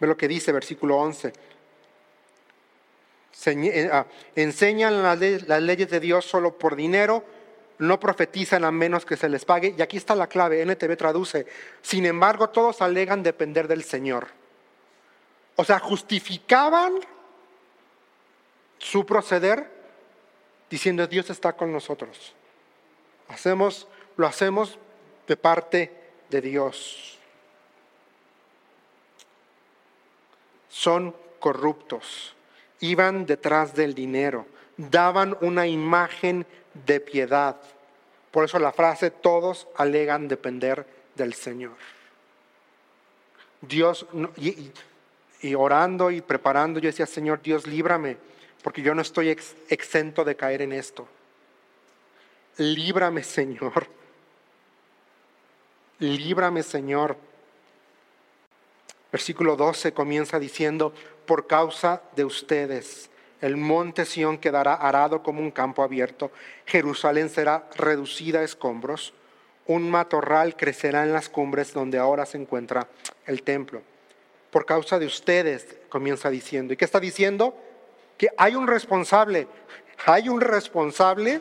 Ve 0.00 0.06
lo 0.06 0.16
que 0.16 0.28
dice 0.28 0.52
versículo 0.52 0.96
11. 0.96 1.32
Eh, 3.46 3.90
ah, 3.92 4.06
enseñan 4.34 5.02
las 5.02 5.62
leyes 5.62 5.90
de 5.90 6.00
Dios 6.00 6.24
solo 6.24 6.58
por 6.58 6.74
dinero, 6.74 7.24
no 7.78 8.00
profetizan 8.00 8.64
a 8.64 8.72
menos 8.72 9.06
que 9.06 9.16
se 9.16 9.28
les 9.28 9.44
pague. 9.44 9.74
Y 9.76 9.82
aquí 9.82 9.96
está 9.96 10.14
la 10.14 10.26
clave, 10.26 10.62
NTV 10.62 10.96
traduce, 10.96 11.46
sin 11.80 12.06
embargo 12.06 12.50
todos 12.50 12.82
alegan 12.82 13.22
depender 13.22 13.68
del 13.68 13.84
Señor. 13.84 14.28
O 15.56 15.64
sea, 15.64 15.78
justificaban 15.78 16.94
su 18.78 19.04
proceder 19.06 19.70
diciendo 20.70 21.06
Dios 21.06 21.30
está 21.30 21.52
con 21.52 21.72
nosotros. 21.72 22.34
Hacemos, 23.28 23.86
lo 24.16 24.26
hacemos 24.26 24.78
de 25.26 25.36
parte 25.36 25.92
de 26.30 26.40
Dios. 26.40 27.18
Son 30.68 31.14
corruptos, 31.38 32.34
iban 32.80 33.26
detrás 33.26 33.74
del 33.74 33.94
dinero, 33.94 34.46
daban 34.76 35.36
una 35.40 35.66
imagen 35.66 36.46
de 36.86 37.00
piedad. 37.00 37.56
Por 38.30 38.44
eso 38.44 38.58
la 38.58 38.72
frase, 38.72 39.10
todos 39.10 39.68
alegan 39.76 40.28
depender 40.28 40.86
del 41.14 41.34
Señor. 41.34 41.76
Dios, 43.60 44.06
y, 44.36 45.54
orando 45.54 46.10
y 46.10 46.20
preparando, 46.20 46.78
yo 46.78 46.88
decía, 46.88 47.06
Señor, 47.06 47.42
Dios, 47.42 47.66
líbrame 47.66 48.16
porque 48.62 48.82
yo 48.82 48.94
no 48.94 49.02
estoy 49.02 49.30
exento 49.30 50.24
de 50.24 50.36
caer 50.36 50.62
en 50.62 50.72
esto. 50.72 51.08
Líbrame, 52.58 53.22
Señor. 53.22 53.86
Líbrame, 55.98 56.62
Señor. 56.62 57.16
Versículo 59.10 59.56
12 59.56 59.92
comienza 59.92 60.38
diciendo, 60.38 60.92
por 61.26 61.46
causa 61.46 62.02
de 62.14 62.24
ustedes, 62.24 63.10
el 63.40 63.56
monte 63.56 64.04
Sión 64.04 64.38
quedará 64.38 64.74
arado 64.74 65.22
como 65.22 65.40
un 65.40 65.50
campo 65.50 65.82
abierto, 65.82 66.30
Jerusalén 66.66 67.30
será 67.30 67.68
reducida 67.76 68.40
a 68.40 68.44
escombros, 68.44 69.14
un 69.66 69.90
matorral 69.90 70.56
crecerá 70.56 71.04
en 71.04 71.12
las 71.12 71.28
cumbres 71.28 71.72
donde 71.72 71.98
ahora 71.98 72.26
se 72.26 72.38
encuentra 72.38 72.88
el 73.26 73.42
templo. 73.42 73.82
Por 74.50 74.66
causa 74.66 74.98
de 74.98 75.06
ustedes, 75.06 75.76
comienza 75.88 76.30
diciendo. 76.30 76.72
¿Y 76.74 76.76
qué 76.76 76.84
está 76.84 77.00
diciendo? 77.00 77.54
que 78.18 78.28
hay 78.36 78.56
un 78.56 78.66
responsable, 78.66 79.46
hay 80.04 80.28
un 80.28 80.40
responsable 80.40 81.40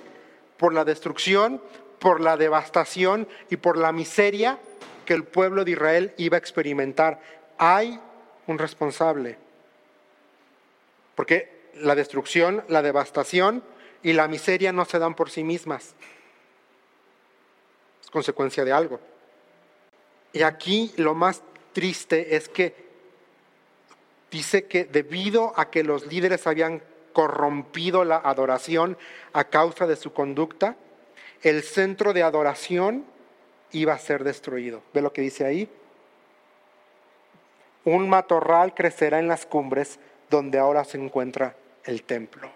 por 0.57 0.73
la 0.73 0.85
destrucción, 0.85 1.61
por 1.99 2.21
la 2.21 2.37
devastación 2.37 3.27
y 3.49 3.57
por 3.57 3.77
la 3.77 3.91
miseria 3.91 4.59
que 5.05 5.13
el 5.13 5.23
pueblo 5.23 5.63
de 5.63 5.71
Israel 5.71 6.13
iba 6.17 6.37
a 6.37 6.39
experimentar. 6.39 7.21
Hay 7.57 7.99
un 8.47 8.57
responsable. 8.57 9.37
Porque 11.15 11.71
la 11.75 11.95
destrucción, 11.95 12.63
la 12.67 12.81
devastación 12.81 13.63
y 14.03 14.13
la 14.13 14.27
miseria 14.27 14.71
no 14.71 14.85
se 14.85 14.99
dan 14.99 15.15
por 15.15 15.29
sí 15.29 15.43
mismas. 15.43 15.95
Es 18.03 18.09
consecuencia 18.09 18.63
de 18.63 18.71
algo. 18.71 18.99
Y 20.33 20.43
aquí 20.43 20.93
lo 20.97 21.15
más 21.15 21.41
triste 21.73 22.35
es 22.35 22.49
que 22.49 22.87
dice 24.29 24.65
que 24.65 24.85
debido 24.85 25.53
a 25.55 25.69
que 25.69 25.83
los 25.83 26.05
líderes 26.07 26.45
habían 26.47 26.81
corrompido 27.17 28.05
la 28.05 28.17
adoración 28.17 28.95
a 29.33 29.45
causa 29.45 29.87
de 29.87 29.95
su 29.95 30.13
conducta, 30.13 30.75
el 31.41 31.63
centro 31.63 32.13
de 32.13 32.21
adoración 32.21 33.05
iba 33.71 33.93
a 33.93 33.97
ser 33.97 34.23
destruido. 34.23 34.83
¿Ve 34.93 35.01
lo 35.01 35.11
que 35.11 35.23
dice 35.23 35.43
ahí? 35.43 35.67
Un 37.85 38.07
matorral 38.07 38.75
crecerá 38.75 39.17
en 39.17 39.27
las 39.27 39.47
cumbres 39.47 39.97
donde 40.29 40.59
ahora 40.59 40.83
se 40.83 40.99
encuentra 40.99 41.55
el 41.85 42.03
templo. 42.03 42.51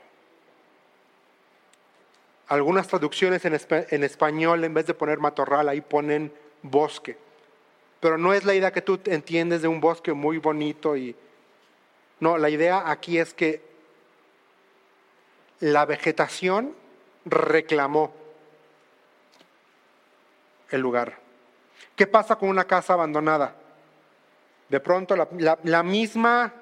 Algunas 2.49 2.87
traducciones 2.87 3.43
en, 3.45 3.59
en 3.67 4.03
español, 4.03 4.63
en 4.63 4.75
vez 4.75 4.85
de 4.85 4.93
poner 4.93 5.17
matorral, 5.17 5.69
ahí 5.69 5.81
ponen 5.81 6.31
bosque. 6.61 7.17
Pero 7.99 8.19
no 8.19 8.31
es 8.31 8.45
la 8.45 8.53
idea 8.53 8.71
que 8.71 8.83
tú 8.83 8.99
entiendes 9.05 9.63
de 9.63 9.67
un 9.67 9.81
bosque 9.81 10.13
muy 10.13 10.37
bonito 10.37 10.95
y 10.95 11.15
no, 12.19 12.37
la 12.37 12.51
idea 12.51 12.91
aquí 12.91 13.17
es 13.17 13.33
que 13.33 13.70
la 15.61 15.85
vegetación 15.85 16.75
reclamó 17.25 18.13
el 20.69 20.81
lugar. 20.81 21.19
¿Qué 21.95 22.07
pasa 22.07 22.35
con 22.35 22.49
una 22.49 22.65
casa 22.65 22.93
abandonada? 22.93 23.55
De 24.69 24.79
pronto 24.79 25.15
la, 25.15 25.83
misma 25.83 26.53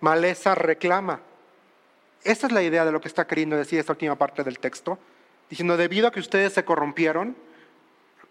maleza 0.00 0.54
reclama. 0.54 1.20
Esa 2.24 2.46
es 2.46 2.52
la 2.52 2.62
idea 2.62 2.84
de 2.84 2.92
lo 2.92 3.00
que 3.00 3.08
está 3.08 3.26
queriendo 3.26 3.56
decir 3.56 3.78
esta 3.78 3.92
última 3.92 4.16
parte 4.16 4.44
del 4.44 4.58
texto, 4.58 4.98
diciendo, 5.50 5.76
debido 5.76 6.08
a 6.08 6.12
que 6.12 6.20
ustedes 6.20 6.52
se 6.52 6.64
corrompieron, 6.64 7.36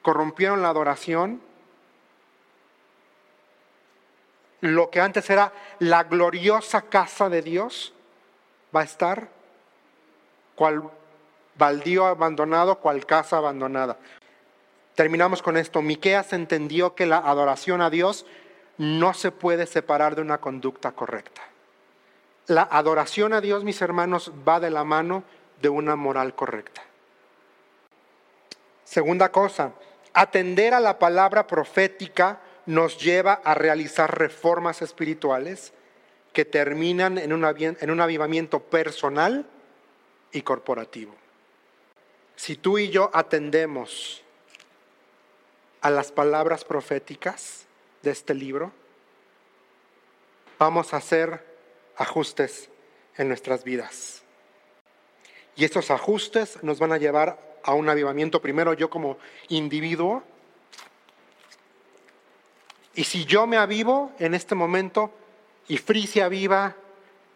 corrompieron 0.02 0.62
la 0.62 0.70
adoración, 0.70 1.42
lo 4.62 4.90
que 4.90 5.02
antes 5.02 5.30
era 5.30 5.54
la 5.80 6.04
gloriosa 6.06 6.84
casa 6.84 7.30
de 7.30 7.42
Dios, 7.42 7.94
va 8.78 8.82
a 8.82 8.86
estar 8.86 9.28
cual 10.56 10.84
baldío 11.56 12.06
abandonado, 12.06 12.80
cual 12.80 13.06
casa 13.06 13.38
abandonada. 13.38 13.98
Terminamos 14.96 15.42
con 15.42 15.58
esto. 15.58 15.82
Miqueas 15.82 16.34
entendió 16.34 16.96
que 16.96 17.06
la 17.06 17.18
adoración 17.18 17.82
a 17.82 17.90
Dios 17.90 18.26
no 18.78 19.14
se 19.14 19.32
puede 19.32 19.66
separar 19.66 20.16
de 20.16 20.22
una 20.22 20.38
conducta 20.38 20.92
correcta. 20.92 21.42
La 22.46 22.64
adoración 22.64 23.34
a 23.34 23.42
Dios, 23.42 23.64
mis 23.64 23.82
hermanos, 23.82 24.32
va 24.48 24.60
de 24.60 24.70
la 24.70 24.84
mano 24.84 25.24
de 25.62 25.70
una 25.70 25.96
moral 25.96 26.36
correcta. 26.36 26.82
Segunda 28.84 29.32
cosa, 29.32 29.74
atender 30.14 30.74
a 30.74 30.80
la 30.80 30.98
palabra 30.98 31.46
profética 31.48 32.40
nos 32.66 33.00
lleva 33.00 33.42
a 33.44 33.54
realizar 33.54 34.18
reformas 34.18 34.82
espirituales 34.82 35.74
que 36.38 36.46
terminan 36.46 37.18
en 37.18 37.34
un, 37.34 38.00
avivamiento 38.00 38.60
personal 38.60 39.44
y 40.32 40.44
corporativo. 40.44 41.16
Si 42.36 42.56
tú 42.56 42.78
y 42.78 42.90
yo 42.90 43.10
atendemos 43.12 44.22
a 45.82 45.90
las 45.90 46.12
palabras 46.12 46.64
proféticas 46.64 47.66
de 48.04 48.12
este 48.12 48.36
libro, 48.36 48.72
vamos 50.60 50.94
a 50.94 50.98
hacer 50.98 51.44
ajustes 51.96 52.70
en 53.18 53.30
nuestras 53.30 53.64
vidas. 53.64 54.22
Y 55.56 55.66
esos 55.66 55.90
ajustes 55.90 56.62
nos 56.62 56.78
van 56.78 56.92
a 56.92 57.00
llevar 57.00 57.58
a 57.64 57.74
un 57.74 57.90
avivamiento 57.90 58.44
primero 58.44 58.74
yo 58.74 58.92
como 58.92 59.18
individuo, 59.50 60.22
y 62.94 63.06
si 63.06 63.26
yo 63.26 63.48
me 63.48 63.58
avivo 63.58 64.12
en 64.20 64.36
este 64.36 64.54
momento 64.54 65.12
y 65.68 65.78
Fri 65.78 66.08
se 66.08 66.22
aviva, 66.24 66.76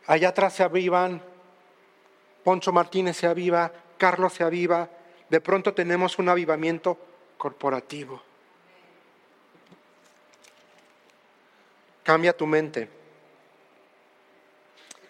allá 0.08 0.30
atrás 0.30 0.56
se 0.56 0.64
avivan, 0.64 1.22
Poncho 2.44 2.72
Martínez 2.72 3.18
se 3.18 3.28
aviva, 3.28 3.72
Carlos 3.98 4.34
se 4.34 4.44
aviva, 4.44 4.90
de 5.30 5.42
pronto 5.42 5.74
tenemos 5.74 6.18
un 6.18 6.30
avivamiento 6.30 6.98
corporativo. 7.38 8.22
Cambia 12.04 12.36
tu 12.36 12.48
mente. 12.48 12.90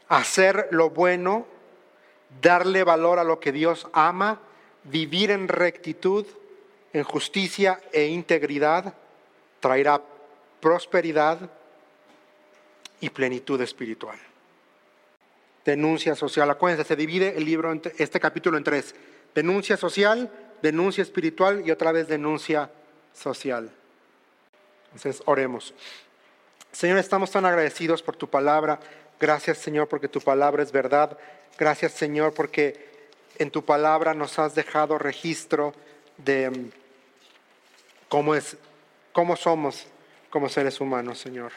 Hacer 0.09 0.67
lo 0.71 0.89
bueno, 0.89 1.47
darle 2.41 2.83
valor 2.83 3.17
a 3.17 3.23
lo 3.23 3.39
que 3.39 3.51
Dios 3.51 3.87
ama, 3.93 4.41
vivir 4.83 5.31
en 5.31 5.47
rectitud, 5.47 6.25
en 6.91 7.03
justicia 7.03 7.79
e 7.93 8.07
integridad 8.07 8.93
traerá 9.61 10.01
prosperidad 10.59 11.49
y 13.01 13.09
plenitud 13.09 13.59
espiritual. 13.61 14.17
Denuncia 15.65 16.15
social. 16.15 16.49
Acuérdense, 16.49 16.87
se 16.87 16.95
divide 16.95 17.35
el 17.37 17.43
libro, 17.43 17.73
este 17.97 18.19
capítulo 18.19 18.57
en 18.57 18.63
tres. 18.63 18.95
Denuncia 19.35 19.75
social, 19.75 20.31
denuncia 20.61 21.01
espiritual 21.01 21.63
y 21.65 21.71
otra 21.71 21.91
vez 21.91 22.07
denuncia 22.07 22.71
social. 23.13 23.69
Entonces, 24.85 25.21
oremos. 25.25 25.73
Señor, 26.71 26.97
estamos 26.97 27.31
tan 27.31 27.45
agradecidos 27.45 28.01
por 28.01 28.15
tu 28.15 28.29
palabra. 28.29 28.79
Gracias, 29.19 29.57
Señor, 29.57 29.87
porque 29.87 30.07
tu 30.07 30.21
palabra 30.21 30.63
es 30.63 30.71
verdad. 30.71 31.17
Gracias, 31.57 31.93
Señor, 31.93 32.33
porque 32.33 32.89
en 33.37 33.51
tu 33.51 33.63
palabra 33.63 34.13
nos 34.13 34.39
has 34.39 34.55
dejado 34.55 34.97
registro 34.97 35.73
de 36.17 36.49
mm, 36.49 36.71
cómo 38.09 38.35
es, 38.35 38.57
cómo 39.11 39.35
somos 39.35 39.85
como 40.29 40.49
seres 40.49 40.79
humanos, 40.79 41.19
Señor. 41.19 41.51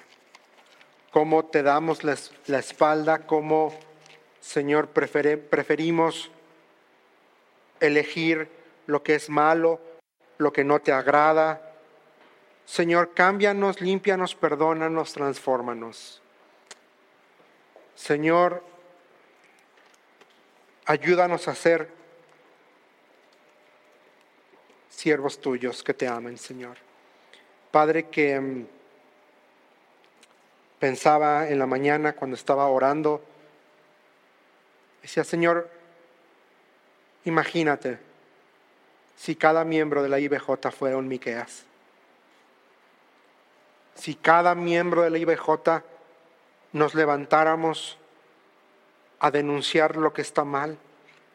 Cómo 1.14 1.44
te 1.44 1.62
damos 1.62 2.02
la, 2.02 2.58
espalda, 2.58 3.20
cómo, 3.24 3.72
Señor, 4.40 4.88
preferimos 4.88 6.28
elegir 7.78 8.48
lo 8.86 9.04
que 9.04 9.14
es 9.14 9.30
malo, 9.30 9.80
lo 10.38 10.52
que 10.52 10.64
no 10.64 10.80
te 10.80 10.90
agrada. 10.90 11.72
Señor, 12.64 13.14
cámbianos, 13.14 13.80
límpianos, 13.80 14.34
perdónanos, 14.34 15.12
transfórmanos. 15.12 16.20
Señor, 17.94 18.64
ayúdanos 20.84 21.46
a 21.46 21.54
ser 21.54 21.90
siervos 24.88 25.40
tuyos 25.40 25.84
que 25.84 25.94
te 25.94 26.08
amen, 26.08 26.36
Señor. 26.36 26.76
Padre, 27.70 28.08
que 28.08 28.40
mm, 28.40 28.66
pensaba 30.84 31.48
en 31.48 31.58
la 31.58 31.66
mañana 31.66 32.12
cuando 32.12 32.36
estaba 32.36 32.66
orando, 32.66 33.24
decía, 35.00 35.24
Señor, 35.24 35.70
imagínate 37.24 37.98
si 39.16 39.34
cada 39.34 39.64
miembro 39.64 40.02
de 40.02 40.10
la 40.10 40.18
IBJ 40.18 40.70
fuera 40.76 40.98
un 40.98 41.08
Miqueas. 41.08 41.64
Si 43.94 44.14
cada 44.14 44.54
miembro 44.54 45.00
de 45.00 45.08
la 45.08 45.16
IBJ 45.16 45.82
nos 46.72 46.94
levantáramos 46.94 47.96
a 49.20 49.30
denunciar 49.30 49.96
lo 49.96 50.12
que 50.12 50.20
está 50.20 50.44
mal, 50.44 50.76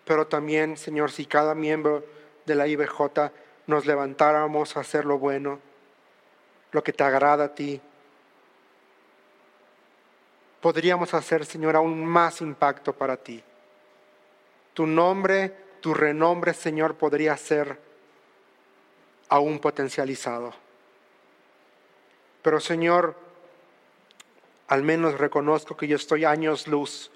pero 0.06 0.28
también, 0.28 0.78
Señor, 0.78 1.10
si 1.10 1.26
cada 1.26 1.56
miembro 1.56 2.06
de 2.46 2.54
la 2.54 2.68
IBJ 2.68 3.32
nos 3.66 3.88
levantáramos 3.88 4.78
a 4.78 4.82
hacer 4.82 5.06
lo 5.06 5.18
bueno, 5.18 5.58
lo 6.72 6.84
que 6.84 6.94
te 6.94 7.04
agrada 7.04 7.46
a 7.46 7.56
ti, 7.56 7.82
podríamos 10.62 11.14
hacer, 11.14 11.46
Señor, 11.46 11.76
aún 11.76 12.06
más 12.06 12.42
impacto 12.42 12.94
para 12.94 13.18
ti. 13.18 13.44
Tu 14.74 14.86
nombre, 14.86 15.54
tu 15.82 15.94
renombre, 15.94 16.54
Señor, 16.54 16.96
podría 16.96 17.36
ser 17.38 17.80
aún 19.30 19.60
potencializado. 19.60 20.54
Pero, 22.42 22.60
Señor, 22.60 23.16
al 24.68 24.84
menos 24.84 25.18
reconozco 25.18 25.76
que 25.76 25.88
yo 25.88 25.96
estoy 25.96 26.26
años 26.26 26.68
luz 26.68 27.12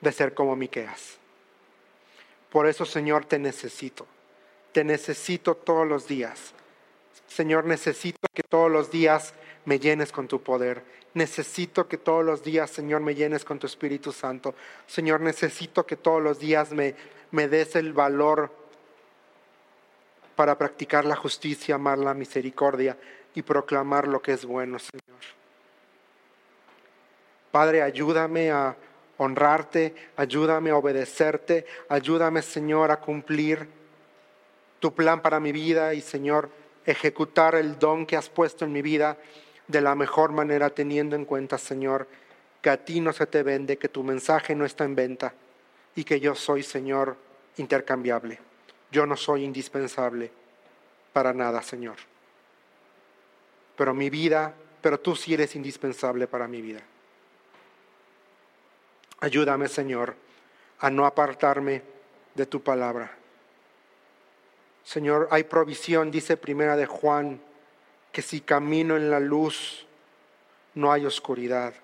de 0.00 0.12
ser 0.12 0.34
como 0.34 0.56
Miqueas. 0.56 1.18
Por 2.50 2.66
eso, 2.66 2.84
Señor, 2.84 3.24
te 3.24 3.38
necesito. 3.38 4.06
Te 4.72 4.84
necesito 4.84 5.54
todos 5.54 5.86
los 5.86 6.06
días. 6.06 6.52
Señor, 7.26 7.64
necesito 7.64 8.26
que 8.32 8.42
todos 8.42 8.70
los 8.70 8.90
días 8.90 9.34
me 9.64 9.78
llenes 9.78 10.12
con 10.12 10.28
tu 10.28 10.42
poder. 10.42 10.82
Necesito 11.14 11.88
que 11.88 11.96
todos 11.96 12.24
los 12.24 12.42
días, 12.42 12.70
Señor, 12.70 13.00
me 13.00 13.14
llenes 13.14 13.44
con 13.44 13.58
tu 13.58 13.66
Espíritu 13.66 14.12
Santo. 14.12 14.54
Señor, 14.86 15.20
necesito 15.20 15.86
que 15.86 15.96
todos 15.96 16.22
los 16.22 16.38
días 16.38 16.72
me, 16.72 16.94
me 17.30 17.48
des 17.48 17.74
el 17.76 17.92
valor 17.92 18.50
para 20.36 20.58
practicar 20.58 21.04
la 21.04 21.16
justicia, 21.16 21.76
amar 21.76 21.98
la 21.98 22.14
misericordia 22.14 22.96
y 23.34 23.42
proclamar 23.42 24.06
lo 24.06 24.20
que 24.20 24.32
es 24.32 24.44
bueno, 24.44 24.78
Señor. 24.78 25.20
Padre, 27.50 27.82
ayúdame 27.82 28.50
a 28.50 28.76
honrarte, 29.16 29.94
ayúdame 30.16 30.70
a 30.70 30.76
obedecerte, 30.76 31.64
ayúdame, 31.88 32.42
Señor, 32.42 32.90
a 32.90 33.00
cumplir 33.00 33.66
tu 34.78 34.94
plan 34.94 35.22
para 35.22 35.40
mi 35.40 35.52
vida 35.52 35.94
y, 35.94 36.02
Señor, 36.02 36.50
ejecutar 36.86 37.54
el 37.56 37.78
don 37.78 38.06
que 38.06 38.16
has 38.16 38.28
puesto 38.28 38.64
en 38.64 38.72
mi 38.72 38.80
vida 38.80 39.18
de 39.66 39.80
la 39.80 39.94
mejor 39.94 40.32
manera, 40.32 40.70
teniendo 40.70 41.16
en 41.16 41.24
cuenta, 41.24 41.58
Señor, 41.58 42.06
que 42.62 42.70
a 42.70 42.84
ti 42.84 43.00
no 43.00 43.12
se 43.12 43.26
te 43.26 43.42
vende, 43.42 43.76
que 43.76 43.88
tu 43.88 44.02
mensaje 44.02 44.54
no 44.54 44.64
está 44.64 44.84
en 44.84 44.94
venta 44.94 45.34
y 45.94 46.04
que 46.04 46.20
yo 46.20 46.34
soy, 46.34 46.62
Señor, 46.62 47.16
intercambiable. 47.56 48.38
Yo 48.92 49.06
no 49.06 49.16
soy 49.16 49.44
indispensable 49.44 50.30
para 51.12 51.32
nada, 51.32 51.62
Señor. 51.62 51.96
Pero 53.76 53.92
mi 53.92 54.08
vida, 54.08 54.54
pero 54.80 55.00
tú 55.00 55.16
sí 55.16 55.34
eres 55.34 55.56
indispensable 55.56 56.26
para 56.28 56.46
mi 56.46 56.62
vida. 56.62 56.80
Ayúdame, 59.20 59.68
Señor, 59.68 60.14
a 60.78 60.90
no 60.90 61.06
apartarme 61.06 61.82
de 62.34 62.46
tu 62.46 62.62
palabra. 62.62 63.10
Señor, 64.86 65.26
hay 65.32 65.42
provisión, 65.42 66.12
dice 66.12 66.36
primera 66.36 66.76
de 66.76 66.86
Juan, 66.86 67.40
que 68.12 68.22
si 68.22 68.40
camino 68.40 68.96
en 68.96 69.10
la 69.10 69.18
luz, 69.18 69.84
no 70.74 70.92
hay 70.92 71.04
oscuridad. 71.04 71.74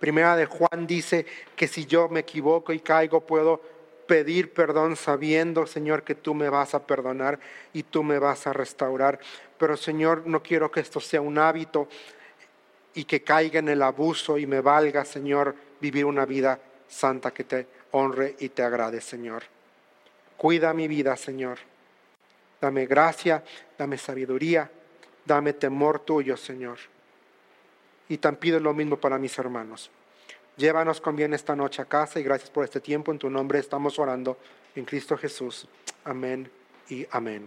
Primera 0.00 0.34
de 0.34 0.46
Juan 0.46 0.86
dice 0.86 1.26
que 1.54 1.68
si 1.68 1.84
yo 1.84 2.08
me 2.08 2.20
equivoco 2.20 2.72
y 2.72 2.80
caigo, 2.80 3.20
puedo 3.20 3.60
pedir 4.06 4.54
perdón 4.54 4.96
sabiendo, 4.96 5.66
Señor, 5.66 6.04
que 6.04 6.14
tú 6.14 6.32
me 6.32 6.48
vas 6.48 6.74
a 6.74 6.86
perdonar 6.86 7.38
y 7.74 7.82
tú 7.82 8.02
me 8.02 8.18
vas 8.18 8.46
a 8.46 8.54
restaurar. 8.54 9.20
Pero, 9.58 9.76
Señor, 9.76 10.26
no 10.26 10.42
quiero 10.42 10.70
que 10.70 10.80
esto 10.80 11.00
sea 11.00 11.20
un 11.20 11.36
hábito 11.36 11.86
y 12.94 13.04
que 13.04 13.22
caiga 13.22 13.58
en 13.58 13.68
el 13.68 13.82
abuso 13.82 14.38
y 14.38 14.46
me 14.46 14.62
valga, 14.62 15.04
Señor, 15.04 15.54
vivir 15.82 16.06
una 16.06 16.24
vida 16.24 16.58
santa 16.88 17.30
que 17.30 17.44
te 17.44 17.66
honre 17.90 18.36
y 18.38 18.48
te 18.48 18.62
agrade, 18.62 19.02
Señor. 19.02 19.42
Cuida 20.38 20.72
mi 20.72 20.88
vida, 20.88 21.14
Señor. 21.16 21.58
Dame 22.64 22.86
gracia, 22.86 23.44
dame 23.76 23.98
sabiduría, 23.98 24.70
dame 25.26 25.52
temor 25.52 26.00
tuyo, 26.00 26.34
Señor. 26.34 26.78
Y 28.08 28.16
tan 28.16 28.36
pido 28.36 28.58
lo 28.58 28.72
mismo 28.72 28.96
para 28.96 29.18
mis 29.18 29.38
hermanos. 29.38 29.90
Llévanos 30.56 30.98
con 30.98 31.14
bien 31.14 31.34
esta 31.34 31.54
noche 31.54 31.82
a 31.82 31.84
casa 31.84 32.20
y 32.20 32.22
gracias 32.22 32.48
por 32.48 32.64
este 32.64 32.80
tiempo. 32.80 33.12
En 33.12 33.18
tu 33.18 33.28
nombre 33.28 33.58
estamos 33.58 33.98
orando 33.98 34.38
en 34.74 34.86
Cristo 34.86 35.14
Jesús. 35.18 35.68
Amén 36.06 36.50
y 36.88 37.06
amén. 37.10 37.46